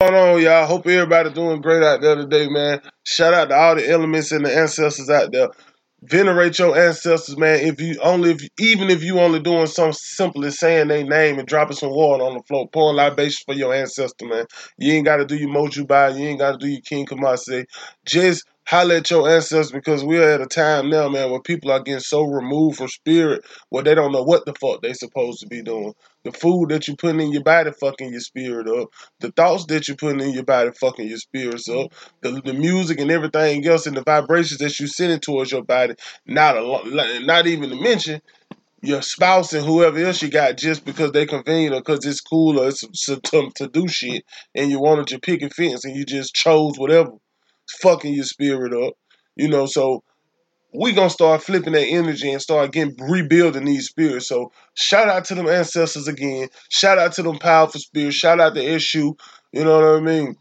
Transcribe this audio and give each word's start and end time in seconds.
going 0.00 0.14
on, 0.14 0.40
y'all? 0.40 0.66
Hope 0.66 0.86
everybody 0.86 1.30
doing 1.30 1.60
great 1.60 1.82
out 1.82 2.00
there 2.00 2.16
today, 2.16 2.48
man. 2.48 2.80
Shout 3.04 3.34
out 3.34 3.50
to 3.50 3.54
all 3.54 3.74
the 3.74 3.86
elements 3.86 4.32
and 4.32 4.46
the 4.46 4.56
ancestors 4.56 5.10
out 5.10 5.30
there. 5.30 5.50
Venerate 6.04 6.58
your 6.58 6.74
ancestors, 6.78 7.36
man. 7.36 7.60
If 7.60 7.82
you 7.82 8.00
only, 8.02 8.30
if 8.30 8.48
even 8.58 8.88
if 8.88 9.02
you 9.04 9.20
only 9.20 9.40
doing 9.40 9.66
something 9.66 9.92
simple 9.92 10.46
as 10.46 10.58
saying 10.58 10.88
their 10.88 11.04
name 11.04 11.38
and 11.38 11.46
dropping 11.46 11.76
some 11.76 11.90
water 11.90 12.24
on 12.24 12.32
the 12.32 12.42
floor, 12.44 12.66
pouring 12.70 12.96
libations 12.96 13.42
for 13.44 13.54
your 13.54 13.74
ancestor, 13.74 14.24
man. 14.24 14.46
You 14.78 14.94
ain't 14.94 15.04
got 15.04 15.18
to 15.18 15.26
do 15.26 15.36
your 15.36 15.50
Mojuba, 15.50 16.18
you 16.18 16.28
ain't 16.28 16.38
got 16.38 16.52
to 16.52 16.58
do 16.58 16.68
your 16.68 16.80
Kinkamache. 16.80 17.66
Just 18.06 18.46
holler 18.70 18.94
at 18.94 19.10
your 19.10 19.28
ancestors 19.28 19.72
because 19.72 20.04
we're 20.04 20.30
at 20.30 20.40
a 20.40 20.46
time 20.46 20.88
now, 20.88 21.08
man, 21.08 21.28
where 21.28 21.40
people 21.40 21.72
are 21.72 21.82
getting 21.82 21.98
so 21.98 22.22
removed 22.22 22.78
from 22.78 22.86
spirit 22.86 23.44
where 23.70 23.82
they 23.82 23.96
don't 23.96 24.12
know 24.12 24.22
what 24.22 24.46
the 24.46 24.54
fuck 24.60 24.80
they 24.80 24.92
supposed 24.92 25.40
to 25.40 25.48
be 25.48 25.60
doing. 25.60 25.92
The 26.22 26.30
food 26.30 26.68
that 26.68 26.86
you're 26.86 26.96
putting 26.96 27.20
in 27.20 27.32
your 27.32 27.42
body 27.42 27.72
fucking 27.80 28.12
your 28.12 28.20
spirit 28.20 28.68
up. 28.68 28.90
The 29.18 29.32
thoughts 29.32 29.66
that 29.66 29.88
you're 29.88 29.96
putting 29.96 30.20
in 30.20 30.32
your 30.32 30.44
body 30.44 30.70
fucking 30.80 31.08
your 31.08 31.18
spirits 31.18 31.68
up. 31.68 31.92
The, 32.20 32.40
the 32.44 32.52
music 32.52 33.00
and 33.00 33.10
everything 33.10 33.66
else 33.66 33.88
and 33.88 33.96
the 33.96 34.04
vibrations 34.04 34.60
that 34.60 34.78
you're 34.78 34.86
sending 34.86 35.18
towards 35.18 35.50
your 35.50 35.64
body. 35.64 35.94
Not 36.24 36.56
a 36.56 37.24
not 37.24 37.48
even 37.48 37.70
to 37.70 37.76
mention 37.76 38.20
your 38.82 39.02
spouse 39.02 39.52
and 39.52 39.66
whoever 39.66 39.98
else 39.98 40.22
you 40.22 40.30
got 40.30 40.56
just 40.56 40.84
because 40.84 41.10
they 41.10 41.26
convenient 41.26 41.74
or 41.74 41.80
because 41.80 42.06
it's 42.06 42.20
cool 42.20 42.60
or 42.60 42.68
it's 42.68 42.80
to, 43.06 43.50
to 43.56 43.68
do 43.68 43.88
shit 43.88 44.24
and 44.54 44.70
you 44.70 44.80
wanted 44.80 45.08
to 45.08 45.18
pick 45.18 45.42
a 45.42 45.50
fence 45.50 45.84
and 45.84 45.96
you 45.96 46.04
just 46.04 46.34
chose 46.34 46.78
whatever 46.78 47.10
fucking 47.70 48.14
your 48.14 48.24
spirit 48.24 48.72
up. 48.72 48.94
You 49.36 49.48
know, 49.48 49.66
so 49.66 50.02
we 50.72 50.92
gonna 50.92 51.10
start 51.10 51.42
flipping 51.42 51.72
that 51.72 51.86
energy 51.86 52.30
and 52.30 52.40
start 52.40 52.72
getting 52.72 52.96
rebuilding 53.08 53.64
these 53.64 53.88
spirits. 53.88 54.28
So 54.28 54.52
shout 54.74 55.08
out 55.08 55.24
to 55.26 55.34
them 55.34 55.48
ancestors 55.48 56.08
again. 56.08 56.48
Shout 56.68 56.98
out 56.98 57.12
to 57.14 57.22
them 57.22 57.38
powerful 57.38 57.80
spirits. 57.80 58.16
Shout 58.16 58.40
out 58.40 58.54
to 58.54 58.60
Eshu. 58.60 59.18
You 59.52 59.64
know 59.64 59.80
what 59.80 59.98
I 59.98 60.00
mean? 60.00 60.36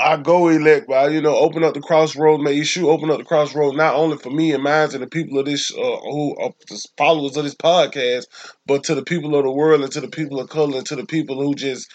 I 0.00 0.16
go 0.16 0.46
elect 0.46 0.86
by 0.86 1.08
you 1.08 1.20
know 1.20 1.36
open 1.36 1.64
up 1.64 1.74
the 1.74 1.80
crossroad, 1.80 2.40
may 2.40 2.60
Eshu 2.60 2.84
open 2.84 3.10
up 3.10 3.18
the 3.18 3.24
crossroad 3.24 3.74
not 3.74 3.94
only 3.94 4.16
for 4.16 4.30
me 4.30 4.52
and 4.52 4.62
mine 4.62 4.90
and 4.92 5.02
the 5.02 5.08
people 5.08 5.38
of 5.38 5.46
this 5.46 5.72
uh, 5.72 5.96
who 6.02 6.36
are 6.38 6.52
followers 6.96 7.36
of 7.36 7.44
this 7.44 7.56
podcast, 7.56 8.26
but 8.66 8.84
to 8.84 8.94
the 8.94 9.02
people 9.02 9.34
of 9.34 9.44
the 9.44 9.50
world 9.50 9.82
and 9.82 9.90
to 9.92 10.00
the 10.00 10.08
people 10.08 10.38
of 10.38 10.48
color 10.50 10.76
and 10.78 10.86
to 10.86 10.94
the 10.94 11.06
people 11.06 11.42
who 11.42 11.54
just 11.54 11.90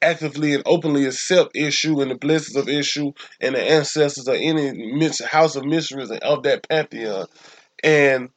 actively 0.00 0.54
and 0.54 0.62
openly 0.66 1.06
accept 1.06 1.54
Eshu 1.54 2.00
and 2.00 2.10
the 2.10 2.14
blessings 2.14 2.56
of 2.56 2.66
Eshu 2.66 3.16
and 3.40 3.54
the 3.54 3.62
ancestors 3.62 4.28
of 4.28 4.36
any 4.36 5.10
house 5.26 5.56
of 5.56 5.64
mysteries 5.64 6.10
and 6.10 6.22
of 6.22 6.44
that 6.44 6.68
pantheon. 6.68 7.26
And 7.82 8.30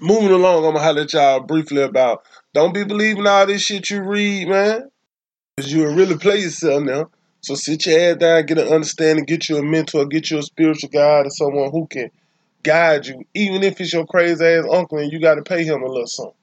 moving 0.00 0.30
along, 0.30 0.64
I'm 0.64 0.72
gonna 0.72 0.84
highlight 0.84 1.12
y'all 1.12 1.40
briefly 1.40 1.82
about 1.82 2.24
don't 2.54 2.74
be 2.74 2.84
believing 2.84 3.26
all 3.26 3.46
this 3.46 3.62
shit 3.62 3.90
you 3.90 4.02
read, 4.02 4.48
man. 4.48 4.90
Cause 5.56 5.72
you 5.72 5.86
really 5.88 6.16
play 6.16 6.38
yourself 6.38 6.82
now. 6.82 7.10
So 7.42 7.54
sit 7.54 7.86
your 7.86 7.98
ass 7.98 8.16
down, 8.16 8.46
get 8.46 8.58
an 8.58 8.68
understanding, 8.68 9.24
get 9.24 9.48
you 9.48 9.56
a 9.58 9.62
mentor, 9.62 10.06
get 10.06 10.30
you 10.30 10.38
a 10.38 10.42
spiritual 10.42 10.90
guide 10.90 11.26
or 11.26 11.30
someone 11.30 11.70
who 11.70 11.86
can 11.86 12.10
guide 12.62 13.06
you, 13.06 13.24
even 13.34 13.62
if 13.62 13.80
it's 13.80 13.92
your 13.92 14.06
crazy 14.06 14.44
ass 14.44 14.64
uncle 14.70 14.98
and 14.98 15.12
you 15.12 15.20
gotta 15.20 15.42
pay 15.42 15.64
him 15.64 15.82
a 15.82 15.86
little 15.86 16.06
something. 16.06 16.34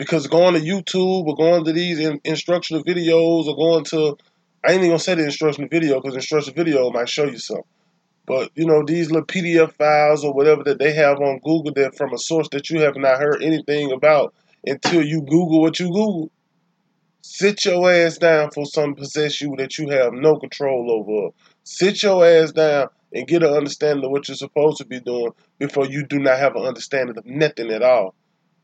Because 0.00 0.28
going 0.28 0.54
to 0.54 0.60
YouTube 0.60 1.26
or 1.26 1.36
going 1.36 1.62
to 1.62 1.74
these 1.74 1.98
in, 1.98 2.22
instructional 2.24 2.82
videos 2.82 3.44
or 3.44 3.54
going 3.54 3.84
to, 3.84 4.16
I 4.64 4.72
ain't 4.72 4.78
even 4.78 4.92
gonna 4.92 4.98
say 4.98 5.14
the 5.14 5.26
instructional 5.26 5.68
video 5.68 6.00
because 6.00 6.14
instructional 6.14 6.56
video 6.56 6.90
might 6.90 7.10
show 7.10 7.24
you 7.24 7.36
something. 7.36 7.66
But 8.24 8.50
you 8.54 8.64
know 8.64 8.82
these 8.82 9.10
little 9.10 9.26
PDF 9.26 9.74
files 9.74 10.24
or 10.24 10.32
whatever 10.32 10.64
that 10.64 10.78
they 10.78 10.94
have 10.94 11.20
on 11.20 11.40
Google 11.40 11.74
that 11.74 11.98
from 11.98 12.14
a 12.14 12.18
source 12.18 12.48
that 12.52 12.70
you 12.70 12.80
have 12.80 12.96
not 12.96 13.18
heard 13.18 13.42
anything 13.42 13.92
about 13.92 14.32
until 14.66 15.04
you 15.04 15.20
Google 15.20 15.60
what 15.60 15.78
you 15.78 15.88
Google. 15.88 16.30
Sit 17.20 17.66
your 17.66 17.92
ass 17.92 18.16
down 18.16 18.52
for 18.52 18.64
some 18.64 18.94
possess 18.94 19.42
you 19.42 19.54
that 19.58 19.76
you 19.76 19.90
have 19.90 20.14
no 20.14 20.38
control 20.38 20.90
over. 20.90 21.34
Sit 21.64 22.02
your 22.02 22.24
ass 22.24 22.52
down 22.52 22.88
and 23.12 23.28
get 23.28 23.42
an 23.42 23.52
understanding 23.52 24.06
of 24.06 24.10
what 24.10 24.28
you're 24.28 24.34
supposed 24.34 24.78
to 24.78 24.86
be 24.86 25.00
doing 25.00 25.32
before 25.58 25.84
you 25.84 26.06
do 26.06 26.18
not 26.18 26.38
have 26.38 26.56
an 26.56 26.62
understanding 26.62 27.18
of 27.18 27.26
nothing 27.26 27.70
at 27.70 27.82
all. 27.82 28.14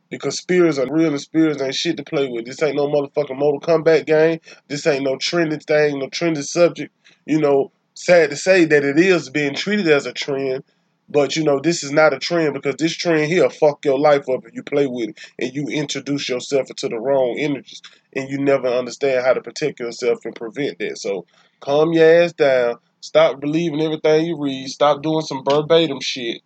Because 0.08 0.36
spirits 0.36 0.78
are 0.78 0.90
real 0.90 1.10
and 1.10 1.20
spirits 1.20 1.60
ain't 1.60 1.74
shit 1.74 1.96
to 1.96 2.04
play 2.04 2.28
with. 2.28 2.46
This 2.46 2.62
ain't 2.62 2.76
no 2.76 2.88
motherfucking 2.88 3.36
Mortal 3.36 3.60
Kombat 3.60 4.06
game. 4.06 4.40
This 4.68 4.86
ain't 4.86 5.04
no 5.04 5.16
trending 5.16 5.60
thing, 5.60 5.98
no 5.98 6.08
trending 6.08 6.42
subject. 6.42 6.94
You 7.24 7.40
know, 7.40 7.72
sad 7.94 8.30
to 8.30 8.36
say 8.36 8.64
that 8.66 8.84
it 8.84 8.98
is 8.98 9.30
being 9.30 9.54
treated 9.54 9.88
as 9.88 10.06
a 10.06 10.12
trend, 10.12 10.62
but 11.08 11.34
you 11.34 11.44
know, 11.44 11.60
this 11.60 11.82
is 11.82 11.92
not 11.92 12.12
a 12.12 12.18
trend 12.18 12.54
because 12.54 12.76
this 12.76 12.94
trend 12.94 13.26
here 13.26 13.48
fuck 13.48 13.84
your 13.84 13.98
life 13.98 14.28
up 14.28 14.44
if 14.46 14.54
you 14.54 14.62
play 14.62 14.86
with 14.86 15.10
it 15.10 15.18
and 15.38 15.54
you 15.54 15.66
introduce 15.68 16.28
yourself 16.28 16.68
into 16.68 16.88
the 16.88 16.98
wrong 16.98 17.36
energies 17.38 17.82
and 18.14 18.28
you 18.28 18.38
never 18.38 18.68
understand 18.68 19.24
how 19.24 19.32
to 19.32 19.40
protect 19.40 19.80
yourself 19.80 20.24
and 20.24 20.34
prevent 20.34 20.78
that. 20.78 20.98
So 20.98 21.26
calm 21.60 21.92
your 21.92 22.22
ass 22.22 22.32
down. 22.32 22.76
Stop 23.00 23.40
believing 23.40 23.80
everything 23.80 24.26
you 24.26 24.36
read. 24.38 24.68
Stop 24.68 25.02
doing 25.02 25.22
some 25.22 25.44
verbatim 25.48 26.00
shit. 26.00 26.42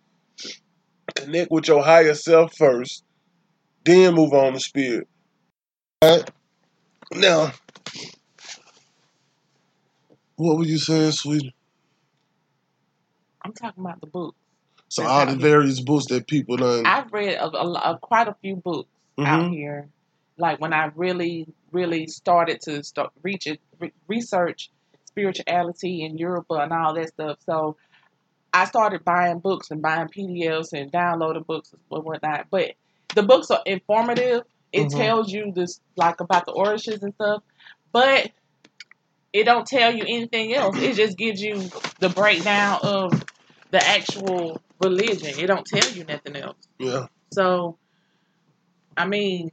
Connect 1.15 1.51
with 1.51 1.67
your 1.67 1.83
higher 1.83 2.13
self 2.13 2.55
first 2.55 3.03
then 3.83 4.15
move 4.15 4.33
on 4.33 4.53
to 4.53 4.59
spirit. 4.59 5.07
All 6.01 6.17
right? 6.17 6.31
Now, 7.13 7.51
what 10.35 10.57
were 10.57 10.65
you 10.65 10.77
saying, 10.77 11.11
sweetie? 11.11 11.53
I'm 13.41 13.53
talking 13.53 13.83
about 13.83 14.01
the 14.01 14.07
books. 14.07 14.37
So 14.89 15.05
all 15.05 15.25
the 15.25 15.37
various 15.37 15.79
books 15.79 16.07
that 16.07 16.27
people 16.27 16.57
done. 16.57 16.85
I've 16.85 17.11
read 17.13 17.35
a, 17.35 17.45
a, 17.45 17.71
a 17.93 17.99
quite 18.01 18.27
a 18.27 18.35
few 18.41 18.57
books 18.57 18.89
mm-hmm. 19.17 19.25
out 19.25 19.51
here. 19.51 19.87
Like 20.37 20.59
when 20.59 20.73
I 20.73 20.91
really, 20.95 21.47
really 21.71 22.07
started 22.07 22.59
to 22.61 22.83
start 22.83 23.11
reach 23.23 23.47
it, 23.47 23.61
re- 23.79 23.93
research 24.07 24.69
spirituality 25.05 26.03
in 26.03 26.17
Europe 26.17 26.47
and 26.49 26.73
all 26.73 26.93
that 26.95 27.09
stuff. 27.09 27.37
So 27.45 27.77
I 28.53 28.65
started 28.65 29.05
buying 29.05 29.39
books 29.39 29.71
and 29.71 29.81
buying 29.81 30.07
PDFs 30.07 30.73
and 30.73 30.91
downloading 30.91 31.43
books 31.43 31.73
and 31.73 32.03
whatnot. 32.03 32.47
But 32.49 32.73
the 33.15 33.23
books 33.23 33.51
are 33.51 33.61
informative. 33.65 34.43
It 34.71 34.87
mm-hmm. 34.87 34.97
tells 34.97 35.31
you 35.31 35.51
this 35.53 35.79
like 35.95 36.21
about 36.21 36.45
the 36.45 36.53
origins 36.53 37.03
and 37.03 37.13
stuff, 37.13 37.43
but 37.91 38.31
it 39.33 39.43
don't 39.45 39.65
tell 39.65 39.93
you 39.93 40.03
anything 40.03 40.53
else. 40.53 40.77
It 40.77 40.95
just 40.95 41.17
gives 41.17 41.41
you 41.41 41.69
the 41.99 42.09
breakdown 42.09 42.79
of 42.83 43.23
the 43.71 43.85
actual 43.85 44.61
religion. 44.81 45.39
It 45.39 45.47
don't 45.47 45.65
tell 45.65 45.89
you 45.91 46.03
nothing 46.03 46.35
else. 46.35 46.57
Yeah. 46.77 47.07
So, 47.31 47.77
I 48.95 49.07
mean, 49.07 49.51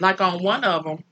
like 0.00 0.20
on 0.20 0.42
one 0.42 0.64
of 0.64 0.84
them, 0.84 1.04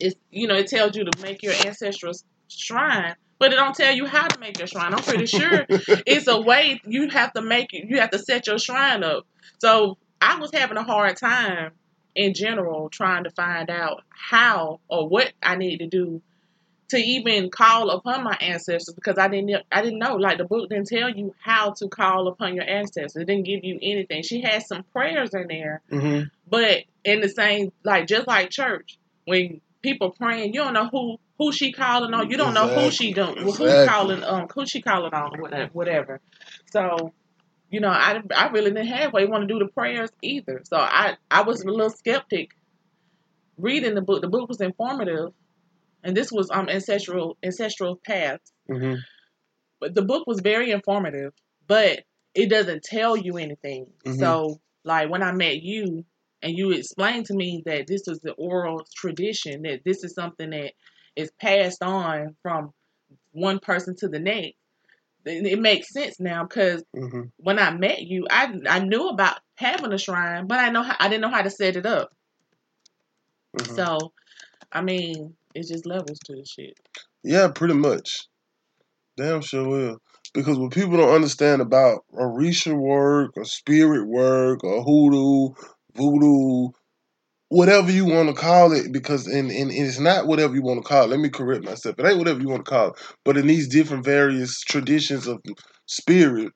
it's 0.00 0.16
you 0.30 0.46
know 0.46 0.54
it 0.54 0.68
tells 0.68 0.96
you 0.96 1.04
to 1.04 1.22
make 1.22 1.42
your 1.42 1.54
ancestral 1.66 2.12
shrine, 2.48 3.16
but 3.38 3.52
it 3.52 3.56
don't 3.56 3.74
tell 3.74 3.94
you 3.94 4.06
how 4.06 4.26
to 4.26 4.40
make 4.40 4.58
your 4.58 4.66
shrine. 4.66 4.94
I'm 4.94 5.02
pretty 5.02 5.26
sure 5.26 5.66
it's 5.68 6.26
a 6.26 6.40
way 6.40 6.80
you 6.84 7.08
have 7.10 7.32
to 7.34 7.42
make 7.42 7.72
it. 7.72 7.88
You 7.88 8.00
have 8.00 8.10
to 8.10 8.18
set 8.18 8.46
your 8.46 8.58
shrine 8.58 9.04
up. 9.04 9.26
So 9.58 9.98
I 10.20 10.38
was 10.38 10.50
having 10.52 10.76
a 10.76 10.82
hard 10.82 11.16
time 11.16 11.72
in 12.14 12.34
general 12.34 12.88
trying 12.88 13.24
to 13.24 13.30
find 13.30 13.70
out 13.70 14.02
how 14.08 14.80
or 14.88 15.08
what 15.08 15.32
I 15.42 15.56
need 15.56 15.78
to 15.78 15.86
do 15.86 16.20
to 16.88 16.96
even 16.96 17.50
call 17.50 17.90
upon 17.90 18.24
my 18.24 18.36
ancestors 18.40 18.94
because 18.94 19.18
I 19.18 19.28
didn't 19.28 19.62
I 19.70 19.82
didn't 19.82 19.98
know 19.98 20.16
like 20.16 20.38
the 20.38 20.44
book 20.44 20.70
didn't 20.70 20.88
tell 20.88 21.10
you 21.10 21.34
how 21.38 21.72
to 21.72 21.88
call 21.88 22.28
upon 22.28 22.54
your 22.54 22.68
ancestors. 22.68 23.16
It 23.16 23.26
didn't 23.26 23.44
give 23.44 23.62
you 23.62 23.78
anything. 23.82 24.22
She 24.22 24.40
had 24.40 24.62
some 24.62 24.84
prayers 24.92 25.34
in 25.34 25.48
there, 25.48 25.82
mm-hmm. 25.90 26.28
but 26.48 26.84
in 27.04 27.20
the 27.20 27.28
same 27.28 27.72
like 27.84 28.06
just 28.06 28.26
like 28.26 28.50
church 28.50 28.98
when 29.26 29.60
people 29.82 30.10
praying, 30.10 30.54
you 30.54 30.60
don't 30.60 30.72
know 30.72 30.88
who 30.88 31.18
who 31.38 31.52
she 31.52 31.72
calling 31.72 32.12
on. 32.12 32.30
You 32.30 32.36
don't 32.36 32.50
exactly. 32.50 32.76
know 32.76 32.82
who 32.82 32.90
she 32.90 33.12
doing, 33.12 33.38
exactly. 33.38 33.70
who 33.70 33.86
calling 33.86 34.24
um 34.24 34.46
who 34.52 34.66
she 34.66 34.82
calling 34.82 35.14
on, 35.14 35.40
whatever. 35.40 35.70
whatever. 35.72 36.20
So 36.72 37.12
you 37.70 37.80
know, 37.80 37.88
I, 37.88 38.20
I 38.34 38.48
really 38.48 38.70
didn't 38.70 38.86
have 38.86 39.12
way 39.12 39.26
want 39.26 39.46
to 39.46 39.46
do 39.46 39.58
the 39.58 39.70
prayers 39.70 40.10
either. 40.22 40.62
So 40.64 40.78
I, 40.78 41.16
I 41.30 41.42
was 41.42 41.62
a 41.62 41.68
little 41.68 41.90
skeptic 41.90 42.50
reading 43.58 43.94
the 43.94 44.00
book. 44.00 44.22
The 44.22 44.28
book 44.28 44.48
was 44.48 44.60
informative, 44.60 45.32
and 46.02 46.16
this 46.16 46.32
was 46.32 46.50
um 46.50 46.68
ancestral 46.68 47.36
ancestral 47.42 47.96
paths. 47.96 48.52
Mm-hmm. 48.70 48.94
But 49.80 49.94
the 49.94 50.02
book 50.02 50.26
was 50.26 50.40
very 50.40 50.70
informative, 50.70 51.32
but 51.66 52.00
it 52.34 52.48
doesn't 52.48 52.82
tell 52.82 53.16
you 53.16 53.36
anything. 53.36 53.86
Mm-hmm. 54.04 54.18
So 54.18 54.60
like 54.84 55.10
when 55.10 55.22
I 55.22 55.32
met 55.32 55.62
you 55.62 56.04
and 56.42 56.56
you 56.56 56.70
explained 56.70 57.26
to 57.26 57.34
me 57.34 57.62
that 57.66 57.86
this 57.86 58.08
is 58.08 58.20
the 58.20 58.32
oral 58.32 58.86
tradition, 58.94 59.62
that 59.62 59.80
this 59.84 60.04
is 60.04 60.14
something 60.14 60.50
that 60.50 60.72
is 61.18 61.30
passed 61.40 61.82
on 61.82 62.36
from 62.42 62.72
one 63.32 63.58
person 63.58 63.94
to 63.96 64.08
the 64.08 64.18
next 64.18 64.58
it 65.28 65.58
makes 65.58 65.92
sense 65.92 66.18
now 66.20 66.44
because 66.44 66.82
mm-hmm. 66.94 67.22
when 67.38 67.58
I 67.58 67.70
met 67.70 68.02
you, 68.02 68.26
I 68.30 68.54
I 68.68 68.78
knew 68.80 69.08
about 69.08 69.38
having 69.56 69.92
a 69.92 69.98
shrine, 69.98 70.46
but 70.46 70.58
I 70.58 70.70
know 70.70 70.82
how, 70.82 70.96
I 70.98 71.08
didn't 71.08 71.22
know 71.22 71.30
how 71.30 71.42
to 71.42 71.50
set 71.50 71.76
it 71.76 71.86
up. 71.86 72.10
Mm-hmm. 73.56 73.74
So, 73.74 74.12
I 74.72 74.82
mean, 74.82 75.34
it's 75.54 75.68
just 75.68 75.86
levels 75.86 76.18
to 76.20 76.34
the 76.34 76.44
shit. 76.44 76.78
Yeah, 77.22 77.48
pretty 77.48 77.74
much. 77.74 78.28
Damn 79.16 79.40
sure 79.40 79.68
will. 79.68 79.98
Because 80.34 80.58
what 80.58 80.72
people 80.72 80.96
don't 80.98 81.14
understand 81.14 81.62
about 81.62 82.04
Orisha 82.12 82.78
work 82.78 83.32
or 83.36 83.44
spirit 83.44 84.06
work 84.06 84.62
or 84.62 84.82
hoodoo, 84.82 85.54
voodoo, 85.94 86.68
whatever 87.48 87.90
you 87.90 88.04
want 88.04 88.28
to 88.28 88.34
call 88.34 88.72
it, 88.72 88.92
because 88.92 89.26
and, 89.26 89.50
and 89.50 89.70
it's 89.70 89.98
not 89.98 90.26
whatever 90.26 90.54
you 90.54 90.62
want 90.62 90.82
to 90.82 90.88
call 90.88 91.04
it. 91.04 91.10
Let 91.10 91.20
me 91.20 91.28
correct 91.28 91.64
myself. 91.64 91.96
It 91.98 92.06
ain't 92.06 92.18
whatever 92.18 92.40
you 92.40 92.48
want 92.48 92.64
to 92.64 92.70
call 92.70 92.88
it. 92.88 92.94
But 93.24 93.36
in 93.36 93.46
these 93.46 93.68
different 93.68 94.04
various 94.04 94.60
traditions 94.60 95.26
of 95.26 95.40
spirit, 95.86 96.52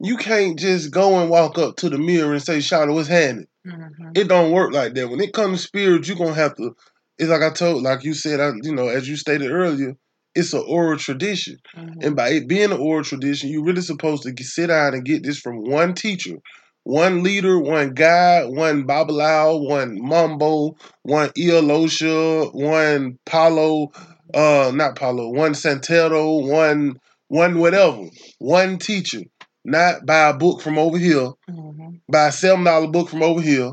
you 0.00 0.16
can't 0.16 0.58
just 0.58 0.90
go 0.90 1.20
and 1.20 1.30
walk 1.30 1.58
up 1.58 1.76
to 1.76 1.90
the 1.90 1.98
mirror 1.98 2.32
and 2.32 2.42
say, 2.42 2.58
Shawty, 2.58 2.94
what's 2.94 3.08
happening? 3.08 3.46
Mm-hmm. 3.66 4.10
It 4.14 4.28
don't 4.28 4.52
work 4.52 4.72
like 4.72 4.94
that. 4.94 5.08
When 5.08 5.20
it 5.20 5.32
comes 5.32 5.60
to 5.60 5.66
spirit, 5.66 6.08
you're 6.08 6.16
gonna 6.16 6.34
have 6.34 6.56
to 6.56 6.74
it's 7.18 7.30
like 7.30 7.42
I 7.42 7.50
told 7.50 7.82
like 7.82 8.04
you 8.04 8.14
said, 8.14 8.40
I 8.40 8.50
you 8.62 8.74
know, 8.74 8.88
as 8.88 9.08
you 9.08 9.16
stated 9.16 9.50
earlier, 9.50 9.94
it's 10.34 10.52
an 10.52 10.64
oral 10.66 10.98
tradition. 10.98 11.58
Mm-hmm. 11.76 12.00
And 12.02 12.16
by 12.16 12.30
it 12.30 12.48
being 12.48 12.72
an 12.72 12.78
oral 12.78 13.04
tradition, 13.04 13.50
you're 13.50 13.64
really 13.64 13.82
supposed 13.82 14.24
to 14.24 14.44
sit 14.44 14.68
down 14.68 14.94
and 14.94 15.04
get 15.04 15.22
this 15.22 15.38
from 15.38 15.58
one 15.58 15.94
teacher, 15.94 16.36
one 16.84 17.22
leader, 17.22 17.58
one 17.60 17.94
guy, 17.94 18.44
one 18.44 18.86
Babalawo, 18.86 19.68
one 19.68 19.98
Mambo, 20.00 20.76
one 21.02 21.30
Iyalosha, 21.30 22.52
one 22.54 23.18
Paulo, 23.24 23.92
uh, 24.34 24.72
not 24.74 24.96
Paulo, 24.96 25.30
one 25.30 25.52
Santero, 25.52 26.46
one 26.48 26.96
one 27.28 27.58
whatever, 27.60 28.08
one 28.38 28.78
teacher. 28.78 29.20
Not 29.64 30.04
buy 30.06 30.30
a 30.30 30.34
book 30.34 30.60
from 30.60 30.78
over 30.78 30.98
here, 30.98 31.30
Mm-hmm. 31.50 31.96
buy 32.10 32.28
a 32.28 32.32
seven 32.32 32.64
dollar 32.64 32.88
book 32.88 33.08
from 33.08 33.22
over 33.22 33.40
here, 33.40 33.72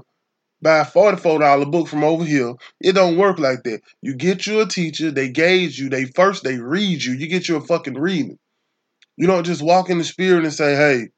buy 0.62 0.80
a 0.80 0.86
forty 0.86 1.18
four 1.18 1.40
dollar 1.40 1.66
book 1.66 1.88
from 1.88 2.04
over 2.04 2.24
here. 2.26 2.54
It 2.82 2.94
don't 2.94 3.18
work 3.18 3.40
like 3.40 3.64
that. 3.64 3.82
You 4.02 4.16
get 4.16 4.46
you 4.48 4.62
a 4.62 4.68
teacher, 4.68 5.12
they 5.12 5.30
gauge 5.30 5.80
you, 5.80 5.90
they 5.90 6.06
first 6.06 6.44
they 6.44 6.58
read 6.60 7.04
you, 7.04 7.14
you 7.14 7.28
get 7.28 7.48
you 7.48 7.56
a 7.58 7.62
fucking 7.62 7.96
reading. 7.96 8.38
You 9.18 9.28
don't 9.28 9.46
just 9.46 9.62
walk 9.62 9.90
in 9.90 9.98
the 9.98 10.04
spirit 10.04 10.44
and 10.46 10.54
say, 10.54 10.76
"Hey, 10.76 11.10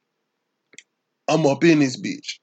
I'm 1.33 1.45
up 1.45 1.63
in 1.63 1.80
this 1.80 2.00
bitch." 2.00 2.39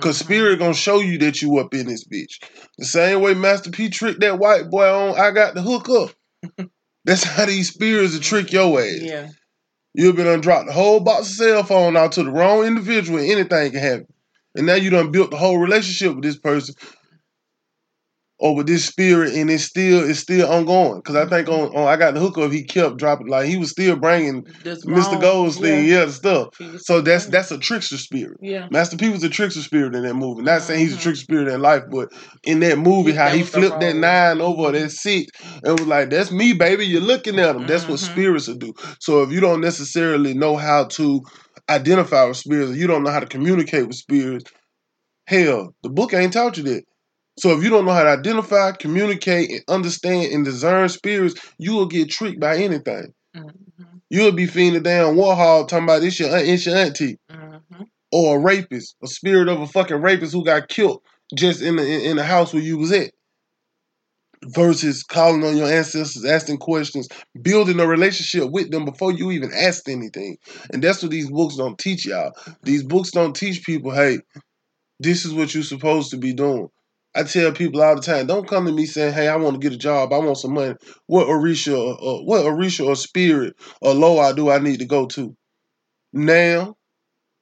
Cause 0.00 0.18
Mm-hmm. 0.18 0.24
spirit 0.24 0.58
gonna 0.58 0.74
show 0.74 1.00
you 1.00 1.18
that 1.18 1.42
you 1.42 1.58
up 1.58 1.74
in 1.74 1.86
this 1.86 2.04
bitch. 2.04 2.42
The 2.78 2.84
same 2.84 3.20
way 3.20 3.34
Master 3.34 3.70
P 3.70 3.88
tricked 3.88 4.20
that 4.20 4.38
white 4.38 4.70
boy 4.70 4.86
on, 4.86 5.18
I 5.18 5.30
got 5.30 5.54
the 5.54 5.62
hook 5.62 5.88
up. 5.88 6.68
That's 7.04 7.24
how 7.24 7.46
these 7.46 7.72
spirits 7.72 8.14
will 8.14 8.20
trick 8.20 8.52
your 8.52 8.80
ass. 8.80 8.98
Yeah. 9.00 9.28
You've 9.94 10.16
been 10.16 10.26
undropped 10.26 10.66
the 10.66 10.72
whole 10.72 11.00
box 11.00 11.30
of 11.30 11.36
cell 11.36 11.62
phone 11.64 11.96
out 11.96 12.12
to 12.12 12.22
the 12.22 12.30
wrong 12.30 12.64
individual, 12.64 13.18
and 13.18 13.30
anything 13.30 13.72
can 13.72 13.80
happen. 13.80 14.06
And 14.54 14.66
now 14.66 14.74
you 14.74 14.90
done 14.90 15.10
built 15.10 15.30
the 15.30 15.36
whole 15.36 15.58
relationship 15.58 16.14
with 16.14 16.24
this 16.24 16.38
person 16.38 16.74
with 18.40 18.66
this 18.66 18.84
spirit, 18.84 19.34
and 19.34 19.50
it's 19.50 19.64
still 19.64 20.08
it's 20.08 20.20
still 20.20 20.48
ongoing. 20.50 21.02
Cause 21.02 21.16
I 21.16 21.26
think 21.26 21.48
on, 21.48 21.74
on 21.76 21.88
I 21.88 21.96
got 21.96 22.14
the 22.14 22.20
hook 22.20 22.38
up, 22.38 22.52
he 22.52 22.62
kept 22.64 22.96
dropping 22.96 23.26
like 23.28 23.46
he 23.46 23.56
was 23.56 23.70
still 23.70 23.96
bringing 23.96 24.44
Mr. 24.44 24.84
wrong- 25.12 25.20
Goldstein, 25.20 25.84
yeah, 25.86 26.04
the 26.04 26.12
stuff. 26.12 26.48
So 26.78 27.00
that's 27.00 27.26
that's 27.26 27.50
a 27.50 27.58
trickster 27.58 27.96
spirit. 27.98 28.38
yeah. 28.40 28.68
Master 28.70 28.96
P 28.96 29.08
was 29.08 29.24
a 29.24 29.28
trickster 29.28 29.60
spirit 29.62 29.94
in 29.94 30.02
that 30.04 30.14
movie. 30.14 30.42
Not 30.42 30.62
saying 30.62 30.80
he's 30.80 30.94
a 30.94 30.96
Mhm. 30.98 31.02
trickster 31.02 31.24
spirit 31.24 31.48
in 31.48 31.60
life, 31.60 31.82
but 31.90 32.10
in 32.44 32.60
that 32.60 32.78
movie, 32.78 33.12
how 33.12 33.30
he 33.30 33.42
flipped 33.42 33.80
that 33.80 33.96
nine 33.96 34.40
over 34.40 34.70
that 34.72 34.90
six 34.92 35.30
and 35.64 35.78
was 35.78 35.88
like, 35.88 36.10
"That's 36.10 36.30
me, 36.30 36.52
baby. 36.52 36.86
You're 36.86 37.00
looking 37.00 37.38
at 37.40 37.54
them." 37.54 37.66
That's 37.66 37.88
what 37.88 37.98
Mhm. 37.98 38.10
spirits 38.12 38.46
will 38.48 38.54
do. 38.56 38.72
So 39.00 39.22
if 39.22 39.32
you 39.32 39.40
don't 39.40 39.60
necessarily 39.60 40.34
know 40.34 40.56
how 40.56 40.84
to 40.84 41.22
identify 41.68 42.24
with 42.24 42.36
spirits, 42.36 42.70
or 42.70 42.76
you 42.76 42.86
don't 42.86 43.02
know 43.02 43.10
how 43.10 43.20
to 43.20 43.26
communicate 43.26 43.86
with 43.86 43.96
spirits, 43.96 44.50
hell, 45.26 45.74
the 45.82 45.90
book 45.90 46.14
ain't 46.14 46.32
taught 46.32 46.56
you 46.56 46.62
that. 46.64 46.84
So 47.38 47.56
if 47.56 47.62
you 47.62 47.70
don't 47.70 47.84
know 47.84 47.92
how 47.92 48.02
to 48.02 48.10
identify, 48.10 48.72
communicate, 48.72 49.50
and 49.50 49.62
understand 49.68 50.32
and 50.32 50.44
discern 50.44 50.88
spirits, 50.88 51.40
you 51.58 51.72
will 51.74 51.86
get 51.86 52.10
tricked 52.10 52.40
by 52.40 52.56
anything. 52.56 53.14
Mhm. 53.36 54.00
You'll 54.10 54.32
be 54.32 54.46
feeding 54.46 54.82
down 54.82 55.14
Warhol 55.14 55.68
talking 55.68 55.84
about 55.84 56.00
this 56.00 56.18
your 56.18 56.34
aunt, 56.34 56.48
it's 56.48 56.66
your 56.66 56.76
auntie 56.76 57.18
Mhm. 57.30 57.86
or 58.10 58.38
a 58.38 58.40
rapist, 58.40 58.96
a 59.02 59.06
spirit 59.06 59.48
of 59.48 59.60
a 59.60 59.68
fucking 59.68 59.98
rapist 59.98 60.32
who 60.32 60.44
got 60.44 60.68
killed 60.68 61.02
just 61.36 61.62
in 61.62 61.76
the 61.76 62.04
in 62.04 62.16
the 62.16 62.24
house 62.24 62.52
where 62.52 62.62
you 62.62 62.76
was 62.78 62.90
at. 62.90 63.12
Versus 64.46 65.02
calling 65.02 65.44
on 65.44 65.56
your 65.56 65.68
ancestors, 65.70 66.24
asking 66.24 66.58
questions, 66.58 67.08
building 67.42 67.80
a 67.80 67.86
relationship 67.86 68.50
with 68.50 68.70
them 68.70 68.84
before 68.84 69.12
you 69.12 69.30
even 69.30 69.52
asked 69.52 69.88
anything. 69.88 70.38
And 70.72 70.82
that's 70.82 71.02
what 71.02 71.10
these 71.10 71.30
books 71.30 71.56
don't 71.56 71.78
teach 71.78 72.06
y'all. 72.06 72.32
These 72.62 72.84
books 72.84 73.10
don't 73.10 73.34
teach 73.34 73.64
people, 73.64 73.90
hey, 73.90 74.20
this 75.00 75.24
is 75.24 75.34
what 75.34 75.54
you're 75.54 75.64
supposed 75.64 76.10
to 76.12 76.16
be 76.16 76.32
doing. 76.32 76.68
I 77.14 77.22
tell 77.24 77.52
people 77.52 77.82
all 77.82 77.96
the 77.96 78.02
time, 78.02 78.26
don't 78.26 78.46
come 78.48 78.66
to 78.66 78.72
me 78.72 78.86
saying, 78.86 79.14
"Hey, 79.14 79.28
I 79.28 79.36
want 79.36 79.54
to 79.54 79.66
get 79.66 79.74
a 79.74 79.78
job. 79.78 80.12
I 80.12 80.18
want 80.18 80.38
some 80.38 80.54
money." 80.54 80.74
What 81.06 81.26
Orisha, 81.26 81.72
or, 81.76 81.98
or 82.00 82.24
what 82.26 82.44
Orisha 82.44 82.86
or 82.86 82.96
spirit 82.96 83.54
or 83.80 83.94
Loa 83.94 84.34
do 84.34 84.50
I 84.50 84.58
need 84.58 84.78
to 84.80 84.84
go 84.86 85.06
to? 85.06 85.34
Now, 86.12 86.76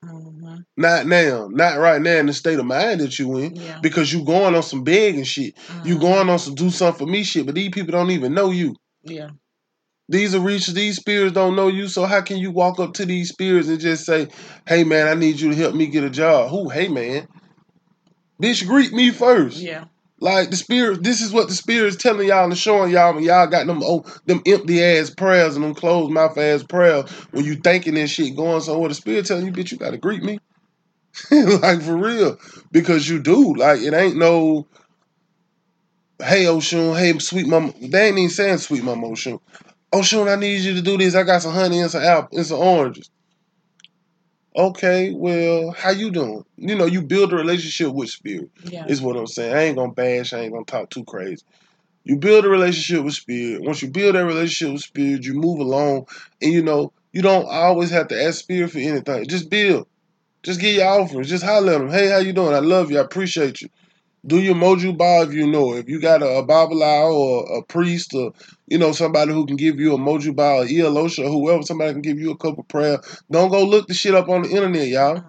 Mhm. 0.05 0.65
not 0.77 1.07
now, 1.07 1.49
not 1.51 1.79
right 1.79 2.01
now 2.01 2.17
in 2.17 2.27
the 2.27 2.33
state 2.33 2.59
of 2.59 2.65
mind 2.67 3.01
that 3.01 3.19
you 3.19 3.37
in, 3.39 3.57
Yeah. 3.57 3.79
because 3.83 4.13
you 4.13 4.25
going 4.25 4.55
on 4.55 4.63
some 4.63 4.85
begging 4.85 5.25
shit. 5.25 5.55
You 5.85 5.97
Mhm. 5.97 6.01
going 6.01 6.29
on 6.29 6.39
some 6.39 6.55
do 6.55 6.71
something 6.71 7.07
for 7.07 7.11
me 7.11 7.23
shit, 7.25 7.47
but 7.47 7.55
these 7.55 7.71
people 7.71 7.93
don't 7.93 8.11
even 8.11 8.35
know 8.35 8.51
you. 8.51 8.75
Yeah. 9.03 9.31
These 10.09 10.35
Orishas, 10.35 10.75
these 10.75 10.97
spirits 10.97 11.35
don't 11.35 11.57
know 11.57 11.67
you, 11.67 11.89
so 11.89 12.05
how 12.05 12.21
can 12.21 12.39
you 12.39 12.53
walk 12.53 12.79
up 12.79 12.95
to 12.95 13.05
these 13.05 13.31
spirits 13.31 13.67
and 13.69 13.81
just 13.81 14.05
say, 14.07 14.29
"Hey 14.69 14.85
man, 14.85 15.09
I 15.09 15.15
need 15.15 15.41
you 15.41 15.51
to 15.51 15.57
help 15.57 15.75
me 15.75 15.87
get 15.89 16.05
a 16.05 16.11
job"? 16.11 16.51
Who? 16.51 16.69
Hey 16.69 16.87
man, 16.89 17.27
bitch, 18.41 18.67
greet 18.67 18.93
me 18.93 19.11
first. 19.11 19.59
Yeah. 19.59 19.85
Like 20.19 20.51
the 20.51 20.57
spirit, 20.57 21.03
this 21.03 21.21
is 21.21 21.31
what 21.31 21.49
the 21.49 21.55
spirit 21.55 21.89
is 21.89 21.97
telling 21.97 22.29
y'all 22.29 22.45
and 22.45 22.57
showing 22.57 22.91
y'all 22.91 23.15
when 23.15 23.23
y'all 23.23 23.47
got 23.47 23.67
them 23.67 23.83
oh, 23.85 24.05
them 24.25 24.41
empty 24.47 24.83
ass 24.83 25.11
prayers 25.11 25.57
and 25.57 25.65
them 25.65 25.75
closed 25.75 26.11
mouth 26.11 26.39
ass 26.39 26.63
prayers 26.63 27.11
when 27.33 27.45
you 27.45 27.57
thinking 27.57 27.95
this 27.95 28.11
shit 28.11 28.35
going 28.35 28.63
somewhere. 28.63 28.89
The 28.89 28.95
spirit 28.95 29.27
telling 29.27 29.45
you, 29.45 29.53
bitch, 29.53 29.73
you 29.73 29.79
gotta 29.79 29.99
greet 29.99 30.23
me. 30.23 30.39
like 31.31 31.83
for 31.83 31.97
real. 31.97 32.39
Because 32.73 33.07
you 33.09 33.21
do. 33.21 33.55
Like 33.55 33.81
it 33.81 33.93
ain't 33.93 34.17
no 34.17 34.67
hey 36.23 36.47
oh, 36.47 36.59
Oshun, 36.59 36.99
hey 36.99 37.19
sweet 37.19 37.47
mama. 37.47 37.75
They 37.81 38.09
ain't 38.09 38.19
even 38.19 38.31
saying 38.31 38.59
sweet 38.59 38.85
mama 38.85 39.09
oh, 39.09 39.11
Oshun. 39.13 39.39
Oshun, 39.93 40.27
oh, 40.27 40.33
I 40.33 40.37
need 40.37 40.63
you 40.63 40.75
to 40.75 40.83
do 40.83 40.97
this. 40.97 41.15
I 41.15 41.25
got 41.25 41.43
some 41.43 41.53
honey 41.53 41.81
and 41.81 41.91
some 41.91 42.03
apple 42.03 42.39
and 42.39 42.47
some 42.47 42.59
oranges. 42.59 43.11
Okay, 44.57 45.13
well, 45.13 45.73
how 45.73 45.91
you 45.91 46.11
doing? 46.11 46.45
You 46.57 46.75
know, 46.77 46.87
you 46.87 47.03
build 47.03 47.33
a 47.33 47.37
relationship 47.37 47.93
with 47.93 48.09
spirit 48.11 48.51
Yeah. 48.65 48.87
is 48.87 49.03
what 49.03 49.17
I'm 49.17 49.27
saying. 49.27 49.55
I 49.55 49.63
ain't 49.65 49.77
gonna 49.77 49.93
bash, 49.93 50.33
I 50.33 50.41
ain't 50.41 50.53
gonna 50.53 50.65
talk 50.65 50.91
too 50.91 51.05
crazy. 51.05 51.43
You 52.05 52.17
build 52.17 52.45
a 52.45 52.49
relationship 52.49 53.05
with 53.05 53.15
spirit. 53.15 53.63
Once 53.63 53.83
you 53.83 53.89
build 53.89 54.15
that 54.15 54.25
relationship 54.25 54.73
with 54.75 54.83
spirit, 54.83 55.25
you 55.25 55.35
move 55.35 55.61
along, 55.61 56.07
and 56.41 56.53
you 56.53 56.63
know 56.63 56.93
you 57.13 57.23
don't 57.23 57.47
always 57.49 57.91
have 57.91 58.09
to 58.09 58.23
ask 58.23 58.39
spirit 58.41 58.71
for 58.71 58.79
anything. 58.79 59.27
Just 59.27 59.51
build. 59.51 59.87
Just 60.43 60.61
get 60.61 60.75
your 60.75 60.87
offers. 60.89 61.29
Just 61.29 61.45
holler 61.45 61.75
at 61.75 61.79
them. 61.79 61.91
Hey, 61.91 62.09
how 62.09 62.19
you 62.19 62.33
doing? 62.33 62.55
I 62.55 62.61
love 62.61 62.91
you. 62.91 62.99
I 62.99 63.03
appreciate 63.03 63.61
you. 63.61 63.69
Do 64.27 64.41
your 64.41 64.55
Mojuba 64.57 65.27
if 65.27 65.33
you 65.33 65.47
know. 65.47 65.75
If 65.75 65.89
you 65.89 66.01
got 66.01 66.23
a, 66.23 66.27
a 66.27 67.11
or 67.13 67.59
a 67.59 67.63
priest 67.63 68.13
or 68.15 68.33
you 68.67 68.79
know 68.79 68.93
somebody 68.93 69.33
who 69.33 69.47
can 69.47 69.57
give 69.57 69.79
you 69.79 69.95
a 69.95 69.99
Mojuba 69.99 70.63
or 70.63 70.67
Iyalosha 70.67 71.25
or 71.25 71.31
whoever, 71.31 71.63
somebody 71.63 71.93
can 71.93 72.03
give 72.03 72.19
you 72.19 72.33
a 72.33 72.37
cup 72.37 72.59
of 72.59 72.67
prayer. 72.69 72.99
Don't 73.31 73.51
go 73.51 73.65
look 73.65 73.87
the 73.87 73.95
shit 73.95 74.15
up 74.15 74.29
on 74.29 74.43
the 74.43 74.51
internet, 74.51 74.89
y'all. 74.89 75.23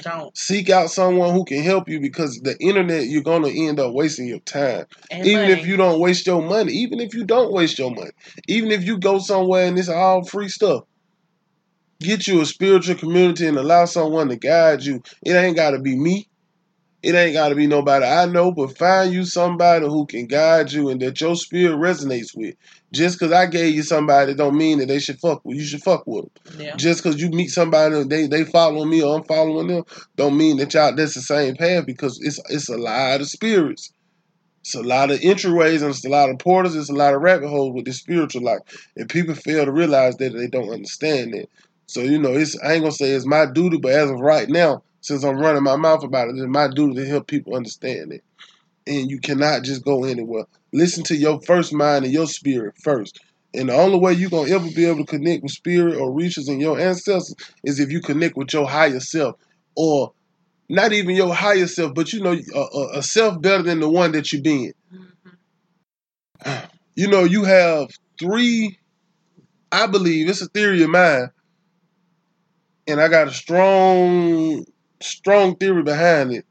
Don't. 0.00 0.36
seek 0.36 0.70
out 0.70 0.90
someone 0.90 1.34
who 1.34 1.44
can 1.44 1.62
help 1.62 1.88
you 1.88 2.00
because 2.00 2.38
the 2.40 2.56
internet 2.60 3.06
you're 3.06 3.22
gonna 3.22 3.48
end 3.48 3.80
up 3.80 3.92
wasting 3.92 4.28
your 4.28 4.38
time 4.40 4.86
And 5.10 5.26
even 5.26 5.48
money. 5.48 5.52
if 5.54 5.66
you 5.66 5.76
don't 5.76 5.98
waste 5.98 6.24
your 6.24 6.40
money 6.40 6.72
even 6.72 7.00
if 7.00 7.14
you 7.14 7.24
don't 7.24 7.52
waste 7.52 7.80
your 7.80 7.90
money 7.90 8.12
even 8.46 8.70
if 8.70 8.84
you 8.84 8.98
go 8.98 9.18
somewhere 9.18 9.66
and 9.66 9.76
it's 9.76 9.88
all 9.88 10.24
free 10.24 10.48
stuff 10.48 10.84
get 12.00 12.28
you 12.28 12.40
a 12.40 12.46
spiritual 12.46 12.94
community 12.94 13.48
and 13.48 13.56
allow 13.58 13.86
someone 13.86 14.28
to 14.28 14.36
guide 14.36 14.84
you 14.84 15.02
it 15.26 15.32
ain't 15.32 15.56
gotta 15.56 15.80
be 15.80 15.96
me 15.96 16.28
it 17.02 17.14
ain't 17.14 17.32
gotta 17.34 17.54
be 17.54 17.66
nobody 17.66 18.04
i 18.04 18.26
know 18.26 18.50
but 18.50 18.76
find 18.76 19.12
you 19.12 19.24
somebody 19.24 19.86
who 19.86 20.04
can 20.06 20.26
guide 20.26 20.72
you 20.72 20.88
and 20.88 21.00
that 21.00 21.20
your 21.20 21.36
spirit 21.36 21.76
resonates 21.76 22.36
with 22.36 22.54
just 22.92 23.18
because 23.18 23.32
i 23.32 23.46
gave 23.46 23.74
you 23.74 23.82
somebody 23.82 24.34
don't 24.34 24.56
mean 24.56 24.78
that 24.78 24.86
they 24.88 24.98
should 24.98 25.18
fuck 25.20 25.40
with 25.44 25.56
you 25.56 25.64
should 25.64 25.82
fuck 25.82 26.04
with 26.06 26.24
them 26.44 26.60
Yeah. 26.60 26.76
just 26.76 27.02
because 27.02 27.20
you 27.20 27.28
meet 27.30 27.48
somebody 27.50 27.94
and 27.96 28.10
they 28.10 28.26
they 28.26 28.44
following 28.44 28.90
me 28.90 29.02
or 29.02 29.16
I'm 29.16 29.24
following 29.24 29.68
them, 29.68 29.84
don't 30.16 30.36
mean 30.36 30.56
that 30.58 30.74
y'all 30.74 30.94
that's 30.94 31.14
the 31.14 31.20
same 31.20 31.54
path 31.56 31.86
because 31.86 32.18
it's 32.22 32.40
it's 32.50 32.68
a 32.68 32.76
lot 32.76 33.20
of 33.20 33.28
spirits. 33.28 33.92
It's 34.62 34.74
a 34.74 34.82
lot 34.82 35.10
of 35.10 35.20
entryways 35.20 35.80
and 35.82 35.90
it's 35.90 36.04
a 36.04 36.08
lot 36.10 36.30
of 36.30 36.38
portals, 36.38 36.74
it's 36.76 36.90
a 36.90 36.94
lot 36.94 37.14
of 37.14 37.22
rabbit 37.22 37.48
holes 37.48 37.74
with 37.74 37.84
the 37.86 37.92
spiritual 37.92 38.42
life. 38.42 38.60
And 38.96 39.08
people 39.08 39.34
fail 39.34 39.64
to 39.64 39.72
realize 39.72 40.16
that 40.16 40.34
they 40.34 40.46
don't 40.46 40.70
understand 40.72 41.34
it. 41.34 41.48
So, 41.86 42.00
you 42.00 42.18
know, 42.18 42.34
it's 42.34 42.58
I 42.62 42.72
ain't 42.74 42.82
gonna 42.82 42.92
say 42.92 43.10
it's 43.12 43.24
my 43.26 43.46
duty, 43.46 43.78
but 43.78 43.92
as 43.92 44.10
of 44.10 44.20
right 44.20 44.48
now, 44.48 44.82
since 45.00 45.24
I'm 45.24 45.38
running 45.38 45.62
my 45.62 45.76
mouth 45.76 46.02
about 46.02 46.28
it, 46.28 46.36
it's 46.36 46.46
my 46.46 46.68
duty 46.68 46.96
to 46.96 47.06
help 47.06 47.26
people 47.26 47.54
understand 47.54 48.12
it. 48.12 48.24
And 48.86 49.10
you 49.10 49.20
cannot 49.20 49.62
just 49.62 49.84
go 49.84 50.04
anywhere. 50.04 50.44
Listen 50.72 51.04
to 51.04 51.16
your 51.16 51.40
first 51.42 51.72
mind 51.72 52.04
and 52.04 52.14
your 52.14 52.26
spirit 52.26 52.74
first. 52.82 53.18
And 53.54 53.68
the 53.68 53.74
only 53.74 53.98
way 53.98 54.12
you're 54.12 54.30
gonna 54.30 54.50
ever 54.50 54.70
be 54.70 54.86
able 54.86 55.04
to 55.04 55.10
connect 55.10 55.42
with 55.42 55.52
spirit 55.52 55.96
or 55.96 56.12
reaches 56.12 56.48
in 56.48 56.60
your 56.60 56.78
ancestors 56.78 57.34
is 57.64 57.80
if 57.80 57.90
you 57.90 58.00
connect 58.00 58.36
with 58.36 58.52
your 58.52 58.68
higher 58.68 59.00
self, 59.00 59.36
or 59.74 60.12
not 60.68 60.92
even 60.92 61.16
your 61.16 61.34
higher 61.34 61.66
self, 61.66 61.94
but 61.94 62.12
you 62.12 62.20
know 62.20 62.36
a, 62.54 62.98
a, 62.98 63.02
self 63.02 63.40
better 63.40 63.62
than 63.62 63.80
the 63.80 63.88
one 63.88 64.12
that 64.12 64.32
you've 64.32 64.42
been. 64.42 64.72
Mhm. 64.92 66.68
You 66.94 67.08
know, 67.08 67.24
you 67.24 67.44
have 67.44 67.88
three. 68.18 68.78
I 69.70 69.86
believe 69.86 70.28
it's 70.28 70.42
a 70.42 70.48
theory 70.48 70.82
of 70.82 70.90
mine, 70.90 71.30
and 72.86 73.00
I 73.00 73.08
got 73.08 73.28
a 73.28 73.32
strong, 73.32 74.64
strong 75.02 75.56
theory 75.56 75.82
behind 75.82 76.32
it. 76.32 76.46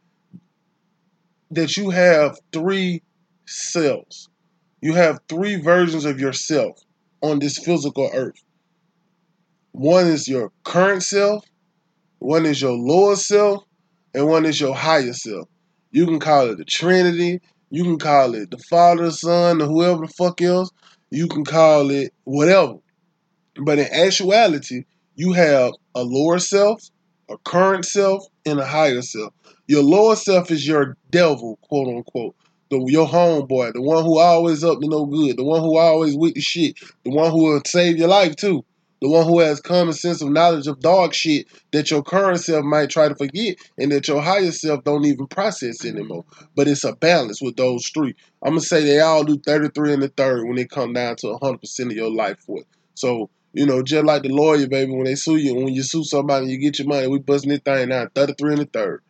that 1.51 1.77
you 1.77 1.89
have 1.89 2.39
three 2.53 3.03
selves. 3.45 4.29
You 4.81 4.93
have 4.95 5.19
three 5.29 5.57
versions 5.57 6.05
of 6.05 6.19
yourself 6.19 6.79
on 7.21 7.39
this 7.39 7.57
physical 7.59 8.09
earth. 8.13 8.35
One 9.71 10.07
is 10.07 10.27
your 10.27 10.51
current 10.63 11.03
self, 11.03 11.45
one 12.19 12.45
is 12.45 12.61
your 12.61 12.73
lower 12.77 13.15
self, 13.15 13.63
and 14.13 14.27
one 14.27 14.45
is 14.45 14.59
your 14.61 14.75
higher 14.75 15.13
self. 15.13 15.47
You 15.91 16.05
can 16.05 16.19
call 16.19 16.49
it 16.51 16.57
the 16.57 16.65
Trinity, 16.65 17.39
you 17.69 17.83
can 17.83 17.99
call 17.99 18.35
it 18.35 18.51
the 18.51 18.57
Father, 18.59 19.11
Son, 19.11 19.61
or 19.61 19.65
whoever 19.67 20.05
the 20.07 20.13
fuck 20.17 20.41
else. 20.41 20.71
You 21.11 21.27
can 21.27 21.45
call 21.45 21.91
it 21.91 22.13
whatever. 22.25 22.75
But 23.63 23.79
in 23.79 23.87
actuality, 23.91 24.85
you 25.15 25.33
have 25.33 25.73
a 25.95 26.03
lower 26.03 26.39
self, 26.39 26.81
a 27.29 27.37
current 27.39 27.85
self, 27.85 28.25
and 28.45 28.59
a 28.59 28.65
higher 28.65 29.01
self. 29.01 29.33
Your 29.67 29.83
lower 29.83 30.15
self 30.15 30.49
is 30.51 30.67
your 30.67 30.97
devil, 31.09 31.57
quote 31.61 31.87
unquote. 31.87 32.35
The, 32.69 32.83
your 32.87 33.07
homeboy, 33.07 33.73
the 33.73 33.81
one 33.81 34.03
who 34.03 34.19
always 34.19 34.63
up 34.63 34.81
to 34.81 34.87
no 34.87 35.05
good, 35.05 35.37
the 35.37 35.43
one 35.43 35.61
who 35.61 35.77
always 35.77 36.17
with 36.17 36.33
the 36.33 36.41
shit, 36.41 36.75
the 37.05 37.11
one 37.11 37.31
who 37.31 37.43
will 37.43 37.61
save 37.65 37.97
your 37.97 38.09
life 38.09 38.35
too, 38.35 38.65
the 39.01 39.07
one 39.07 39.25
who 39.25 39.39
has 39.39 39.61
common 39.61 39.93
sense 39.93 40.21
of 40.21 40.31
knowledge 40.31 40.67
of 40.67 40.79
dog 40.79 41.13
shit 41.13 41.47
that 41.71 41.91
your 41.91 42.03
current 42.03 42.39
self 42.39 42.65
might 42.65 42.89
try 42.89 43.07
to 43.07 43.15
forget 43.15 43.55
and 43.77 43.91
that 43.91 44.07
your 44.07 44.21
higher 44.21 44.51
self 44.51 44.83
don't 44.83 45.05
even 45.05 45.27
process 45.27 45.85
anymore. 45.85 46.25
But 46.55 46.67
it's 46.67 46.83
a 46.83 46.93
balance 46.93 47.41
with 47.41 47.55
those 47.55 47.87
three. 47.87 48.15
I'm 48.43 48.51
gonna 48.51 48.61
say 48.61 48.83
they 48.83 48.99
all 48.99 49.23
do 49.23 49.39
33 49.45 49.93
and 49.93 50.03
the 50.03 50.09
third 50.09 50.47
when 50.47 50.57
it 50.57 50.69
come 50.69 50.93
down 50.93 51.15
to 51.17 51.27
100% 51.41 51.79
of 51.85 51.91
your 51.91 52.11
life 52.11 52.39
for 52.39 52.59
it. 52.59 52.67
So 52.95 53.29
you 53.57 53.65
know, 53.65 53.81
just 53.81 54.05
like 54.05 54.21
the 54.21 54.29
lawyer, 54.29 54.67
baby, 54.67 54.91
when 54.91 55.05
they 55.05 55.15
sue 55.15 55.37
you, 55.37 55.55
when 55.55 55.73
you 55.73 55.81
sue 55.81 56.03
somebody 56.03 56.45
you 56.45 56.59
get 56.59 56.77
your 56.77 56.87
money, 56.87 57.07
we 57.07 57.17
busting 57.17 57.49
this 57.49 57.61
thing 57.61 57.89
down 57.89 58.07
33 58.13 58.51
and 58.51 58.61
the 58.61 58.65
third. 58.65 59.01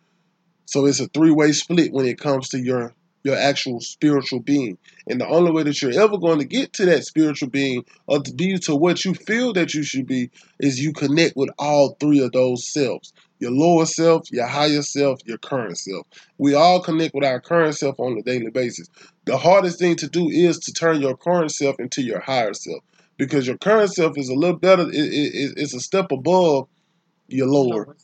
So 0.64 0.86
it's 0.86 1.02
a 1.02 1.08
three-way 1.08 1.52
split 1.52 1.92
when 1.92 2.06
it 2.06 2.18
comes 2.18 2.48
to 2.50 2.60
your 2.60 2.94
your 3.24 3.36
actual 3.36 3.82
spiritual 3.82 4.40
being. 4.40 4.78
And 5.06 5.20
the 5.20 5.28
only 5.28 5.52
way 5.52 5.64
that 5.64 5.82
you're 5.82 6.00
ever 6.00 6.18
going 6.18 6.40
to 6.40 6.46
get 6.46 6.72
to 6.74 6.86
that 6.86 7.04
spiritual 7.04 7.50
being 7.50 7.84
or 8.06 8.22
to 8.22 8.34
be 8.34 8.58
to 8.60 8.74
what 8.74 9.04
you 9.04 9.16
feel 9.16 9.52
that 9.52 9.74
you 9.74 9.84
should 9.84 10.08
be 10.08 10.30
is 10.62 10.80
you 10.80 10.94
connect 10.94 11.36
with 11.36 11.50
all 11.60 11.98
three 12.00 12.24
of 12.24 12.32
those 12.32 12.72
selves. 12.72 13.12
Your 13.40 13.52
lower 13.52 13.86
self, 13.86 14.32
your 14.32 14.48
higher 14.48 14.82
self, 14.82 15.20
your 15.26 15.40
current 15.40 15.78
self. 15.78 16.08
We 16.38 16.54
all 16.54 16.82
connect 16.82 17.14
with 17.14 17.26
our 17.26 17.42
current 17.42 17.76
self 17.76 18.00
on 18.00 18.18
a 18.18 18.24
daily 18.24 18.50
basis. 18.50 18.88
The 19.26 19.38
hardest 19.38 19.80
thing 19.80 19.98
to 19.98 20.08
do 20.08 20.30
is 20.30 20.58
to 20.60 20.72
turn 20.72 21.02
your 21.02 21.18
current 21.18 21.52
self 21.52 21.82
into 21.82 22.02
your 22.02 22.22
higher 22.22 22.54
self 22.54 22.82
because 23.18 23.48
your 23.48 23.58
current 23.58 23.94
self 23.94 24.18
is 24.18 24.30
a 24.30 24.36
little 24.36 24.58
better, 24.58 24.84
it, 24.84 24.96
it, 24.96 25.54
it's 25.58 25.74
a 25.74 25.80
step 25.80 26.12
above 26.12 26.68
your 27.28 27.48
lower. 27.48 27.96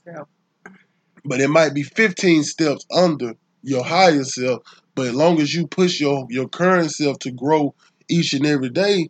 But 1.25 1.41
it 1.41 1.49
might 1.49 1.73
be 1.73 1.83
15 1.83 2.43
steps 2.43 2.85
under 2.91 3.33
your 3.61 3.83
higher 3.83 4.23
self. 4.23 4.63
But 4.95 5.07
as 5.07 5.13
long 5.15 5.39
as 5.41 5.53
you 5.53 5.67
push 5.67 5.99
your, 5.99 6.25
your 6.29 6.47
current 6.47 6.91
self 6.91 7.19
to 7.19 7.31
grow 7.31 7.75
each 8.09 8.33
and 8.33 8.45
every 8.45 8.69
day, 8.69 9.09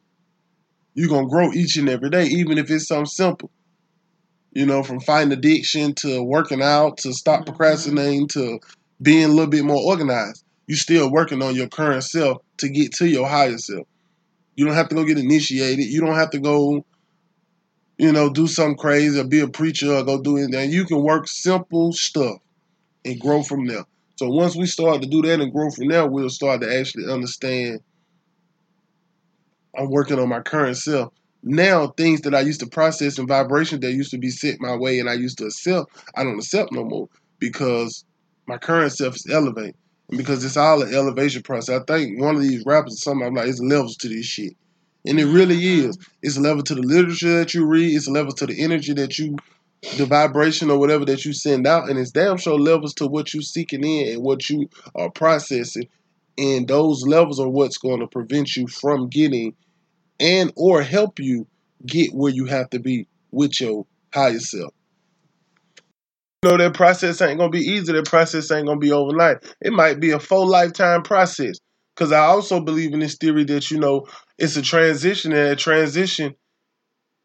you're 0.96 1.10
going 1.10 1.26
to 1.26 1.30
grow 1.30 1.52
each 1.54 1.78
and 1.78 1.90
every 1.90 2.10
day, 2.10 2.26
even 2.28 2.58
if 2.58 2.70
it's 2.72 2.88
something 2.88 3.06
simple. 3.06 3.52
You 4.54 4.66
know, 4.66 4.84
from 4.84 5.00
fighting 5.00 5.34
addiction 5.34 5.96
to 5.96 6.22
working 6.24 6.62
out 6.62 6.98
to 7.00 7.14
stop 7.14 7.42
Mhm. 7.42 7.46
procrastinating 7.48 8.28
to 8.30 8.60
being 9.02 9.26
a 9.26 9.28
little 9.30 9.48
bit 9.48 9.66
more 9.66 9.82
organized. 9.82 10.44
You're 10.68 10.78
still 10.78 11.12
working 11.12 11.42
on 11.42 11.56
your 11.56 11.68
current 11.68 12.04
self 12.04 12.38
to 12.60 12.70
get 12.70 12.94
to 12.96 13.08
your 13.08 13.28
higher 13.28 13.58
self. 13.58 13.88
You 14.56 14.66
don't 14.66 14.76
have 14.76 14.90
to 14.90 14.96
go 14.96 15.04
get 15.04 15.18
initiated. 15.18 15.86
You 15.86 16.02
don't 16.02 16.16
have 16.16 16.30
to 16.32 16.40
go, 16.40 16.86
you 17.98 18.12
know, 18.12 18.30
do 18.30 18.48
something 18.48 18.78
crazy 18.78 19.20
or 19.20 19.24
be 19.24 19.40
a 19.40 19.48
preacher 19.48 19.94
or 19.94 20.04
go 20.04 20.22
do 20.22 20.38
anything. 20.38 20.72
You 20.72 20.86
can 20.86 21.02
work 21.02 21.28
simple 21.28 21.94
stuff 21.94 22.38
and 23.06 23.20
grow 23.20 23.44
from 23.44 23.66
there. 23.66 23.86
So 24.16 24.30
once 24.30 24.56
we 24.56 24.68
start 24.68 25.02
to 25.02 25.08
do 25.08 25.22
that 25.24 25.42
and 25.42 25.52
grow 25.52 25.70
from 25.72 25.88
there, 25.88 26.08
we'll 26.08 26.30
start 26.30 26.62
to 26.62 26.80
actually 26.80 27.12
understand 27.12 27.82
I'm 29.78 29.90
working 29.90 30.20
on 30.20 30.30
my 30.30 30.40
current 30.40 30.78
self. 30.78 31.14
Now, 31.42 31.88
things 31.88 32.22
that 32.22 32.36
I 32.36 32.42
used 32.42 32.62
to 32.62 32.68
process 32.68 33.18
and 33.18 33.28
vibrations 33.28 33.82
that 33.82 33.92
used 33.92 34.12
to 34.12 34.18
be 34.18 34.30
sent 34.30 34.62
my 34.62 34.76
way 34.76 35.00
and 35.00 35.10
I 35.10 35.14
used 35.14 35.40
to 35.40 35.46
accept, 35.46 35.90
I 36.16 36.24
don't 36.24 36.38
accept 36.38 36.72
no 36.72 36.84
more 36.86 37.10
because 37.40 38.06
my 38.48 38.58
current 38.58 38.94
self 38.94 39.16
is 39.16 39.28
elevated. 39.30 39.76
Because 40.10 40.44
it's 40.44 40.58
all 40.58 40.82
an 40.82 40.94
elevation 40.94 41.42
process. 41.42 41.82
I 41.82 41.84
think 41.86 42.20
one 42.20 42.36
of 42.36 42.42
these 42.42 42.64
rappers 42.66 42.94
or 42.94 42.98
something, 42.98 43.26
I'm 43.26 43.34
like, 43.34 43.48
it's 43.48 43.60
levels 43.60 43.98
to 43.98 44.10
this 44.10 44.26
shit. 44.26 44.56
And 45.06 45.20
it 45.20 45.26
really 45.26 45.58
mm-hmm. 45.58 45.90
is. 45.90 45.98
It's 46.22 46.38
a 46.38 46.42
level 46.42 46.64
to 46.64 46.76
the 46.76 46.82
literature 46.82 47.40
that 47.40 47.54
you 47.54 47.66
read, 47.66 47.96
it's 47.96 48.08
a 48.08 48.12
level 48.12 48.34
to 48.34 48.46
the 48.46 48.62
energy 48.62 48.94
that 48.94 49.18
you, 49.18 49.38
the 49.98 50.06
vibration 50.06 50.70
or 50.70 50.78
whatever 50.78 51.06
that 51.06 51.26
you 51.26 51.34
send 51.34 51.68
out, 51.68 51.90
and 51.90 52.00
it's 52.00 52.12
damn 52.12 52.38
sure 52.38 52.60
levels 52.60 52.94
to 52.96 53.08
what 53.08 53.34
you're 53.34 53.44
seeking 53.44 53.84
in 53.84 54.14
and 54.14 54.24
what 54.24 54.50
you 54.50 54.70
are 54.96 55.10
processing. 55.10 55.88
And 56.38 56.68
those 56.68 57.06
levels 57.06 57.40
are 57.40 57.50
what's 57.50 57.78
going 57.78 58.00
to 58.00 58.08
prevent 58.08 58.56
you 58.56 58.68
from 58.68 59.08
getting 59.08 59.56
and 60.20 60.52
or 60.56 60.82
help 60.82 61.20
you 61.20 61.48
get 61.86 62.14
where 62.14 62.32
you 62.32 62.46
have 62.46 62.70
to 62.72 62.80
be 62.80 63.08
with 63.32 63.60
your 63.60 63.86
higher 64.14 64.40
self. 64.40 64.74
Know 66.44 66.58
that 66.58 66.74
process 66.76 67.22
ain't 67.22 67.40
gonna 67.40 67.52
be 67.52 67.60
easy. 67.62 67.94
That 67.94 68.06
process 68.08 68.52
ain't 68.52 68.68
gonna 68.68 68.80
be 68.80 68.92
overnight. 68.92 69.38
It 69.62 69.74
might 69.74 70.00
be 70.00 70.12
a 70.12 70.20
full 70.20 70.48
lifetime 70.48 71.04
process. 71.04 71.58
Cause 71.96 72.12
I 72.12 72.20
also 72.20 72.60
believe 72.62 72.94
in 72.94 73.00
this 73.02 73.18
theory 73.18 73.46
that 73.46 73.72
you 73.72 73.80
know 73.80 74.08
it's 74.40 74.58
a 74.58 74.62
transition, 74.64 75.32
and 75.34 75.52
a 75.52 75.56
transition, 75.56 76.36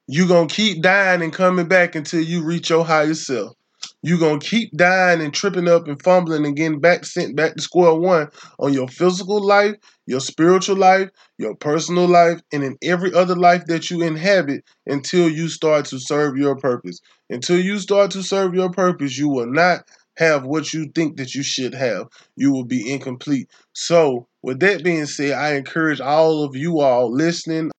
you 0.08 0.28
gonna 0.28 0.48
keep 0.48 0.82
dying 0.82 1.22
and 1.22 1.32
coming 1.32 1.68
back 1.68 1.96
until 1.96 2.22
you 2.22 2.44
reach 2.44 2.70
your 2.70 2.84
higher 2.84 3.14
self. 3.14 3.54
You 4.02 4.18
gonna 4.18 4.38
keep 4.38 4.70
dying 4.76 5.20
and 5.20 5.34
tripping 5.34 5.68
up 5.68 5.88
and 5.88 6.00
fumbling 6.02 6.46
and 6.46 6.56
getting 6.56 6.80
back 6.80 7.04
sent 7.04 7.34
back 7.36 7.54
to 7.56 7.62
square 7.62 7.94
one 7.94 8.28
on 8.58 8.72
your 8.72 8.88
physical 8.88 9.44
life, 9.44 9.74
your 10.06 10.20
spiritual 10.20 10.76
life, 10.76 11.10
your 11.38 11.54
personal 11.56 12.06
life, 12.06 12.40
and 12.52 12.62
in 12.62 12.76
every 12.82 13.12
other 13.12 13.34
life 13.36 13.64
that 13.66 13.90
you 13.90 14.02
inhabit 14.02 14.64
until 14.86 15.28
you 15.28 15.48
start 15.48 15.84
to 15.86 15.98
serve 15.98 16.36
your 16.36 16.56
purpose. 16.56 17.00
Until 17.30 17.58
you 17.58 17.78
start 17.78 18.10
to 18.12 18.22
serve 18.22 18.54
your 18.54 18.70
purpose, 18.70 19.18
you 19.18 19.28
will 19.28 19.50
not 19.50 19.80
have 20.16 20.44
what 20.44 20.72
you 20.72 20.90
think 20.94 21.16
that 21.16 21.34
you 21.34 21.42
should 21.42 21.74
have. 21.74 22.06
You 22.36 22.52
will 22.52 22.64
be 22.64 22.90
incomplete. 22.92 23.48
So, 23.72 24.26
with 24.42 24.60
that 24.60 24.82
being 24.82 25.06
said, 25.06 25.32
I 25.32 25.54
encourage 25.54 26.00
all 26.00 26.42
of 26.44 26.56
you 26.56 26.80
all 26.80 27.12
listening, 27.12 27.70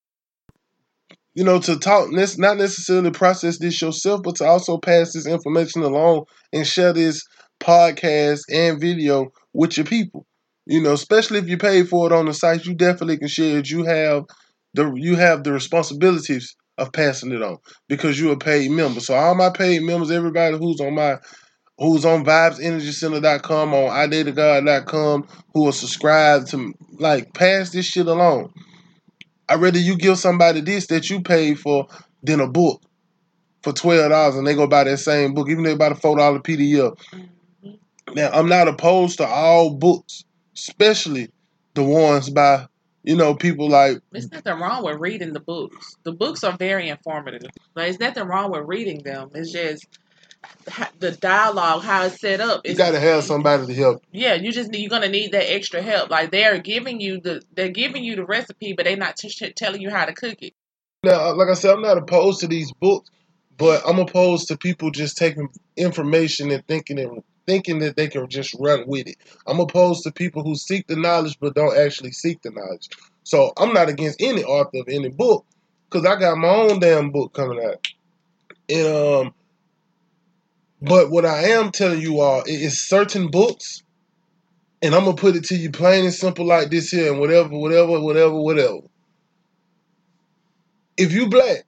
you 1.35 1.43
know, 1.43 1.59
to 1.59 1.77
talk, 1.77 2.09
not 2.11 2.57
necessarily 2.57 3.11
process 3.11 3.59
this 3.59 3.81
yourself, 3.81 4.23
but 4.23 4.35
to 4.37 4.45
also 4.45 4.77
pass 4.77 5.13
this 5.13 5.27
information 5.27 5.83
along 5.83 6.25
and 6.51 6.65
share 6.65 6.93
this 6.93 7.23
podcast 7.59 8.41
and 8.51 8.79
video 8.79 9.27
with 9.53 9.77
your 9.77 9.85
people. 9.85 10.25
You 10.65 10.81
know, 10.81 10.93
especially 10.93 11.39
if 11.39 11.47
you 11.47 11.57
pay 11.57 11.83
for 11.83 12.07
it 12.07 12.13
on 12.13 12.25
the 12.25 12.33
site, 12.33 12.65
you 12.65 12.75
definitely 12.75 13.17
can 13.17 13.27
share 13.27 13.59
it. 13.59 13.69
You 13.69 13.83
have 13.85 14.25
the 14.73 14.93
you 14.93 15.15
have 15.15 15.43
the 15.43 15.51
responsibilities 15.51 16.55
of 16.77 16.93
passing 16.93 17.31
it 17.31 17.41
on 17.41 17.57
because 17.87 18.19
you're 18.19 18.33
a 18.33 18.37
paid 18.37 18.71
member. 18.71 18.99
So 18.99 19.15
all 19.15 19.35
my 19.35 19.49
paid 19.49 19.81
members, 19.81 20.11
everybody 20.11 20.57
who's 20.57 20.79
on 20.79 20.95
my 20.95 21.17
who's 21.77 22.05
on 22.05 22.25
vibesenergycenter.com, 22.25 23.73
on 23.73 24.09
idategod.com, 24.09 25.27
who 25.53 25.67
are 25.67 25.73
subscribed 25.73 26.47
to 26.51 26.73
like 26.99 27.33
pass 27.33 27.71
this 27.71 27.85
shit 27.85 28.07
along. 28.07 28.53
I'd 29.49 29.61
rather 29.61 29.79
you 29.79 29.97
give 29.97 30.17
somebody 30.17 30.61
this 30.61 30.87
that 30.87 31.09
you 31.09 31.21
paid 31.21 31.59
for 31.59 31.87
than 32.23 32.39
a 32.39 32.47
book 32.47 32.81
for 33.63 33.73
twelve 33.73 34.09
dollars 34.09 34.35
and 34.35 34.45
they 34.45 34.55
go 34.55 34.67
buy 34.67 34.85
that 34.85 34.97
same 34.97 35.33
book, 35.33 35.49
even 35.49 35.65
if 35.65 35.71
they 35.71 35.77
buy 35.77 35.89
the 35.89 35.95
four 35.95 36.17
dollar 36.17 36.39
PDF. 36.39 36.97
Now 38.15 38.29
I'm 38.31 38.49
not 38.49 38.67
opposed 38.67 39.17
to 39.17 39.27
all 39.27 39.71
books, 39.71 40.23
especially 40.55 41.29
the 41.73 41.83
ones 41.83 42.29
by 42.29 42.67
you 43.03 43.15
know 43.15 43.35
people 43.35 43.69
like 43.69 43.99
There's 44.11 44.31
nothing 44.31 44.59
wrong 44.59 44.83
with 44.83 44.99
reading 44.99 45.33
the 45.33 45.39
books. 45.39 45.95
The 46.03 46.11
books 46.11 46.43
are 46.43 46.57
very 46.57 46.89
informative. 46.89 47.41
Like, 47.75 47.85
there's 47.85 47.99
nothing 47.99 48.25
wrong 48.27 48.51
with 48.51 48.63
reading 48.65 49.03
them. 49.03 49.29
It's 49.33 49.51
just 49.51 49.85
the 50.99 51.11
dialogue, 51.11 51.83
how 51.83 52.05
it's 52.05 52.19
set 52.19 52.41
up. 52.41 52.61
you 52.65 52.75
got 52.75 52.91
to 52.91 52.99
have 52.99 53.23
somebody 53.23 53.65
to 53.67 53.73
help. 53.73 54.03
yeah, 54.11 54.35
you 54.35 54.51
just 54.51 54.73
you're 54.73 54.89
gonna 54.89 55.09
need 55.09 55.31
that 55.31 55.51
extra 55.51 55.81
help. 55.81 56.09
Like 56.09 56.31
they're 56.31 56.59
giving 56.59 56.99
you 56.99 57.19
the 57.19 57.41
they're 57.53 57.69
giving 57.69 58.03
you 58.03 58.15
the 58.15 58.25
recipe, 58.25 58.73
but 58.73 58.85
they're 58.85 58.97
not 58.97 59.17
t- 59.17 59.29
t- 59.29 59.51
telling 59.53 59.81
you 59.81 59.89
how 59.89 60.05
to 60.05 60.13
cook 60.13 60.41
it. 60.41 60.53
Now, 61.03 61.33
like 61.33 61.49
I 61.49 61.53
said, 61.53 61.73
I'm 61.73 61.81
not 61.81 61.97
opposed 61.97 62.41
to 62.41 62.47
these 62.47 62.71
books, 62.73 63.09
but 63.57 63.81
I'm 63.87 63.99
opposed 63.99 64.47
to 64.49 64.57
people 64.57 64.91
just 64.91 65.17
taking 65.17 65.49
information 65.77 66.51
and 66.51 66.65
thinking 66.67 66.99
and 66.99 67.23
thinking 67.45 67.79
that 67.79 67.95
they 67.95 68.07
can 68.07 68.27
just 68.29 68.55
run 68.59 68.83
with 68.85 69.07
it. 69.07 69.17
I'm 69.47 69.59
opposed 69.59 70.03
to 70.03 70.11
people 70.11 70.43
who 70.43 70.55
seek 70.55 70.87
the 70.87 70.95
knowledge 70.95 71.37
but 71.39 71.55
don't 71.55 71.77
actually 71.77 72.11
seek 72.11 72.41
the 72.41 72.51
knowledge. 72.51 72.89
So 73.23 73.53
I'm 73.57 73.73
not 73.73 73.89
against 73.89 74.21
any 74.21 74.43
author 74.43 74.79
of 74.79 74.87
any 74.89 75.09
book 75.09 75.45
because 75.89 76.05
I 76.05 76.19
got 76.19 76.37
my 76.37 76.49
own 76.49 76.79
damn 76.79 77.11
book 77.11 77.33
coming 77.33 77.63
out. 77.63 77.87
And 78.69 78.87
um, 78.87 79.33
but 80.81 81.09
what 81.11 81.25
I 81.25 81.49
am 81.49 81.71
telling 81.71 82.01
you 82.01 82.21
all 82.21 82.43
is 82.45 82.81
certain 82.81 83.29
books, 83.29 83.83
and 84.81 84.95
I'm 84.95 85.05
gonna 85.05 85.15
put 85.17 85.35
it 85.35 85.45
to 85.45 85.55
you 85.55 85.71
plain 85.71 86.05
and 86.05 86.13
simple 86.13 86.45
like 86.45 86.69
this 86.69 86.89
here, 86.89 87.11
and 87.11 87.19
whatever, 87.19 87.49
whatever, 87.49 87.99
whatever, 87.99 88.39
whatever. 88.39 88.79
If 90.97 91.13
you 91.13 91.27
black, 91.27 91.65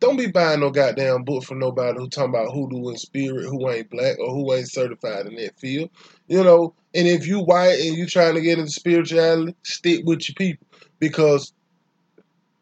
don't 0.00 0.16
be 0.16 0.26
buying 0.26 0.60
no 0.60 0.70
goddamn 0.70 1.22
book 1.24 1.44
from 1.44 1.60
nobody 1.60 1.98
who 1.98 2.08
talking 2.08 2.30
about 2.30 2.52
hoodoo 2.52 2.88
and 2.88 2.98
spirit, 2.98 3.44
who 3.44 3.70
ain't 3.70 3.90
black 3.90 4.18
or 4.18 4.34
who 4.34 4.52
ain't 4.52 4.70
certified 4.70 5.26
in 5.26 5.36
that 5.36 5.58
field. 5.58 5.90
You 6.26 6.42
know, 6.42 6.74
and 6.94 7.06
if 7.06 7.26
you 7.26 7.40
white 7.40 7.78
and 7.78 7.96
you 7.96 8.06
trying 8.06 8.34
to 8.34 8.40
get 8.40 8.58
into 8.58 8.70
spirituality, 8.70 9.54
stick 9.62 10.02
with 10.04 10.28
your 10.28 10.34
people 10.34 10.66
because 10.98 11.52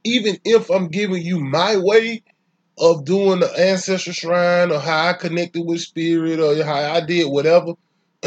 even 0.05 0.39
if 0.45 0.71
I'm 0.71 0.89
giving 0.89 1.23
you 1.23 1.41
my 1.41 1.77
way 1.77 2.23
of 2.81 3.05
doing 3.05 3.41
the 3.41 3.61
ancestral 3.61 4.15
shrine 4.15 4.73
or 4.73 4.81
how 4.81 5.09
I 5.09 5.13
connected 5.15 5.63
with 5.67 5.83
spirit 5.83 6.41
or 6.41 6.65
how 6.65 6.95
I 6.95 7.01
did 7.01 7.27
whatever, 7.31 7.75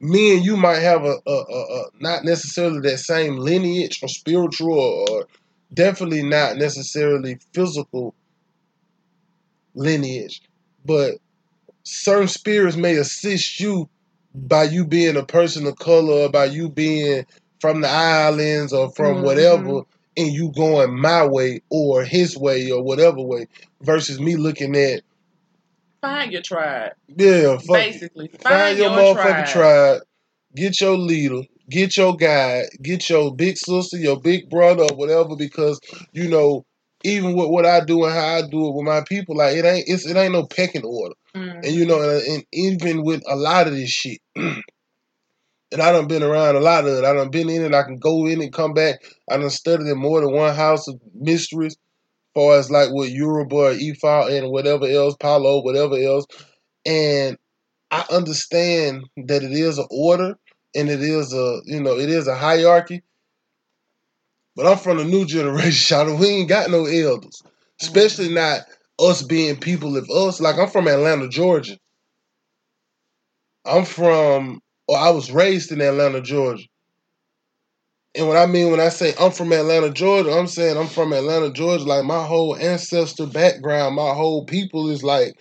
me 0.00 0.36
and 0.36 0.44
you 0.44 0.56
might 0.56 0.80
have 0.80 1.04
a, 1.04 1.16
a, 1.26 1.32
a, 1.32 1.64
a 1.80 1.84
not 2.00 2.24
necessarily 2.24 2.80
that 2.80 2.98
same 2.98 3.38
lineage 3.38 4.00
or 4.02 4.08
spiritual 4.08 4.78
or, 4.78 5.10
or 5.10 5.26
definitely 5.74 6.22
not 6.22 6.56
necessarily 6.56 7.38
physical 7.54 8.14
lineage, 9.74 10.42
but 10.84 11.14
certain 11.84 12.28
spirits 12.28 12.76
may 12.76 12.96
assist 12.96 13.60
you 13.60 13.88
by 14.34 14.64
you 14.64 14.84
being 14.86 15.16
a 15.16 15.24
person 15.24 15.66
of 15.66 15.76
color, 15.76 16.26
or 16.26 16.28
by 16.30 16.44
you 16.46 16.68
being 16.68 17.24
from 17.60 17.80
the 17.80 17.88
islands 17.88 18.72
or 18.72 18.90
from 18.92 19.18
Mhm. 19.18 19.22
whatever, 19.22 19.82
and 20.16 20.32
you 20.32 20.52
going 20.52 20.98
my 20.98 21.26
way 21.26 21.60
or 21.70 22.04
his 22.04 22.36
way 22.36 22.70
or 22.70 22.82
whatever 22.82 23.20
way, 23.20 23.46
versus 23.82 24.20
me 24.20 24.36
looking 24.36 24.76
at 24.76 25.02
Find 26.00 26.32
your 26.32 26.42
tribe. 26.42 26.92
yeah, 27.08 27.56
fuck. 27.58 27.76
Basically. 27.76 28.28
Find, 28.28 28.42
Find 28.42 28.78
your, 28.78 28.90
your, 28.90 28.98
motherfucking 28.98 29.52
tribe. 29.52 29.98
tribe. 29.98 30.00
Get 30.54 30.80
your 30.80 30.96
leader. 30.96 31.42
Get 31.68 31.96
your 31.96 32.14
guy, 32.16 32.62
Get 32.80 33.10
your 33.10 33.34
big 33.34 33.56
sister, 33.58 33.96
your 33.96 34.20
big 34.20 34.48
brother, 34.48 34.84
or 34.84 34.96
whatever. 34.96 35.34
Because 35.36 35.80
you 36.12 36.28
know, 36.28 36.64
even 37.02 37.34
with 37.34 37.48
what 37.48 37.66
I 37.66 37.80
do 37.84 38.04
and 38.04 38.14
how 38.14 38.36
I 38.36 38.42
do 38.42 38.68
it 38.68 38.74
with 38.74 38.84
my 38.86 39.02
people, 39.02 39.36
like 39.36 39.56
it 39.56 39.64
ain't 39.64 39.84
it's, 39.88 40.06
it 40.06 40.16
ain't 40.16 40.32
no 40.32 40.46
pecking 40.46 40.84
order. 40.84 41.14
Mhm. 41.34 41.64
And 41.64 41.74
you 41.74 41.84
know, 41.84 42.00
and, 42.00 42.22
and 42.22 42.44
even 42.52 43.02
with 43.02 43.22
a 43.28 43.34
lot 43.34 43.66
of 43.66 43.72
this 43.74 43.90
shit, 43.90 44.18
and 45.76 45.82
I 45.82 45.92
done 45.92 46.06
been 46.08 46.22
around 46.22 46.56
a 46.56 46.60
lot 46.60 46.86
of 46.86 46.96
it. 46.96 47.04
I 47.04 47.12
done 47.12 47.30
been 47.30 47.50
in 47.50 47.62
it. 47.62 47.74
I 47.74 47.82
can 47.82 47.98
go 47.98 48.26
in 48.26 48.40
and 48.40 48.50
come 48.50 48.72
back. 48.72 48.96
I 49.30 49.36
done 49.36 49.50
studied 49.50 49.86
in 49.86 49.98
more 49.98 50.22
than 50.22 50.32
one 50.32 50.54
house 50.54 50.88
of 50.88 50.98
mysteries, 51.14 51.76
far 52.34 52.56
as 52.58 52.70
like 52.70 52.88
with 52.92 53.10
Yoruba 53.10 53.54
or 53.54 53.72
Ifa 53.72 54.38
and 54.38 54.50
whatever 54.50 54.86
else, 54.86 55.14
Palo, 55.20 55.60
whatever 55.62 55.96
else. 55.96 56.24
And 56.86 57.36
I 57.90 58.06
understand 58.10 59.04
that 59.18 59.42
it 59.42 59.52
is 59.52 59.76
an 59.76 59.86
order 59.90 60.38
and 60.74 60.88
it 60.88 61.02
is 61.02 61.34
a 61.34 61.60
you 61.66 61.82
know 61.82 61.98
it 61.98 62.08
is 62.08 62.26
a 62.26 62.34
hierarchy. 62.34 63.02
But 64.54 64.66
I'm 64.66 64.78
from 64.78 64.96
the 64.96 65.04
new 65.04 65.24
generation, 65.26 65.72
Shadow. 65.72 66.16
We 66.16 66.28
ain't 66.28 66.48
got 66.48 66.70
no 66.70 66.86
elders, 66.86 67.42
especially 67.82 68.28
mm-hmm. 68.28 68.34
not 68.36 68.60
us 68.98 69.20
being 69.20 69.60
people 69.60 69.98
of 69.98 70.08
us. 70.08 70.40
Like 70.40 70.56
I'm 70.56 70.68
from 70.70 70.88
Atlanta, 70.88 71.28
Georgia. 71.28 71.78
I'm 73.66 73.84
from, 73.84 74.62
or 74.88 74.96
I 74.96 75.10
was 75.10 75.30
raised 75.30 75.72
in 75.72 75.80
Atlanta, 75.80 76.20
Georgia. 76.20 76.64
And 78.16 78.26
what 78.28 78.36
I 78.36 78.46
mean 78.46 78.70
when 78.70 78.80
I 78.80 78.88
say 78.88 79.12
I'm 79.20 79.30
from 79.30 79.52
Atlanta, 79.52 79.90
Georgia, 79.90 80.32
I'm 80.32 80.46
saying 80.46 80.76
I'm 80.76 80.86
from 80.86 81.12
Atlanta, 81.12 81.52
Georgia. 81.52 81.84
Like 81.84 82.04
my 82.04 82.24
whole 82.24 82.56
ancestor 82.56 83.26
background, 83.26 83.94
my 83.94 84.14
whole 84.14 84.46
people 84.46 84.88
is 84.88 85.02
like 85.02 85.34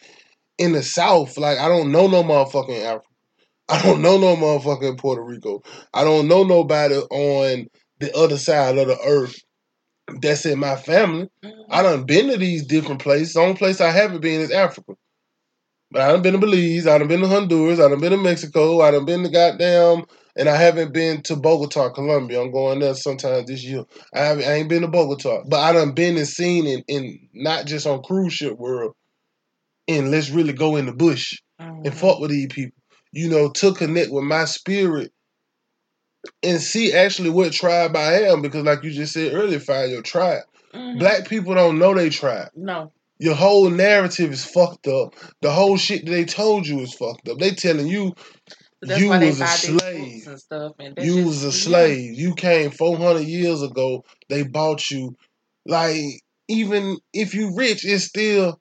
in 0.57 0.73
the 0.73 0.83
South. 0.83 1.37
Like 1.37 1.57
I 1.57 1.69
don't 1.69 1.91
know 1.91 2.07
no 2.07 2.23
motherfucking 2.23 2.83
Africa. 2.83 3.07
I 3.69 3.81
don't 3.81 4.01
know 4.01 4.17
no 4.17 4.35
motherfucking 4.35 4.99
Puerto 4.99 5.23
Rico. 5.23 5.63
I 5.93 6.03
don't 6.03 6.27
know 6.27 6.43
nobody 6.43 6.95
on 6.95 7.67
the 7.99 8.15
other 8.15 8.37
side 8.37 8.77
of 8.77 8.87
the 8.87 8.99
earth 9.05 9.39
that's 10.21 10.45
in 10.45 10.59
my 10.59 10.75
family. 10.75 11.29
I 11.43 11.47
mm-hmm. 11.47 11.83
done 11.83 12.03
been 12.05 12.29
to 12.29 12.37
these 12.37 12.65
different 12.65 13.01
places. 13.01 13.33
The 13.33 13.39
only 13.39 13.55
place 13.55 13.81
I 13.81 13.91
haven't 13.91 14.21
been 14.21 14.41
is 14.41 14.51
Africa. 14.51 14.93
But 15.95 16.01
I 16.01 16.11
done 16.11 16.23
been 16.23 16.33
to 16.33 16.39
Belize, 16.39 16.87
I 16.87 16.97
done 16.97 17.07
been 17.07 17.21
to 17.21 17.27
Honduras, 17.29 17.79
I 17.79 17.87
done 17.87 18.01
been 18.01 18.11
to 18.11 18.17
Mexico, 18.17 18.81
I 18.81 18.91
done 18.91 19.05
been 19.05 19.23
to 19.23 19.29
goddamn, 19.29 20.03
and 20.35 20.49
I 20.49 20.57
haven't 20.57 20.93
been 20.93 21.21
to 21.21 21.37
Bogota, 21.37 21.89
Colombia. 21.91 22.41
I'm 22.41 22.51
going 22.51 22.79
there 22.79 22.93
sometime 22.95 23.45
this 23.45 23.63
year. 23.63 23.85
I 24.13 24.19
haven't, 24.19 24.43
I 24.43 24.55
ain't 24.55 24.67
been 24.67 24.81
to 24.81 24.89
Bogota, 24.89 25.45
but 25.47 25.61
I 25.61 25.71
done 25.71 25.93
been 25.93 26.17
and 26.17 26.27
seen 26.27 26.67
in, 26.67 26.83
in 26.89 27.29
not 27.34 27.65
just 27.65 27.88
on 27.88 28.03
cruise 28.03 28.34
ship 28.34 28.58
world. 28.58 28.91
And 29.88 30.12
let's 30.12 30.31
really 30.31 30.51
go 30.51 30.75
in 30.75 30.86
the 30.86 30.91
bush 30.93 31.36
and 31.60 31.86
Mhm. 31.86 31.95
fuck 31.95 32.19
with 32.19 32.31
these 32.31 32.47
people. 32.47 32.77
You 33.13 33.29
know, 33.29 33.49
to 33.51 33.73
connect 33.73 34.12
with 34.12 34.25
my 34.25 34.43
spirit 34.43 35.13
and 36.43 36.60
see 36.60 36.91
actually 36.91 37.29
what 37.29 37.53
tribe 37.53 37.95
I 37.95 38.23
am. 38.23 38.41
Because 38.41 38.65
like 38.65 38.84
you 38.84 38.91
just 38.91 39.13
said 39.13 39.34
earlier, 39.34 39.62
find 39.62 39.91
your 39.93 40.01
tribe. 40.01 40.43
Mhm. 40.73 40.99
Black 40.99 41.29
people 41.29 41.53
don't 41.55 41.79
know 41.79 41.93
they 41.93 42.10
tribe. 42.10 42.49
No. 42.53 42.91
Your 43.17 43.36
whole 43.36 43.69
narrative 43.69 44.32
is 44.32 44.43
fucked 44.43 44.88
up. 44.88 45.15
The 45.41 45.51
whole 45.51 45.78
shit 45.78 46.06
that 46.06 46.12
they 46.12 46.25
told 46.25 46.67
you 46.67 46.80
is 46.82 46.93
fucked 46.93 47.30
up. 47.30 47.38
They 47.39 47.51
telling 47.51 47.88
you 47.88 48.13
You 48.84 49.10
was 49.10 49.41
a 49.41 49.47
slave. 49.47 50.28
and 50.28 50.39
stuff. 50.39 50.73
And 50.80 50.95
you 50.97 51.15
just- 51.15 51.28
was 51.28 51.43
a 51.43 51.45
yeah. 51.47 51.51
slave. 51.51 52.13
You 52.19 52.36
came 52.36 52.71
400 52.71 53.21
years 53.21 53.62
ago. 53.62 54.04
They 54.30 54.43
bought 54.43 54.89
you. 54.91 55.15
Like, 55.65 55.97
even 56.47 56.97
if 57.13 57.34
you 57.34 57.56
rich, 57.56 57.86
it's 57.86 58.06
still, 58.06 58.60